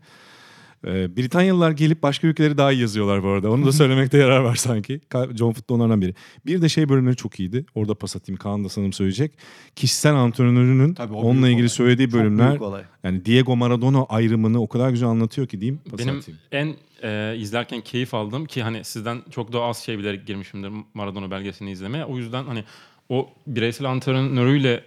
E, 0.88 1.18
Britanyalılar 1.18 1.72
gelip 1.72 2.04
başka 2.04 2.28
ülkeleri 2.28 2.58
daha 2.58 2.72
iyi 2.72 2.82
yazıyorlar 2.82 3.24
bu 3.24 3.28
arada. 3.28 3.52
Onu 3.52 3.66
da 3.66 3.72
söylemekte 3.72 4.18
yarar 4.18 4.40
var 4.40 4.56
sanki. 4.56 5.02
Ka- 5.10 5.38
John 5.38 5.52
Foot 5.54 5.70
da 5.70 5.74
onlardan 5.74 6.02
biri. 6.02 6.14
Bir 6.46 6.62
de 6.62 6.70
şey 6.70 6.90
bölümleri 6.90 7.16
çok 7.16 7.40
iyiydi. 7.40 7.66
Orada 7.76 7.96
pas 7.96 8.16
atayım. 8.16 8.38
Kaan 8.38 8.64
da 8.64 8.70
sanırım 8.70 8.94
söyleyecek. 8.94 9.32
Kişisel 9.76 10.16
antrenörünün 10.16 10.94
Tabii, 10.94 11.14
onunla 11.14 11.48
ilgili 11.48 11.62
olay. 11.62 11.70
söylediği 11.70 12.10
Çok 12.10 12.20
bölümler. 12.20 12.50
büyük 12.50 12.62
olay. 12.62 12.84
Yani 13.04 13.26
Diego 13.26 13.56
Maradona 13.56 14.04
ayrımını 14.06 14.62
o 14.62 14.68
kadar 14.68 14.90
güzel 14.90 15.10
anlatıyor 15.10 15.48
ki 15.48 15.62
diyeyim. 15.62 15.82
Pas 15.92 16.00
Benim 16.00 16.18
atayım. 16.18 16.40
en 16.52 16.76
e, 17.04 17.36
izlerken 17.38 17.82
keyif 17.82 18.14
aldığım 18.14 18.46
ki 18.46 18.64
hani 18.64 18.84
sizden 18.84 19.22
çok 19.32 19.54
daha 19.54 19.64
az 19.66 19.78
şey 19.78 19.98
bilerek 19.98 20.28
girmişimdir 20.28 20.72
Maradona 20.94 21.32
belgeselini 21.32 21.72
izlemeye. 21.72 22.06
O 22.06 22.18
yüzden 22.18 22.44
hani 22.44 22.64
o 23.10 23.30
bireysel 23.48 23.88
antrenörüyle 23.88 24.84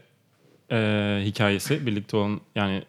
e, 0.73 0.77
hikayesi 1.25 1.87
birlikte 1.87 2.17
olan 2.17 2.41
yani 2.55 2.83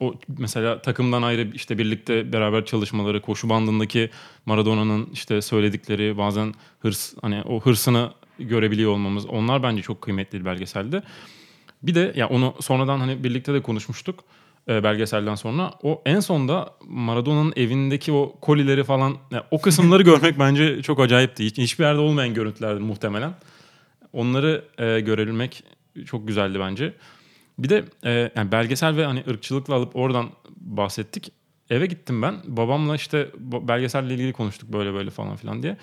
o 0.00 0.14
mesela 0.38 0.82
takımdan 0.82 1.22
ayrı 1.22 1.50
işte 1.54 1.78
birlikte 1.78 2.32
beraber 2.32 2.64
çalışmaları, 2.64 3.20
koşu 3.20 3.48
bandındaki 3.48 4.10
Maradona'nın 4.46 5.08
işte 5.12 5.42
söyledikleri 5.42 6.18
bazen 6.18 6.54
hırs 6.80 7.14
hani 7.22 7.42
o 7.42 7.60
hırsını 7.60 8.10
görebiliyor 8.38 8.90
olmamız 8.90 9.26
onlar 9.26 9.62
bence 9.62 9.82
çok 9.82 10.02
kıymetli 10.02 10.40
bir 10.40 10.44
belgeselde. 10.44 11.02
Bir 11.82 11.94
de 11.94 12.12
ya 12.16 12.28
onu 12.28 12.54
sonradan 12.60 12.98
hani 12.98 13.24
birlikte 13.24 13.54
de 13.54 13.62
konuşmuştuk 13.62 14.24
e, 14.68 14.84
belgeselden 14.84 15.34
sonra. 15.34 15.70
O 15.82 16.02
en 16.06 16.20
sonda 16.20 16.74
Maradona'nın 16.88 17.52
evindeki 17.56 18.12
o 18.12 18.36
kolileri 18.40 18.84
falan 18.84 19.16
ya 19.30 19.46
o 19.50 19.60
kısımları 19.60 20.02
görmek 20.10 20.38
bence 20.38 20.82
çok 20.82 21.00
acayipti. 21.00 21.44
Hiç, 21.44 21.58
hiçbir 21.58 21.84
yerde 21.84 22.00
olmayan 22.00 22.34
görüntülerdi 22.34 22.80
muhtemelen. 22.80 23.34
Onları 24.12 24.64
e, 24.78 25.00
görebilmek 25.00 25.64
çok 26.06 26.28
güzeldi 26.28 26.60
bence. 26.60 26.94
Bir 27.58 27.68
de 27.68 27.84
e, 28.04 28.32
yani 28.36 28.52
belgesel 28.52 28.96
ve 28.96 29.04
hani 29.04 29.24
ırkçılıkla 29.28 29.74
alıp 29.74 29.96
oradan 29.96 30.30
bahsettik. 30.56 31.32
Eve 31.70 31.86
gittim 31.86 32.22
ben. 32.22 32.34
Babamla 32.46 32.96
işte 32.96 33.30
belgeselle 33.38 34.14
ilgili 34.14 34.32
konuştuk 34.32 34.72
böyle 34.72 34.94
böyle 34.94 35.10
falan 35.10 35.36
filan 35.36 35.62
diye. 35.62 35.76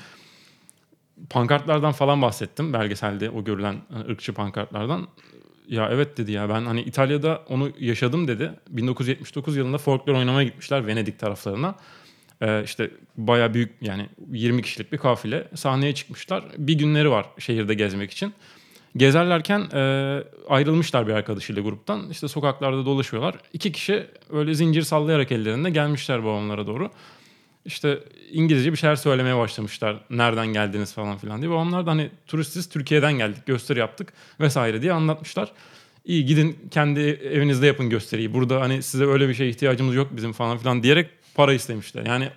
Pankartlardan 1.29 1.91
falan 1.91 2.21
bahsettim 2.21 2.73
belgeselde 2.73 3.29
o 3.29 3.43
görülen 3.43 3.75
hani, 3.93 4.05
ırkçı 4.05 4.33
pankartlardan. 4.33 5.07
Ya 5.67 5.89
evet 5.91 6.17
dedi 6.17 6.31
ya 6.31 6.49
ben 6.49 6.65
hani 6.65 6.81
İtalya'da 6.81 7.43
onu 7.49 7.71
yaşadım 7.79 8.27
dedi. 8.27 8.51
1979 8.69 9.57
yılında 9.57 9.77
folklor 9.77 10.15
oynamaya 10.15 10.47
gitmişler 10.47 10.87
Venedik 10.87 11.19
taraflarına. 11.19 11.75
Ee, 12.41 12.63
işte 12.63 12.91
baya 13.17 13.53
büyük 13.53 13.71
yani 13.81 14.09
20 14.31 14.61
kişilik 14.61 14.91
bir 14.91 14.97
kafile 14.97 15.47
sahneye 15.55 15.95
çıkmışlar. 15.95 16.43
Bir 16.57 16.73
günleri 16.73 17.11
var 17.11 17.25
şehirde 17.39 17.73
gezmek 17.73 18.11
için. 18.11 18.33
Gezerlerken 18.97 19.59
e, 19.73 20.23
ayrılmışlar 20.49 21.07
bir 21.07 21.13
arkadaşıyla 21.13 21.61
gruptan. 21.61 22.09
İşte 22.09 22.27
sokaklarda 22.27 22.85
dolaşıyorlar. 22.85 23.35
İki 23.53 23.71
kişi 23.71 24.07
öyle 24.31 24.53
zincir 24.53 24.81
sallayarak 24.81 25.31
ellerinde 25.31 25.69
gelmişler 25.69 26.23
babamlara 26.23 26.67
doğru. 26.67 26.89
İşte 27.65 27.99
İngilizce 28.31 28.71
bir 28.71 28.77
şeyler 28.77 28.95
söylemeye 28.95 29.37
başlamışlar. 29.37 29.97
Nereden 30.09 30.47
geldiniz 30.47 30.93
falan 30.93 31.17
filan 31.17 31.41
diye. 31.41 31.51
Babamlar 31.51 31.85
da 31.85 31.91
hani 31.91 32.09
turistiz 32.27 32.69
Türkiye'den 32.69 33.13
geldik 33.13 33.45
gösteri 33.45 33.79
yaptık 33.79 34.13
vesaire 34.39 34.81
diye 34.81 34.93
anlatmışlar. 34.93 35.51
İyi 36.05 36.25
gidin 36.25 36.59
kendi 36.71 36.99
evinizde 37.33 37.67
yapın 37.67 37.89
gösteriyi. 37.89 38.33
Burada 38.33 38.61
hani 38.61 38.83
size 38.83 39.05
öyle 39.05 39.29
bir 39.29 39.33
şeye 39.33 39.49
ihtiyacımız 39.49 39.95
yok 39.95 40.07
bizim 40.11 40.33
falan 40.33 40.57
filan 40.57 40.83
diyerek 40.83 41.09
para 41.35 41.53
istemişler. 41.53 42.05
Yani 42.05 42.29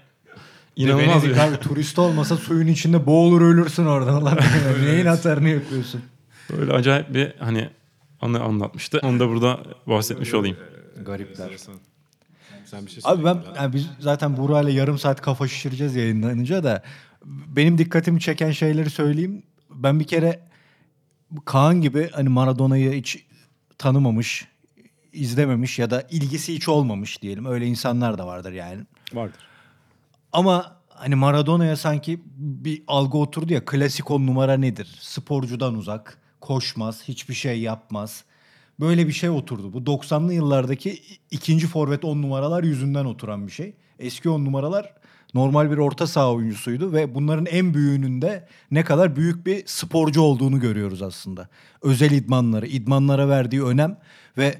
inanılmaz. 0.76 1.24
Venedik 1.24 1.38
abi 1.38 1.56
turist 1.56 1.98
olmasa 1.98 2.36
suyun 2.36 2.66
içinde 2.66 3.06
boğulur 3.06 3.40
ölürsün 3.40 3.86
bilir. 3.86 4.86
Neyin 4.92 5.06
atarını 5.06 5.48
yapıyorsun? 5.48 6.02
Böyle 6.50 6.72
acayip 6.72 7.14
bir 7.14 7.34
hani 7.38 7.70
anı 8.20 8.42
anlatmıştı. 8.42 9.00
Onu 9.02 9.20
da 9.20 9.28
burada 9.28 9.60
bahsetmiş 9.86 10.34
olayım. 10.34 10.56
Garipler. 11.04 11.50
Sen 12.64 12.86
bir 12.86 12.90
şey 12.90 13.00
Abi 13.04 13.24
ben 13.24 13.42
yani 13.56 13.72
biz 13.72 13.88
zaten 13.98 14.36
Buğra'yla 14.36 14.70
yarım 14.70 14.98
saat 14.98 15.20
kafa 15.20 15.48
şişireceğiz 15.48 15.96
yayınlanınca 15.96 16.64
da 16.64 16.82
benim 17.24 17.78
dikkatimi 17.78 18.20
çeken 18.20 18.50
şeyleri 18.50 18.90
söyleyeyim. 18.90 19.42
Ben 19.70 20.00
bir 20.00 20.04
kere 20.04 20.40
Kaan 21.44 21.80
gibi 21.80 22.10
hani 22.12 22.28
Maradona'yı 22.28 22.92
hiç 22.92 23.26
tanımamış, 23.78 24.48
izlememiş 25.12 25.78
ya 25.78 25.90
da 25.90 26.02
ilgisi 26.10 26.54
hiç 26.54 26.68
olmamış 26.68 27.22
diyelim. 27.22 27.46
Öyle 27.46 27.66
insanlar 27.66 28.18
da 28.18 28.26
vardır 28.26 28.52
yani. 28.52 28.82
Vardır. 29.12 29.40
Ama 30.32 30.76
hani 30.88 31.14
Maradona'ya 31.14 31.76
sanki 31.76 32.20
bir 32.36 32.82
algı 32.86 33.18
oturdu 33.18 33.52
ya 33.52 33.64
klasik 33.64 34.10
on 34.10 34.26
numara 34.26 34.56
nedir? 34.56 34.98
Sporcudan 35.00 35.74
uzak, 35.74 36.18
koşmaz, 36.44 37.02
hiçbir 37.08 37.34
şey 37.34 37.60
yapmaz. 37.60 38.24
Böyle 38.80 39.06
bir 39.08 39.12
şey 39.12 39.30
oturdu. 39.30 39.72
Bu 39.72 39.78
90'lı 39.78 40.34
yıllardaki 40.34 41.02
ikinci 41.30 41.66
forvet 41.66 42.04
on 42.04 42.22
numaralar 42.22 42.64
yüzünden 42.64 43.04
oturan 43.04 43.46
bir 43.46 43.52
şey. 43.52 43.74
Eski 43.98 44.28
on 44.28 44.44
numaralar 44.44 44.94
normal 45.34 45.70
bir 45.70 45.78
orta 45.78 46.06
saha 46.06 46.32
oyuncusuydu 46.32 46.92
ve 46.92 47.14
bunların 47.14 47.46
en 47.46 47.74
büyüğünün 47.74 48.22
de 48.22 48.48
ne 48.70 48.84
kadar 48.84 49.16
büyük 49.16 49.46
bir 49.46 49.62
sporcu 49.66 50.20
olduğunu 50.20 50.60
görüyoruz 50.60 51.02
aslında. 51.02 51.48
Özel 51.82 52.10
idmanları, 52.10 52.66
idmanlara 52.66 53.28
verdiği 53.28 53.64
önem 53.64 53.98
ve 54.38 54.54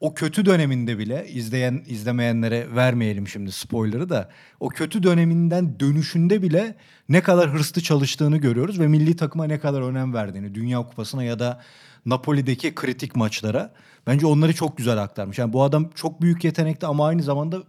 o 0.00 0.14
kötü 0.14 0.46
döneminde 0.46 0.98
bile 0.98 1.28
izleyen 1.28 1.84
izlemeyenlere 1.86 2.74
vermeyelim 2.76 3.28
şimdi 3.28 3.52
spoiler'ı 3.52 4.08
da 4.08 4.28
o 4.60 4.68
kötü 4.68 5.02
döneminden 5.02 5.80
dönüşünde 5.80 6.42
bile 6.42 6.74
ne 7.08 7.22
kadar 7.22 7.50
hırslı 7.52 7.82
çalıştığını 7.82 8.36
görüyoruz 8.36 8.80
ve 8.80 8.86
milli 8.86 9.16
takıma 9.16 9.44
ne 9.44 9.58
kadar 9.60 9.82
önem 9.82 10.14
verdiğini 10.14 10.54
Dünya 10.54 10.78
Kupası'na 10.82 11.24
ya 11.24 11.38
da 11.38 11.60
Napoli'deki 12.06 12.74
kritik 12.74 13.16
maçlara 13.16 13.72
bence 14.06 14.26
onları 14.26 14.54
çok 14.54 14.76
güzel 14.76 15.02
aktarmış. 15.02 15.38
Yani 15.38 15.52
bu 15.52 15.62
adam 15.62 15.90
çok 15.94 16.22
büyük 16.22 16.44
yetenekti 16.44 16.86
ama 16.86 17.06
aynı 17.06 17.22
zamanda 17.22 17.62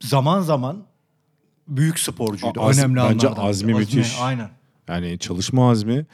zaman 0.00 0.40
zaman 0.40 0.84
büyük 1.68 1.98
sporcuydu. 1.98 2.60
Az- 2.62 2.78
Önemli 2.78 2.96
bence 2.96 3.28
anlardan. 3.28 3.46
azmi 3.48 3.74
müthiş. 3.74 4.18
Aynen. 4.20 4.48
Yani 4.88 5.18
çalışma 5.18 5.70
azmi 5.70 6.06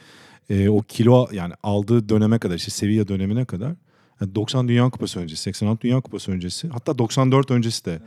e, 0.49 0.69
o 0.69 0.81
kilo 0.81 1.27
yani 1.31 1.53
aldığı 1.63 2.09
döneme 2.09 2.39
kadar 2.39 2.55
işte 2.55 2.71
Sevilla 2.71 3.07
dönemine 3.07 3.45
kadar 3.45 3.73
yani 4.21 4.35
90 4.35 4.67
Dünya 4.67 4.89
Kupası 4.89 5.19
öncesi, 5.19 5.41
86 5.41 5.81
Dünya 5.81 6.01
Kupası 6.01 6.31
öncesi 6.31 6.67
hatta 6.67 6.97
94 6.97 7.51
öncesi 7.51 7.85
de 7.85 8.01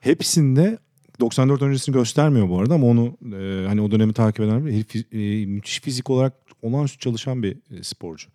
hepsinde 0.00 0.78
94 1.20 1.62
öncesini 1.62 1.92
göstermiyor 1.92 2.48
bu 2.48 2.60
arada 2.60 2.74
ama 2.74 2.86
onu 2.86 3.16
e, 3.22 3.66
hani 3.66 3.80
o 3.80 3.90
dönemi 3.90 4.12
takip 4.12 4.40
eden 4.40 4.66
bir 4.66 5.06
e, 5.12 5.46
müthiş 5.46 5.80
fizik 5.80 6.10
olarak 6.10 6.32
olağanüstü 6.62 6.98
çalışan 6.98 7.42
bir 7.42 7.56
e, 7.70 7.82
sporcu. 7.82 8.28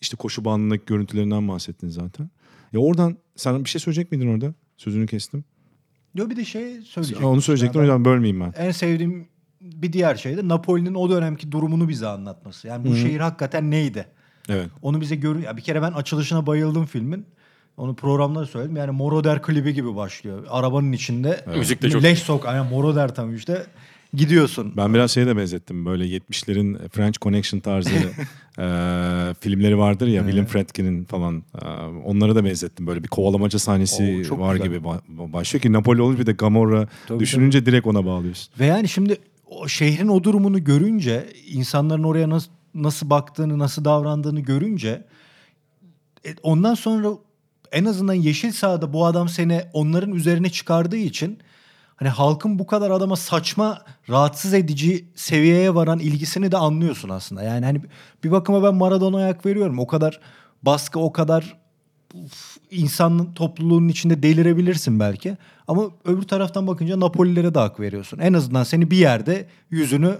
İşte 0.00 0.16
koşu 0.16 0.44
bandındaki 0.44 0.84
görüntülerinden 0.86 1.48
bahsettin 1.48 1.88
zaten. 1.88 2.30
Ya 2.72 2.80
oradan 2.80 3.16
sen 3.36 3.64
bir 3.64 3.68
şey 3.68 3.80
söyleyecek 3.80 4.12
miydin 4.12 4.34
orada? 4.34 4.54
Sözünü 4.76 5.06
kestim. 5.06 5.44
Yo 6.14 6.30
bir 6.30 6.36
de 6.36 6.44
şey 6.44 6.80
söyleyecektim. 6.82 7.26
Onu 7.26 7.42
söyleyecektim 7.42 7.80
o 7.80 7.84
Yani 7.84 7.92
yüzden 7.92 8.04
bölmeyeyim 8.04 8.40
ben. 8.40 8.52
En 8.56 8.70
sevdiğim 8.70 9.28
bir 9.60 9.92
diğer 9.92 10.14
şey 10.14 10.36
de 10.36 10.48
Napoli'nin 10.48 10.94
o 10.94 11.10
dönemki 11.10 11.52
durumunu 11.52 11.88
bize 11.88 12.06
anlatması. 12.06 12.68
Yani 12.68 12.88
bu 12.88 12.96
şehir 12.96 13.20
hakikaten 13.20 13.70
neydi? 13.70 14.06
Evet. 14.48 14.68
Onu 14.82 15.00
bize 15.00 15.16
gör 15.16 15.36
ya 15.36 15.56
bir 15.56 15.62
kere 15.62 15.82
ben 15.82 15.92
açılışına 15.92 16.46
bayıldım 16.46 16.86
filmin. 16.86 17.26
Onu 17.76 17.94
programda 17.94 18.40
da 18.40 18.46
söyledim. 18.46 18.76
Yani 18.76 18.90
Moroder 18.90 19.42
klibi 19.42 19.74
gibi 19.74 19.96
başlıyor. 19.96 20.46
Arabanın 20.50 20.92
içinde. 20.92 21.44
Müzik 21.58 21.82
de 21.82 21.90
çok 21.90 22.02
Leş 22.02 22.18
sok. 22.18 22.44
Yani 22.44 22.70
Moroder 22.70 23.14
tam 23.14 23.34
işte. 23.34 23.66
Gidiyorsun. 24.14 24.72
Ben 24.76 24.94
biraz 24.94 25.10
şeye 25.10 25.26
de 25.26 25.36
benzettim. 25.36 25.86
Böyle 25.86 26.04
70'lerin 26.04 26.88
French 26.88 27.18
Connection 27.20 27.60
tarzı 27.60 27.90
e, 28.58 28.64
filmleri 29.40 29.78
vardır 29.78 30.06
ya. 30.06 30.22
William 30.22 30.46
Friedkin'in 30.46 31.04
falan. 31.04 31.42
E, 31.62 31.66
onlara 32.04 32.34
da 32.36 32.44
benzettim. 32.44 32.86
Böyle 32.86 33.02
bir 33.02 33.08
kovalamaca 33.08 33.58
sahnesi 33.58 34.26
Oo, 34.32 34.38
var 34.38 34.54
güzel. 34.54 34.68
gibi 34.68 34.76
ba- 34.86 35.32
başlıyor 35.32 35.62
ki 35.62 35.72
Napoli 35.72 36.02
olunca 36.02 36.20
bir 36.20 36.26
de 36.26 36.32
Gamorra 36.32 36.88
Tabii, 37.08 37.20
düşününce 37.20 37.66
direkt 37.66 37.86
ona 37.86 38.06
bağlıyorsun. 38.06 38.52
Ve 38.60 38.66
yani 38.66 38.88
şimdi 38.88 39.16
o 39.46 39.68
şehrin 39.68 40.08
o 40.08 40.24
durumunu 40.24 40.64
görünce, 40.64 41.26
insanların 41.46 42.04
oraya 42.04 42.30
nasıl 42.30 42.50
nasıl 42.74 43.10
baktığını, 43.10 43.58
nasıl 43.58 43.84
davrandığını 43.84 44.40
görünce 44.40 45.04
e, 46.26 46.34
ondan 46.42 46.74
sonra 46.74 47.08
en 47.72 47.84
azından 47.84 48.14
yeşil 48.14 48.52
sahada 48.52 48.92
bu 48.92 49.06
adam 49.06 49.28
seni 49.28 49.62
onların 49.72 50.12
üzerine 50.12 50.50
çıkardığı 50.50 50.96
için 50.96 51.38
hani 51.96 52.08
halkın 52.08 52.58
bu 52.58 52.66
kadar 52.66 52.90
adama 52.90 53.16
saçma, 53.16 53.82
rahatsız 54.10 54.54
edici 54.54 55.04
seviyeye 55.14 55.74
varan 55.74 55.98
ilgisini 55.98 56.52
de 56.52 56.56
anlıyorsun 56.56 57.08
aslında. 57.08 57.42
Yani 57.42 57.64
hani 57.64 57.80
bir 58.24 58.30
bakıma 58.30 58.62
ben 58.62 58.74
Maradona'ya 58.74 59.28
hak 59.28 59.46
veriyorum. 59.46 59.78
O 59.78 59.86
kadar 59.86 60.20
baskı, 60.62 61.00
o 61.00 61.12
kadar 61.12 61.58
uf, 62.14 62.56
insanın 62.70 63.34
topluluğun 63.34 63.88
içinde 63.88 64.22
delirebilirsin 64.22 65.00
belki. 65.00 65.36
Ama 65.68 65.82
öbür 66.04 66.22
taraftan 66.22 66.66
bakınca 66.66 67.00
Napolilere 67.00 67.54
de 67.54 67.58
hak 67.58 67.80
veriyorsun. 67.80 68.18
En 68.18 68.32
azından 68.32 68.62
seni 68.62 68.90
bir 68.90 68.96
yerde 68.96 69.48
yüzünü 69.70 70.18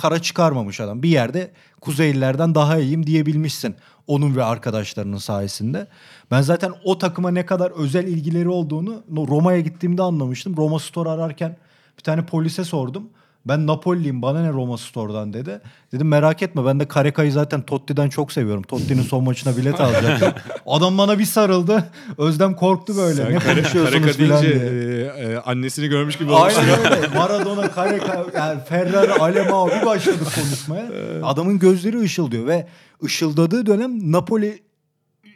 kara 0.00 0.22
çıkarmamış 0.22 0.80
adam. 0.80 1.02
Bir 1.02 1.08
yerde 1.08 1.50
Kuzeylilerden 1.80 2.54
daha 2.54 2.78
iyiyim 2.78 3.06
diyebilmişsin. 3.06 3.76
Onun 4.06 4.36
ve 4.36 4.44
arkadaşlarının 4.44 5.16
sayesinde. 5.16 5.86
Ben 6.30 6.42
zaten 6.42 6.72
o 6.84 6.98
takıma 6.98 7.30
ne 7.30 7.46
kadar 7.46 7.70
özel 7.70 8.06
ilgileri 8.06 8.48
olduğunu 8.48 9.02
Roma'ya 9.28 9.60
gittiğimde 9.60 10.02
anlamıştım. 10.02 10.56
Roma 10.56 10.78
Store 10.78 11.08
ararken 11.08 11.56
bir 11.98 12.02
tane 12.02 12.26
polise 12.26 12.64
sordum. 12.64 13.10
Ben 13.44 13.66
Napoli'yim 13.66 14.22
bana 14.22 14.42
ne 14.42 14.48
Roma 14.48 14.78
Store'dan 14.78 15.32
dedi. 15.32 15.60
Dedim 15.92 16.08
merak 16.08 16.42
etme 16.42 16.64
ben 16.66 16.80
de 16.80 16.88
Kareka'yı 16.88 17.32
zaten 17.32 17.62
Totti'den 17.62 18.08
çok 18.08 18.32
seviyorum. 18.32 18.62
Totti'nin 18.62 19.02
son 19.02 19.24
maçına 19.24 19.56
bilet 19.56 19.80
alacaktım. 19.80 20.32
Adam 20.66 20.98
bana 20.98 21.18
bir 21.18 21.24
sarıldı. 21.24 21.84
Özlem 22.18 22.54
korktu 22.54 22.96
böyle. 22.96 23.34
ne 23.34 23.38
konuşuyorsunuz 23.38 24.16
falan 24.16 24.42
diye. 24.42 25.40
annesini 25.46 25.88
görmüş 25.88 26.18
gibi 26.18 26.34
Aynen 26.34 26.68
öyle. 26.68 27.08
Maradona, 27.14 27.70
Kareka, 27.70 28.26
yani 28.36 28.60
Ferrari, 28.68 29.12
Alemao 29.12 29.68
bir 29.70 29.86
başladık 29.86 30.28
konuşmaya. 30.34 30.90
Adamın 31.22 31.58
gözleri 31.58 32.00
ışıldıyor 32.00 32.46
ve 32.46 32.66
ışıldadığı 33.04 33.66
dönem 33.66 34.12
Napoli 34.12 34.69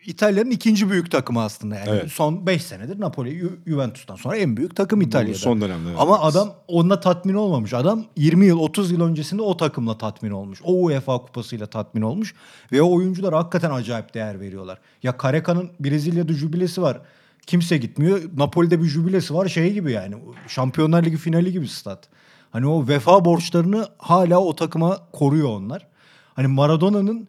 İtalya'nın 0.07 0.51
ikinci 0.51 0.91
büyük 0.91 1.11
takımı 1.11 1.43
aslında. 1.43 1.75
Yani 1.77 1.89
Evet. 1.91 2.13
son 2.13 2.47
5 2.47 2.63
senedir 2.63 3.01
Napoli 3.01 3.31
Ju- 3.31 3.57
Juventus'tan 3.67 4.17
sonra 4.17 4.37
en 4.37 4.57
büyük 4.57 4.77
takım 4.77 5.01
İtalya'da. 5.01 5.39
son 5.39 5.61
dönemde, 5.61 5.89
evet. 5.89 6.01
Ama 6.01 6.21
adam 6.21 6.53
onunla 6.69 7.01
tatmin 7.01 7.35
olmamış. 7.35 7.75
Adam 7.75 8.05
20 8.17 8.47
yıl 8.47 8.59
30 8.59 8.91
yıl 8.91 9.01
öncesinde 9.01 9.43
o 9.43 9.57
takımla 9.57 9.99
tatmin 9.99 10.31
olmuş. 10.31 10.61
O 10.65 10.73
UEFA 10.85 11.19
kupasıyla 11.19 11.67
tatmin 11.67 12.03
olmuş 12.03 12.35
ve 12.73 12.83
o 12.83 12.93
oyuncular 12.97 13.35
hakikaten 13.35 13.71
acayip 13.71 14.15
değer 14.15 14.41
veriyorlar. 14.41 14.79
Ya 15.03 15.17
Kareka'nın 15.17 15.71
Brezilya'da 15.81 16.33
jübilesi 16.33 16.83
var. 16.83 17.01
Kimse 17.47 17.77
gitmiyor. 17.79 18.21
Napoli'de 18.37 18.83
bir 18.83 18.87
jübilesi 18.89 19.35
var. 19.35 19.49
Şey 19.49 19.73
gibi 19.73 19.93
yani. 19.93 20.15
Şampiyonlar 20.49 21.03
Ligi 21.05 21.17
finali 21.17 21.53
gibi 21.53 21.69
stat. 21.69 22.09
Hani 22.51 22.67
o 22.67 22.89
vefa 22.89 23.25
borçlarını 23.25 23.89
hala 23.99 24.39
o 24.39 24.57
takıma 24.57 24.99
koruyor 25.13 25.49
onlar. 25.49 25.87
Hani 26.35 26.47
Maradona'nın 26.47 27.29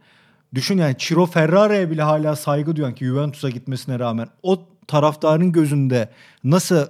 düşün 0.55 0.77
yani 0.77 0.95
Ciro 0.97 1.25
Ferrara'ya 1.25 1.91
bile 1.91 2.01
hala 2.01 2.35
saygı 2.35 2.75
duyan 2.75 2.95
ki 2.95 3.05
Juventus'a 3.05 3.49
gitmesine 3.49 3.99
rağmen 3.99 4.27
o 4.43 4.59
taraftarın 4.87 5.51
gözünde 5.51 6.09
nasıl 6.43 6.87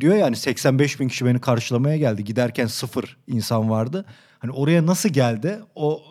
diyor 0.00 0.14
yani 0.14 0.36
85 0.36 1.00
bin 1.00 1.08
kişi 1.08 1.26
beni 1.26 1.40
karşılamaya 1.40 1.96
geldi. 1.96 2.24
Giderken 2.24 2.66
sıfır 2.66 3.16
insan 3.26 3.70
vardı. 3.70 4.04
Hani 4.38 4.52
oraya 4.52 4.86
nasıl 4.86 5.08
geldi? 5.08 5.58
O 5.74 6.02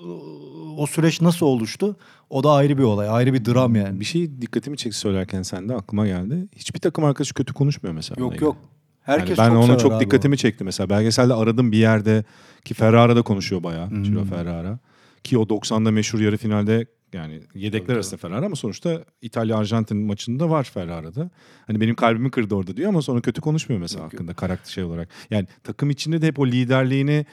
o 0.77 0.87
süreç 0.87 1.21
nasıl 1.21 1.45
oluştu? 1.45 1.95
O 2.29 2.43
da 2.43 2.51
ayrı 2.51 2.77
bir 2.77 2.83
olay. 2.83 3.09
Ayrı 3.09 3.33
bir 3.33 3.45
dram 3.45 3.75
yani. 3.75 3.99
Bir 3.99 4.05
şey 4.05 4.41
dikkatimi 4.41 4.77
çekti 4.77 4.97
söylerken 4.97 5.41
sen 5.41 5.69
de 5.69 5.75
aklıma 5.75 6.07
geldi. 6.07 6.47
Hiçbir 6.55 6.79
takım 6.79 7.03
arkadaşı 7.03 7.33
kötü 7.33 7.53
konuşmuyor 7.53 7.95
mesela. 7.95 8.21
Yok 8.21 8.41
yok. 8.41 8.57
Herkes 9.03 9.37
Yani 9.37 9.49
ben 9.49 9.61
çok 9.61 9.69
ona 9.69 9.77
çok 9.77 9.99
dikkatimi 9.99 10.37
çekti 10.37 10.63
mesela. 10.63 10.89
Belgeselde 10.89 11.33
aradım 11.33 11.71
bir 11.71 11.77
yerde 11.77 12.23
ki 12.65 12.73
Ferrara'da 12.73 13.21
konuşuyor 13.21 13.63
bayağı. 13.63 13.89
Hmm. 13.89 14.03
Ciro 14.03 14.25
Ferrara. 14.25 14.79
Ki 15.23 15.37
o 15.37 15.43
90'da 15.43 15.91
meşhur 15.91 16.19
yarı 16.19 16.37
finalde 16.37 16.85
yani 17.13 17.41
yedekler 17.55 17.93
arasında 17.95 18.17
Ferrara 18.17 18.45
ama 18.45 18.55
sonuçta 18.55 19.03
İtalya-Arjantin 19.21 19.97
maçında 19.97 20.49
var 20.49 20.63
Ferrara'da. 20.63 21.29
Hani 21.67 21.81
benim 21.81 21.95
kalbimi 21.95 22.31
kırdı 22.31 22.55
orada 22.55 22.77
diyor 22.77 22.89
ama 22.89 23.01
sonra 23.01 23.21
kötü 23.21 23.41
konuşmuyor 23.41 23.81
mesela 23.81 24.03
hakkında 24.05 24.33
karakter 24.33 24.71
şey 24.71 24.83
olarak. 24.83 25.09
Yani 25.29 25.47
takım 25.63 25.89
içinde 25.89 26.21
de 26.21 26.27
hep 26.27 26.39
o 26.39 26.47
liderliğini 26.47 27.25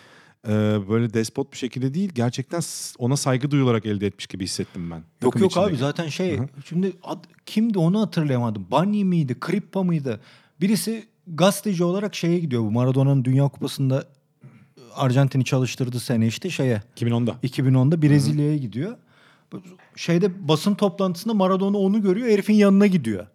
e, 0.49 0.51
böyle 0.88 1.14
despot 1.14 1.53
bir 1.53 1.57
şekilde 1.57 1.95
değil 1.95 2.11
gerçekten 2.14 2.61
ona 2.99 3.16
saygı 3.16 3.51
duyularak 3.51 3.86
elde 3.86 4.07
etmiş 4.07 4.26
gibi 4.26 4.45
hissettim 4.45 4.91
ben. 4.91 4.97
Yok 4.97 5.05
Takım 5.20 5.43
yok 5.43 5.51
içinde. 5.51 5.64
abi 5.64 5.76
zaten 5.76 6.09
şey 6.09 6.38
şimdi 6.64 6.93
ad- 7.03 7.24
kimdi 7.47 7.78
onu 7.78 8.01
hatırlayamadım. 8.01 8.66
Bunny 8.70 9.05
miydi? 9.05 9.41
Krippa 9.41 9.82
mıydı? 9.82 10.20
Birisi 10.61 11.09
gazeteci 11.26 11.84
olarak 11.84 12.14
şeye 12.14 12.38
gidiyor 12.38 12.62
bu 12.62 12.70
Maradona'nın 12.70 13.24
Dünya 13.24 13.49
Kupası'nda 13.49 14.05
Arjantin'i 15.01 15.44
çalıştırdığı 15.44 16.01
sene 16.01 16.26
işte 16.26 16.51
şeye 16.51 16.82
2010'da. 16.96 17.30
2010'da 17.44 18.03
Brezilya'ya 18.03 18.57
gidiyor. 18.57 18.96
Şeyde 19.96 20.48
basın 20.48 20.74
toplantısında 20.74 21.34
Maradona 21.34 21.78
onu 21.78 22.03
görüyor 22.03 22.28
herifin 22.28 22.55
yanına 22.55 22.86
gidiyor. 22.86 23.26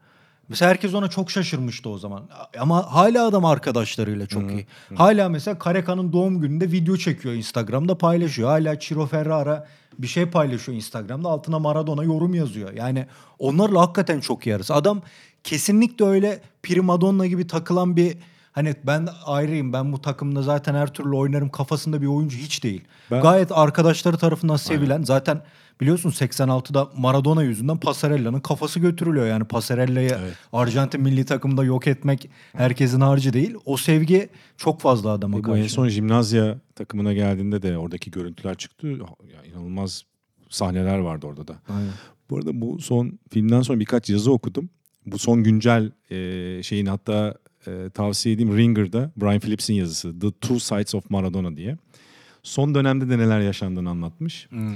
Mesela 0.50 0.72
herkes 0.72 0.94
ona 0.94 1.08
çok 1.08 1.32
şaşırmıştı 1.32 1.90
o 1.90 1.98
zaman. 1.98 2.24
Ama 2.60 2.94
hala 2.94 3.28
adam 3.28 3.46
arkadaşlarıyla 3.46 4.28
çok 4.28 4.52
iyi. 4.52 4.68
Hala 4.96 5.30
mesela 5.30 5.60
Kareka'nın 5.60 6.14
doğum 6.14 6.42
gününde 6.42 6.72
video 6.72 6.98
çekiyor 6.98 7.34
Instagram'da 7.36 7.98
paylaşıyor. 7.98 8.50
Hala 8.50 8.80
Ciro 8.80 9.06
Ferrara 9.06 9.68
bir 10.00 10.08
şey 10.08 10.26
paylaşıyor 10.26 10.76
Instagram'da 10.76 11.30
altına 11.30 11.60
Maradona 11.60 12.04
yorum 12.04 12.34
yazıyor. 12.34 12.74
Yani 12.74 13.06
onlarla 13.40 13.82
hakikaten 13.82 14.20
çok 14.20 14.48
iyi 14.48 14.56
arası. 14.56 14.74
Adam 14.74 15.02
kesinlikle 15.44 16.06
öyle 16.06 16.42
primadonna 16.64 17.26
gibi 17.26 17.48
takılan 17.48 17.96
bir 17.96 18.18
hani 18.56 18.76
ben 18.88 19.08
ayrıyım 19.26 19.74
ben 19.74 19.94
bu 19.94 20.02
takımda 20.02 20.42
zaten 20.42 20.76
her 20.76 20.94
türlü 20.94 21.16
oynarım 21.16 21.50
kafasında 21.50 22.02
bir 22.02 22.08
oyuncu 22.08 22.38
hiç 22.38 22.64
değil. 22.64 22.84
Ben- 23.12 23.22
Gayet 23.22 23.52
arkadaşları 23.52 24.18
tarafından 24.18 24.56
sevilen 24.56 25.04
zaten 25.04 25.42
biliyorsun 25.82 26.10
86'da 26.10 26.90
Maradona 26.98 27.44
yüzünden 27.44 27.78
Passarella'nın 27.78 28.40
kafası 28.40 28.80
götürülüyor. 28.80 29.28
Yani 29.28 29.44
Passarella'yı 29.44 30.18
Arjantin 30.54 31.02
milli 31.02 31.26
takımda 31.26 31.64
yok 31.64 31.88
etmek 31.88 32.30
herkesin 32.54 33.02
harcı 33.02 33.34
değil. 33.34 33.56
O 33.66 33.78
sevgi 33.78 34.30
çok 34.58 34.82
fazla 34.82 35.10
adama 35.10 35.38
E, 35.40 35.44
Bu 35.44 35.50
en 35.58 35.62
karşı. 35.62 35.74
son 35.74 35.88
jimnazya 35.88 36.58
takımına 36.76 37.14
geldiğinde 37.14 37.62
de 37.62 37.78
oradaki 37.78 38.12
görüntüler 38.12 38.56
çıktı. 38.56 38.88
Ya, 38.88 39.44
inanılmaz 39.52 40.04
sahneler 40.50 40.98
vardı 40.98 41.28
orada 41.28 41.48
da. 41.48 41.56
Aynen. 41.70 41.92
Bu 42.30 42.38
arada 42.38 42.62
bu 42.62 42.80
son 42.80 43.20
filmden 43.32 43.62
sonra 43.62 43.80
birkaç 43.80 44.10
yazı 44.10 44.32
okudum. 44.32 44.70
Bu 45.06 45.18
son 45.20 45.44
güncel 45.44 45.92
e, 46.12 46.64
şeyin 46.64 46.86
hatta 46.86 47.36
e, 47.68 47.90
tavsiye 47.90 48.36
edeyim 48.36 48.58
Ringer'da 48.58 49.12
Brian 49.18 49.40
Phillips'in 49.40 49.74
yazısı 49.74 50.20
The 50.20 50.32
Two 50.32 50.60
Sides 50.60 50.96
of 50.96 51.10
Maradona 51.10 51.58
diye. 51.58 51.78
Son 52.44 52.76
dönemde 52.76 53.10
de 53.10 53.18
neler 53.18 53.40
yaşandığını 53.40 53.90
anlatmış. 53.90 54.48
Hmm. 54.50 54.76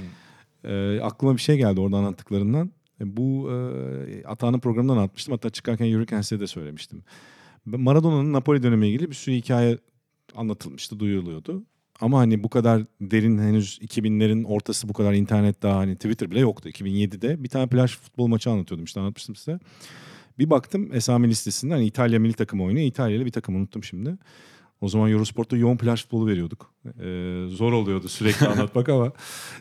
E, 0.63 0.99
aklıma 1.01 1.35
bir 1.35 1.41
şey 1.41 1.57
geldi 1.57 1.81
orada 1.81 1.97
anlattıklarından. 1.97 2.71
E, 3.01 3.17
bu 3.17 3.51
e, 3.51 4.25
Atağan'ın 4.25 4.59
programından 4.59 4.97
atmıştım. 4.97 5.31
Hatta 5.31 5.49
çıkarken 5.49 5.85
yürürken 5.85 6.21
size 6.21 6.41
de 6.41 6.47
söylemiştim. 6.47 7.03
Maradona'nın 7.65 8.33
Napoli 8.33 8.63
dönemiyle 8.63 8.93
ilgili 8.93 9.09
bir 9.09 9.15
sürü 9.15 9.35
hikaye 9.35 9.77
anlatılmıştı, 10.35 10.99
duyuluyordu. 10.99 11.63
Ama 12.01 12.19
hani 12.19 12.43
bu 12.43 12.49
kadar 12.49 12.83
derin 13.01 13.37
henüz 13.37 13.79
2000'lerin 13.81 14.45
ortası 14.45 14.89
bu 14.89 14.93
kadar 14.93 15.13
internet 15.13 15.63
daha 15.63 15.77
hani 15.77 15.95
Twitter 15.95 16.31
bile 16.31 16.39
yoktu. 16.39 16.69
2007'de 16.69 17.43
bir 17.43 17.49
tane 17.49 17.67
plaj 17.67 17.91
futbol 17.91 18.27
maçı 18.27 18.49
anlatıyordum 18.49 18.85
işte 18.85 18.99
anlatmıştım 18.99 19.35
size. 19.35 19.59
Bir 20.39 20.49
baktım 20.49 20.89
esami 20.93 21.27
listesinden 21.27 21.75
hani 21.75 21.85
İtalya 21.85 22.19
milli 22.19 22.33
takımı 22.33 22.63
oynuyor. 22.63 22.87
İtalya 22.87 23.17
ile 23.17 23.25
bir 23.25 23.31
takım 23.31 23.55
unuttum 23.55 23.83
şimdi. 23.83 24.17
O 24.81 24.87
zaman 24.89 25.11
Eurosport'ta 25.11 25.57
yoğun 25.57 25.77
plaj 25.77 26.01
futbolu 26.01 26.27
veriyorduk. 26.27 26.73
Ee, 26.85 27.45
zor 27.49 27.73
oluyordu 27.73 28.07
sürekli 28.07 28.47
anlatmak 28.47 28.89
ama. 28.89 29.11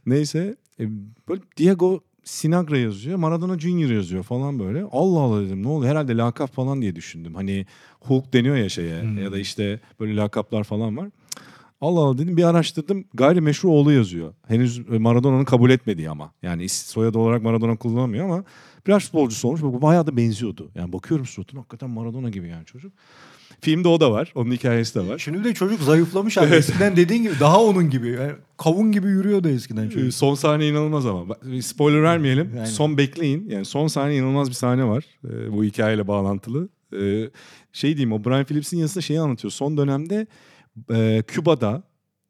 Neyse. 0.07 0.57
e, 0.81 0.89
böyle 1.29 1.43
Diego 1.57 2.01
Sinagra 2.25 2.79
yazıyor. 2.79 3.19
Maradona 3.19 3.59
Junior 3.59 3.91
yazıyor 3.91 4.23
falan 4.23 4.59
böyle. 4.59 4.85
Allah 4.93 5.21
Allah 5.21 5.47
dedim 5.47 5.63
ne 5.63 5.69
oluyor? 5.69 5.91
Herhalde 5.91 6.17
lakap 6.17 6.53
falan 6.53 6.83
diye 6.83 6.97
düşündüm. 6.97 7.35
Hani 7.35 7.67
Hulk 8.01 8.33
deniyor 8.33 8.57
ya 8.57 8.69
şeye. 8.69 9.03
Hmm. 9.03 9.19
Ya 9.19 9.33
da 9.33 9.39
işte 9.39 9.81
böyle 10.01 10.17
lakaplar 10.17 10.65
falan 10.65 10.97
var. 10.97 11.09
Allah 11.81 12.01
Allah 12.01 12.19
dedim 12.19 12.37
bir 12.37 12.45
araştırdım. 12.45 13.05
Gayrimeşru 13.15 13.71
oğlu 13.71 13.93
yazıyor. 13.93 14.35
Henüz 14.49 14.89
Maradona'nın 14.89 15.45
kabul 15.45 15.71
etmediği 15.71 16.11
ama. 16.11 16.33
Yani 16.43 16.69
soyadı 16.69 17.19
olarak 17.19 17.43
Maradona 17.43 17.77
kullanamıyor 17.77 18.25
ama 18.25 18.45
plaj 18.85 19.05
futbolcusu 19.05 19.49
olmuş. 19.49 19.63
Bak, 19.63 19.83
Bayağı 19.83 20.07
da 20.07 20.17
benziyordu. 20.17 20.71
Yani 20.75 20.93
bakıyorum 20.93 21.27
suratına 21.27 21.61
hakikaten 21.61 21.91
Maradona 21.91 22.31
gibi 22.31 22.49
yani 22.49 22.65
çocuk. 22.67 22.93
Filmde 23.61 23.89
o 23.89 24.01
da 24.01 24.13
var. 24.13 24.33
Onun 24.35 24.53
hikayesi 24.53 24.95
de 24.95 25.09
var. 25.09 25.19
Şimdi 25.19 25.45
de 25.45 25.55
çocuk 25.55 25.81
zayıflamış 25.81 26.39
abi. 26.39 26.47
Evet. 26.47 26.59
Eskiden 26.59 26.97
dediğin 26.97 27.23
gibi 27.23 27.35
daha 27.41 27.63
onun 27.65 27.91
gibi. 27.91 28.09
Yani 28.09 28.33
kavun 28.57 28.93
gibi 28.93 29.07
yürüyordu 29.09 29.49
eskiden 29.49 29.87
Ee, 29.87 29.91
çocuk. 29.91 30.15
Son 30.15 30.35
sahne 30.35 30.69
inanılmaz 30.69 31.07
ama. 31.07 31.37
Spoiler 31.63 32.03
vermeyelim. 32.03 32.51
Aynen. 32.55 32.65
Son 32.65 32.99
bekleyin. 32.99 33.49
Yani 33.49 33.65
son 33.65 33.87
sahne 33.87 34.17
inanılmaz 34.17 34.49
bir 34.49 34.55
sahne 34.55 34.85
var. 34.85 35.05
Ee, 35.25 35.53
bu 35.53 35.65
hikayeyle 35.65 36.09
bağlantılı. 36.09 36.69
Ee, 37.01 37.31
şey 37.73 37.97
diyeyim 37.97 38.13
o 38.13 38.25
Brian 38.25 38.45
Phillips'in 38.45 38.79
yazısında 38.79 39.03
şeyi 39.03 39.21
anlatıyor. 39.21 39.51
Son 39.51 39.77
dönemde 39.77 40.27
e, 40.91 41.23
Küba'da 41.27 41.83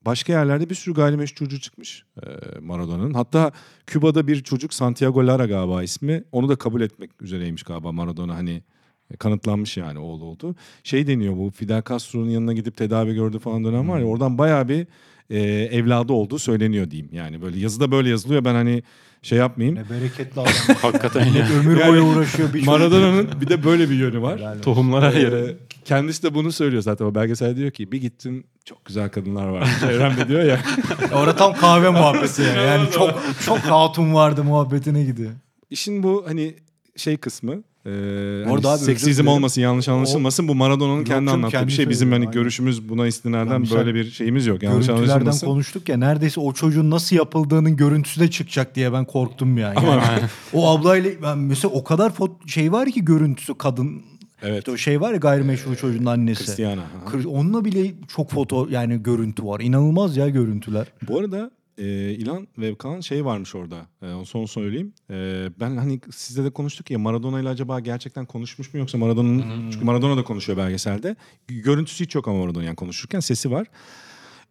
başka 0.03 0.32
yerlerde 0.32 0.70
bir 0.70 0.74
sürü 0.74 0.94
gayrimeşru 0.94 1.34
çocuğu 1.34 1.61
çıkmış 1.61 2.05
e, 2.22 2.59
Maradona'nın. 2.61 3.14
Hatta 3.14 3.53
Küba'da 3.86 4.26
bir 4.26 4.42
çocuk 4.42 4.74
Santiago 4.74 5.26
Lara 5.26 5.46
galiba 5.46 5.82
ismi. 5.82 6.24
Onu 6.32 6.49
da 6.49 6.57
kabul 6.57 6.80
etmek 6.80 7.22
üzereymiş 7.22 7.62
galiba 7.62 7.92
Maradona 7.92 8.34
hani 8.34 8.62
e, 9.11 9.16
kanıtlanmış 9.16 9.76
yani 9.76 9.99
oğlu 9.99 10.24
oldu. 10.24 10.57
Şey 10.82 11.07
deniyor 11.07 11.36
bu 11.36 11.51
Fidel 11.51 11.82
Castro'nun 11.88 12.30
yanına 12.30 12.53
gidip 12.53 12.76
tedavi 12.76 13.14
gördü 13.14 13.38
falan 13.38 13.64
dönem 13.64 13.88
var 13.88 13.99
ya 13.99 14.07
oradan 14.07 14.38
bayağı 14.38 14.68
bir 14.68 14.86
e, 15.30 15.40
evladı 15.72 16.12
olduğu 16.12 16.38
söyleniyor 16.38 16.90
diyeyim. 16.90 17.10
Yani 17.12 17.42
böyle 17.42 17.58
yazıda 17.58 17.90
böyle 17.90 18.08
yazılıyor 18.08 18.44
ben 18.44 18.54
hani 18.54 18.82
şey 19.22 19.38
yapmayayım. 19.38 19.78
Ne 19.78 19.90
bereketli 19.90 20.40
adam. 20.40 20.52
Hakikaten 20.82 21.26
ya. 21.32 21.48
Ömür 21.60 21.88
boyu 21.88 22.02
uğraşıyor. 22.02 22.48
Bir 22.48 22.52
çocuk. 22.52 22.66
Maradona'nın 22.66 23.28
bir 23.40 23.48
de 23.48 23.64
böyle 23.64 23.90
bir 23.90 23.94
yönü 23.94 24.22
var. 24.22 24.38
Helal 24.38 24.50
olsun. 24.50 24.62
Tohumlar 24.62 25.14
her 25.14 25.20
yere. 25.20 25.40
Ee, 25.40 25.56
kendisi 25.84 26.22
de 26.22 26.34
bunu 26.34 26.52
söylüyor 26.52 26.82
zaten 26.82 27.04
o 27.04 27.14
belgeselde 27.14 27.56
diyor 27.56 27.70
ki 27.70 27.92
bir 27.92 28.00
gittim 28.00 28.44
çok 28.64 28.84
güzel 28.84 29.08
kadınlar 29.08 29.48
var 29.48 29.68
çevremde 29.80 30.28
diyor 30.28 30.42
ya. 30.42 30.60
Orada 31.12 31.36
tam 31.36 31.54
kahve 31.54 31.90
muhabbeti 31.90 32.42
yani. 32.42 32.66
Yani 32.66 32.90
çok 32.90 33.22
çok 33.44 33.58
hatun 33.58 34.14
vardı 34.14 34.44
muhabbetine 34.44 35.04
gidiyor. 35.04 35.32
İşin 35.70 36.02
bu 36.02 36.24
hani 36.26 36.54
şey 36.96 37.16
kısmı 37.16 37.62
e, 37.86 37.90
hani 38.46 38.68
abi 38.68 38.78
seksizm 38.78 39.26
olmasın 39.26 39.60
yanlış 39.60 39.88
anlaşılmasın 39.88 40.48
bu 40.48 40.54
Maradona'nın 40.54 41.04
kendi 41.04 41.30
anlattığı 41.30 41.46
bir 41.52 41.58
kendi 41.58 41.72
şey 41.72 41.88
bizim 41.88 42.12
hani 42.12 42.30
görüşümüz 42.30 42.88
buna 42.88 43.06
istinaden 43.06 43.52
Ya 43.52 43.58
misal 43.58 43.76
böyle 43.76 43.94
bir 43.94 44.10
şeyimiz 44.10 44.46
yok 44.46 44.62
yanlış 44.62 44.88
anlaşılmasın. 44.88 45.46
konuştuk 45.46 45.88
ya 45.88 45.96
neredeyse 45.96 46.40
o 46.40 46.52
çocuğun 46.52 46.90
nasıl 46.90 47.16
yapıldığının 47.16 47.76
görüntüsü 47.76 48.20
de 48.20 48.30
çıkacak 48.30 48.74
diye 48.74 48.92
ben 48.92 49.04
korktum 49.04 49.58
yani. 49.58 49.74
Yani 49.86 50.02
o 50.52 50.70
ablayla 50.70 51.10
ben 51.22 51.38
mesela 51.38 51.74
o 51.74 51.84
kadar 51.84 52.12
şey 52.46 52.72
var 52.72 52.90
ki 52.90 53.04
görüntüsü 53.04 53.54
kadın 53.58 54.02
Evet. 54.42 54.68
o 54.68 54.76
şey 54.76 55.00
var 55.00 55.10
ya 55.12 55.16
gayrimeşru 55.16 55.76
çocuğun 55.76 56.04
annesi. 56.04 56.44
Cristiano. 56.44 56.80
aha. 56.80 57.10
Kır- 57.10 57.24
Onunla 57.24 57.64
bile 57.64 57.94
çok 58.16 58.30
foto 58.30 58.68
yani 58.70 59.02
görüntü 59.02 59.44
var. 59.44 59.60
İnanılmaz 59.60 60.16
ya 60.16 60.28
görüntüler. 60.28 60.86
Bu 61.08 61.18
arada 61.18 61.50
e, 61.78 61.84
İlhan 62.12 62.48
ve 62.58 62.74
Kaan 62.74 63.00
şey 63.00 63.24
varmış 63.24 63.54
orada. 63.54 63.86
E, 64.02 64.24
son 64.24 64.46
söyleyeyim. 64.46 64.92
E, 65.10 65.48
ben 65.60 65.76
hani 65.76 66.00
sizle 66.10 66.44
de 66.44 66.50
konuştuk 66.50 66.90
ya 66.90 66.98
Maradona 66.98 67.40
ile 67.40 67.48
acaba 67.48 67.80
gerçekten 67.80 68.26
konuşmuş 68.26 68.74
mu 68.74 68.80
yoksa 68.80 68.98
Maradona'nın 68.98 69.70
çünkü 69.70 69.84
Maradona 69.84 70.16
da 70.16 70.24
konuşuyor 70.24 70.58
belgeselde. 70.58 71.16
Görüntüsü 71.48 72.04
hiç 72.04 72.14
yok 72.14 72.28
ama 72.28 72.38
Maradona 72.38 72.64
yani 72.64 72.76
konuşurken 72.76 73.20
sesi 73.20 73.50
var. 73.50 73.66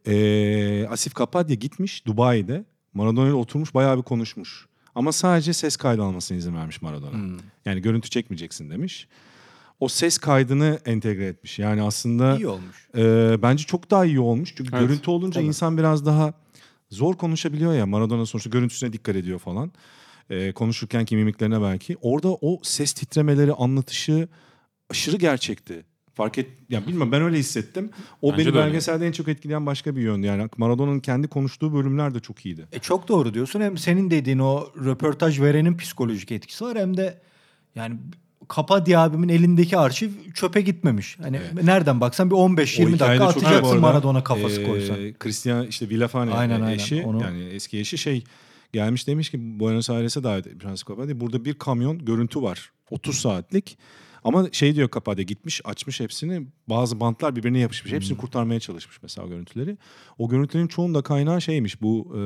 E, 0.07 0.87
Asif 0.89 1.13
Kapadya 1.13 1.55
gitmiş 1.55 2.05
Dubai'de. 2.05 2.65
Maradona 2.93 3.27
ile 3.27 3.33
oturmuş 3.33 3.73
bayağı 3.73 3.97
bir 3.97 4.03
konuşmuş. 4.03 4.65
Ama 4.95 5.11
sadece 5.11 5.53
ses 5.53 5.75
kaydı 5.77 6.03
almasına 6.03 6.37
izin 6.37 6.55
vermiş 6.55 6.81
Maradona. 6.81 7.17
Yani 7.65 7.81
görüntü 7.81 8.09
çekmeyeceksin 8.09 8.69
demiş. 8.69 9.07
O 9.79 9.87
ses 9.87 10.17
kaydını 10.17 10.79
entegre 10.85 11.25
etmiş. 11.25 11.59
Yani 11.59 11.81
aslında 11.81 12.37
İyi 12.37 12.47
olmuş. 12.47 12.89
ee, 12.97 13.37
bence 13.41 13.63
çok 13.63 13.91
daha 13.91 14.05
iyi 14.05 14.19
olmuş. 14.19 14.53
Çünkü 14.57 14.69
Evet, 14.75 14.87
görüntü 14.87 15.11
olunca 15.11 15.39
tabii. 15.39 15.47
insan 15.47 15.77
biraz 15.77 16.05
daha 16.05 16.33
zor 16.89 17.15
konuşabiliyor 17.15 17.73
ya. 17.73 17.85
Maradona 17.85 18.25
sonuçta 18.25 18.49
görüntüsüne 18.49 18.93
dikkat 18.93 19.15
ediyor 19.15 19.39
falan. 19.39 19.71
Ee, 20.29 20.51
konuşurken 20.51 21.05
ki 21.05 21.15
mimiklerine 21.15 21.61
belki. 21.61 21.97
Orada 22.01 22.33
o 22.33 22.59
ses 22.63 22.93
titremeleri, 22.93 23.53
anlatışı 23.53 24.27
aşırı 24.89 25.17
gerçekti. 25.17 25.85
Fark 26.13 26.37
et, 26.37 26.49
ya 26.69 26.87
bilmem 26.87 27.11
ben 27.11 27.21
öyle 27.21 27.37
hissettim. 27.37 27.89
O 28.21 28.31
Bence 28.31 28.45
beni 28.45 28.55
öyle. 28.55 28.65
belgeselde 28.65 29.07
en 29.07 29.11
çok 29.11 29.27
etkileyen 29.27 29.65
başka 29.65 29.95
bir 29.95 30.01
yöndü. 30.01 30.27
Yani 30.27 30.49
Maradona'nın 30.57 30.99
kendi 30.99 31.27
konuştuğu 31.27 31.73
bölümler 31.73 32.13
de 32.13 32.19
çok 32.19 32.45
iyiydi. 32.45 32.67
E 32.71 32.79
çok 32.79 33.07
doğru 33.07 33.33
diyorsun. 33.33 33.61
Hem 33.61 33.77
senin 33.77 34.11
dediğin 34.11 34.39
o 34.39 34.67
röportaj 34.85 35.41
verenin 35.41 35.77
psikolojik 35.77 36.31
etkisi 36.31 36.65
var 36.65 36.77
hem 36.77 36.97
de 36.97 37.21
yani 37.75 37.97
Kapadya 38.47 39.01
abimin 39.01 39.29
elindeki 39.29 39.77
arşiv 39.77 40.09
çöpe 40.33 40.61
gitmemiş. 40.61 41.17
Hani 41.21 41.39
nereden 41.63 42.01
baksan 42.01 42.29
bir 42.31 42.35
15-20 42.35 42.39
O 42.85 42.89
hikayede 42.89 42.99
dakika 42.99 43.25
atacaksın 43.25 43.67
arada. 43.69 43.79
Maradona 43.79 44.23
kafası 44.23 44.61
Ee, 44.61 44.67
koysan. 44.67 44.97
Cristian 45.23 45.67
işte 45.67 45.89
Villafane 45.89 46.31
Aynen, 46.31 46.61
aynen. 46.61 46.75
eşi 46.75 47.03
Onu- 47.05 47.21
yani 47.21 47.43
eski 47.43 47.79
eşi 47.79 47.97
şey 47.97 48.23
gelmiş 48.73 49.07
demiş 49.07 49.29
ki 49.29 49.59
Buenos 49.59 49.89
Aires'e 49.89 50.23
davet 50.23 50.47
etmiş 50.47 50.63
Francisco 50.63 50.95
Kapadya. 50.95 51.19
Burada 51.19 51.45
bir 51.45 51.53
kamyon 51.53 52.05
görüntü 52.05 52.41
var. 52.41 52.71
30 52.91 53.19
saatlik. 53.19 53.77
Ama 54.27 54.47
şey 54.51 54.75
diyor 54.75 54.89
Kapadya 54.89 55.23
gitmiş 55.23 55.61
açmış 55.65 55.99
hepsini. 55.99 56.47
Bazı 56.69 56.99
bantlar 56.99 57.35
birbirine 57.35 57.59
yapışmış. 57.59 57.93
Hepsini 57.93 58.11
Hmm. 58.11 58.17
kurtarmaya 58.21 58.59
çalışmış 58.59 58.97
mesela 59.01 59.27
o 59.27 59.29
görüntüleri. 59.29 59.77
O 60.17 60.29
görüntülerin 60.29 60.67
çoğunda 60.67 61.01
kaynağı 61.01 61.41
şeymiş. 61.41 61.81
Bu 61.81 62.15
e, 62.17 62.21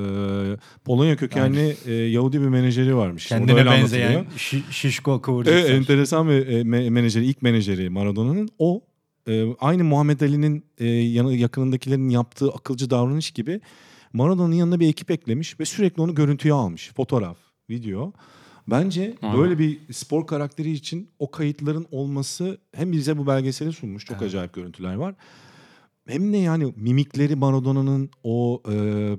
Polonya 0.85 1.15
kökenli 1.15 1.75
e, 1.85 1.93
Yahudi 1.93 2.41
bir 2.41 2.47
menajeri 2.47 2.95
varmış. 2.95 3.25
Kendine 3.27 3.53
öyle 3.53 3.65
benzeyen 3.69 4.25
şi- 4.37 4.71
şişko 4.71 5.21
kıvırcık 5.21 5.53
Evet, 5.53 5.69
enteresan 5.69 6.29
bir 6.29 6.47
e, 6.47 6.61
me- 6.61 6.89
menajeri, 6.89 7.25
ilk 7.25 7.41
menajeri 7.41 7.89
Maradona'nın. 7.89 8.49
O 8.59 8.81
e, 9.27 9.45
aynı 9.59 9.83
Muhammed 9.83 10.21
Ali'nin 10.21 10.65
e, 10.77 10.85
yakınındakilerin 11.35 12.09
yaptığı 12.09 12.49
akılcı 12.51 12.89
davranış 12.89 13.31
gibi 13.31 13.61
Maradona'nın 14.13 14.55
yanına 14.55 14.79
bir 14.79 14.87
ekip 14.89 15.11
eklemiş 15.11 15.59
ve 15.59 15.65
sürekli 15.65 16.01
onu 16.01 16.15
görüntüye 16.15 16.53
almış. 16.53 16.91
Fotoğraf, 16.95 17.37
video. 17.69 18.13
Bence 18.67 19.15
Aynen. 19.21 19.37
böyle 19.37 19.59
bir 19.59 19.79
spor 19.91 20.27
karakteri 20.27 20.71
için 20.71 21.09
o 21.19 21.31
kayıtların 21.31 21.87
olması 21.91 22.57
hem 22.75 22.91
bize 22.91 23.17
bu 23.17 23.27
belgeseli 23.27 23.73
sunmuş. 23.73 24.05
Çok 24.05 24.21
acayip 24.21 24.53
görüntüler 24.53 24.95
var. 24.95 25.15
Hem 26.07 26.33
de 26.33 26.37
yani 26.37 26.73
mimikleri 26.75 27.35
Maradona'nın 27.35 28.09
o 28.23 28.61
e, 28.71 28.73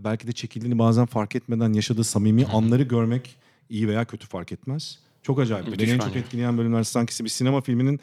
belki 0.05 0.27
de 0.27 0.33
çekildiğini 0.33 0.79
bazen 0.79 1.07
fark 1.07 1.37
etmeden 1.37 1.73
yaşadığı 1.73 2.05
samimi 2.05 2.47
anları 2.47 2.83
görmek 2.83 3.37
iyi 3.69 3.89
veya 3.89 4.05
kötü 4.05 4.27
fark 4.27 4.53
etmez. 4.53 4.99
Çok 5.23 5.41
acayip. 5.41 5.69
Müthiş 5.69 5.89
Beni 5.89 5.95
en 5.95 5.99
çok 5.99 6.17
etkileyen 6.17 6.59
bölümler 6.59 6.83
sanki 6.83 7.25
bir 7.25 7.29
sinema 7.29 7.61
filminin 7.61 8.01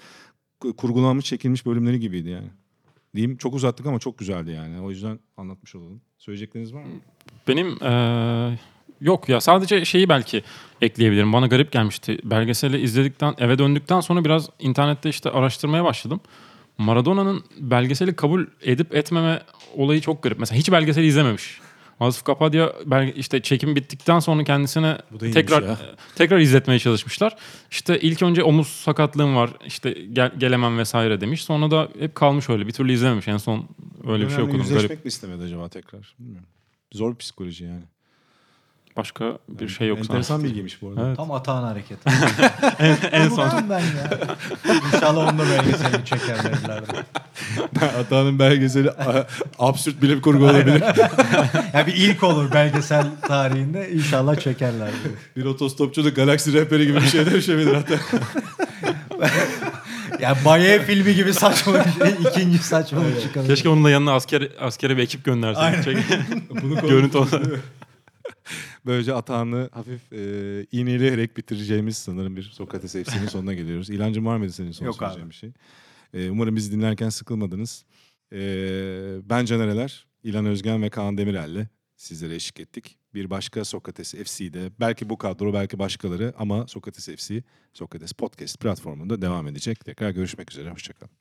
ku- 0.61 0.75
kurgulanmış 0.75 1.25
çekilmiş 1.25 1.65
bölümleri 1.65 1.99
gibiydi 1.99 2.29
yani. 2.29 2.47
Diyeyim 3.15 3.37
çok 3.37 3.53
uzattık 3.53 3.85
ama 3.85 3.99
çok 3.99 4.17
güzeldi 4.17 4.51
yani. 4.51 4.81
O 4.81 4.89
yüzden 4.89 5.19
anlatmış 5.37 5.75
olalım. 5.75 6.01
Söyleyecekleriniz 6.17 6.73
var 6.73 6.83
mı? 6.83 6.89
Benim 7.47 7.67
eee, 7.81 8.59
yok 9.01 9.29
ya 9.29 9.41
sadece 9.41 9.85
şeyi 9.85 10.09
belki 10.09 10.43
ekleyebilirim. 10.81 11.33
Bana 11.33 11.47
garip 11.47 11.71
gelmişti. 11.71 12.19
Belgeseli 12.23 12.81
izledikten 12.81 13.35
eve 13.37 13.57
döndükten 13.57 13.99
sonra 13.99 14.25
biraz 14.25 14.49
internette 14.59 15.09
işte 15.09 15.29
araştırmaya 15.29 15.83
başladım. 15.83 16.19
Maradona'nın 16.77 17.43
belgeseli 17.59 18.15
kabul 18.15 18.45
edip 18.61 18.95
etmeme 18.95 19.41
olayı 19.75 20.01
çok 20.01 20.23
garip. 20.23 20.39
Mesela 20.39 20.59
hiç 20.59 20.71
belgeseli 20.71 21.05
izlememiş. 21.05 21.59
Asif 21.99 22.23
Kapadya 22.23 22.73
işte 23.15 23.41
çekim 23.41 23.75
bittikten 23.75 24.19
sonra 24.19 24.43
kendisine 24.43 24.97
tekrar 25.33 25.63
ya. 25.63 25.77
tekrar 26.15 26.39
izletmeye 26.39 26.79
çalışmışlar. 26.79 27.35
İşte 27.71 27.99
ilk 27.99 28.21
önce 28.23 28.43
omuz 28.43 28.67
sakatlığım 28.67 29.35
var. 29.35 29.49
işte 29.65 29.91
gel- 30.13 30.31
gelemem 30.37 30.77
vesaire 30.77 31.21
demiş. 31.21 31.43
Sonra 31.43 31.71
da 31.71 31.89
hep 31.99 32.15
kalmış 32.15 32.49
öyle. 32.49 32.67
Bir 32.67 32.71
türlü 32.71 32.93
izlememiş. 32.93 33.27
En 33.27 33.37
son 33.37 33.67
öyle 34.07 34.25
bir 34.25 34.29
şey 34.29 34.43
okudum. 34.43 34.59
Yüzleşmek 34.59 34.89
Garip. 34.89 35.05
mi 35.05 35.09
istemedi 35.09 35.43
acaba 35.43 35.69
tekrar? 35.69 36.15
Bilmiyorum. 36.19 36.47
Zor 36.93 37.15
psikoloji 37.17 37.63
yani. 37.63 37.83
Başka 38.99 39.37
bir 39.49 39.67
şey 39.67 39.87
yok 39.87 39.97
Enteresan 39.99 40.21
sanki. 40.21 40.43
bilgiymiş 40.43 40.81
bu 40.81 40.89
arada. 40.89 41.07
Evet. 41.07 41.17
Tam 41.17 41.31
atağın 41.31 41.63
hareket. 41.63 41.97
en 43.11 43.29
son. 43.29 43.43
Unuttum 43.43 43.69
ben 43.69 43.79
ya. 43.79 44.09
İnşallah 44.95 45.33
onda 45.33 45.43
belgeselini 45.49 46.05
çekerler. 46.05 46.81
Atağının 47.99 48.39
belgeseli 48.39 48.91
a- 48.91 49.27
absürt 49.59 50.01
bilim 50.01 50.21
kurgu 50.21 50.43
olabilir. 50.43 50.83
Ya 51.73 51.87
bir 51.87 51.93
ilk 51.93 52.23
olur 52.23 52.53
belgesel 52.53 53.07
tarihinde 53.27 53.91
inşallah 53.91 54.35
çekerler. 54.39 54.89
bir 55.37 55.45
otostopçuluk 55.45 56.15
galaksi 56.15 56.53
rehberi 56.53 56.85
gibi 56.87 56.97
bir 56.97 57.07
şey 57.07 57.25
dönüşebilir 57.25 57.73
hatta. 57.75 57.95
Ya 60.19 60.35
Baye 60.45 60.79
filmi 60.81 61.15
gibi 61.15 61.33
saçma 61.33 61.73
bir 61.73 62.05
şey. 62.05 62.15
ikinci 62.29 62.57
saçmalık 62.57 63.21
çıkabilir. 63.21 63.49
Keşke 63.55 63.69
onun 63.69 63.83
da 63.83 63.89
yanına 63.89 64.13
asker 64.13 64.47
askere 64.61 64.97
bir 64.97 65.03
ekip 65.03 65.23
gönderseydik. 65.25 65.83
Çek- 65.83 66.61
Bunu 66.61 66.87
Görüntü 66.89 67.17
olarak. 67.17 67.47
Böylece 68.85 69.13
atağını 69.13 69.69
hafif 69.71 70.13
e, 70.13 70.65
iğneleyerek 70.71 71.37
bitireceğimiz 71.37 71.97
sanırım 71.97 72.35
bir 72.35 72.43
Sokrates 72.43 72.91
FC'nin 72.93 73.27
sonuna 73.27 73.53
geliyoruz. 73.53 73.89
İlancım 73.89 74.25
var 74.25 74.37
mıydı 74.37 74.53
senin 74.53 74.71
son 74.71 74.85
Yok 74.85 74.95
söyleyeceğin 74.95 75.25
abi. 75.25 75.29
bir 75.29 75.35
şey? 75.35 75.51
E, 76.13 76.29
umarım 76.29 76.55
bizi 76.55 76.71
dinlerken 76.71 77.09
sıkılmadınız. 77.09 77.85
Ee, 78.33 79.17
ben 79.29 79.45
Canereler, 79.45 80.07
İlhan 80.23 80.45
Özgen 80.45 80.83
ve 80.83 80.89
Kaan 80.89 81.17
Demirel'le 81.17 81.67
sizlere 81.95 82.35
eşlik 82.35 82.59
ettik. 82.59 82.97
Bir 83.13 83.29
başka 83.29 83.65
Sokrates 83.65 84.13
FC'de 84.15 84.71
belki 84.79 85.09
bu 85.09 85.17
kadro 85.17 85.53
belki 85.53 85.79
başkaları 85.79 86.33
ama 86.37 86.67
Sokrates 86.67 87.05
FC, 87.05 87.43
Sokrates 87.73 88.13
Podcast 88.13 88.59
platformunda 88.59 89.21
devam 89.21 89.47
edecek. 89.47 89.85
Tekrar 89.85 90.09
görüşmek 90.11 90.51
üzere, 90.51 90.69
hoşçakalın. 90.71 91.11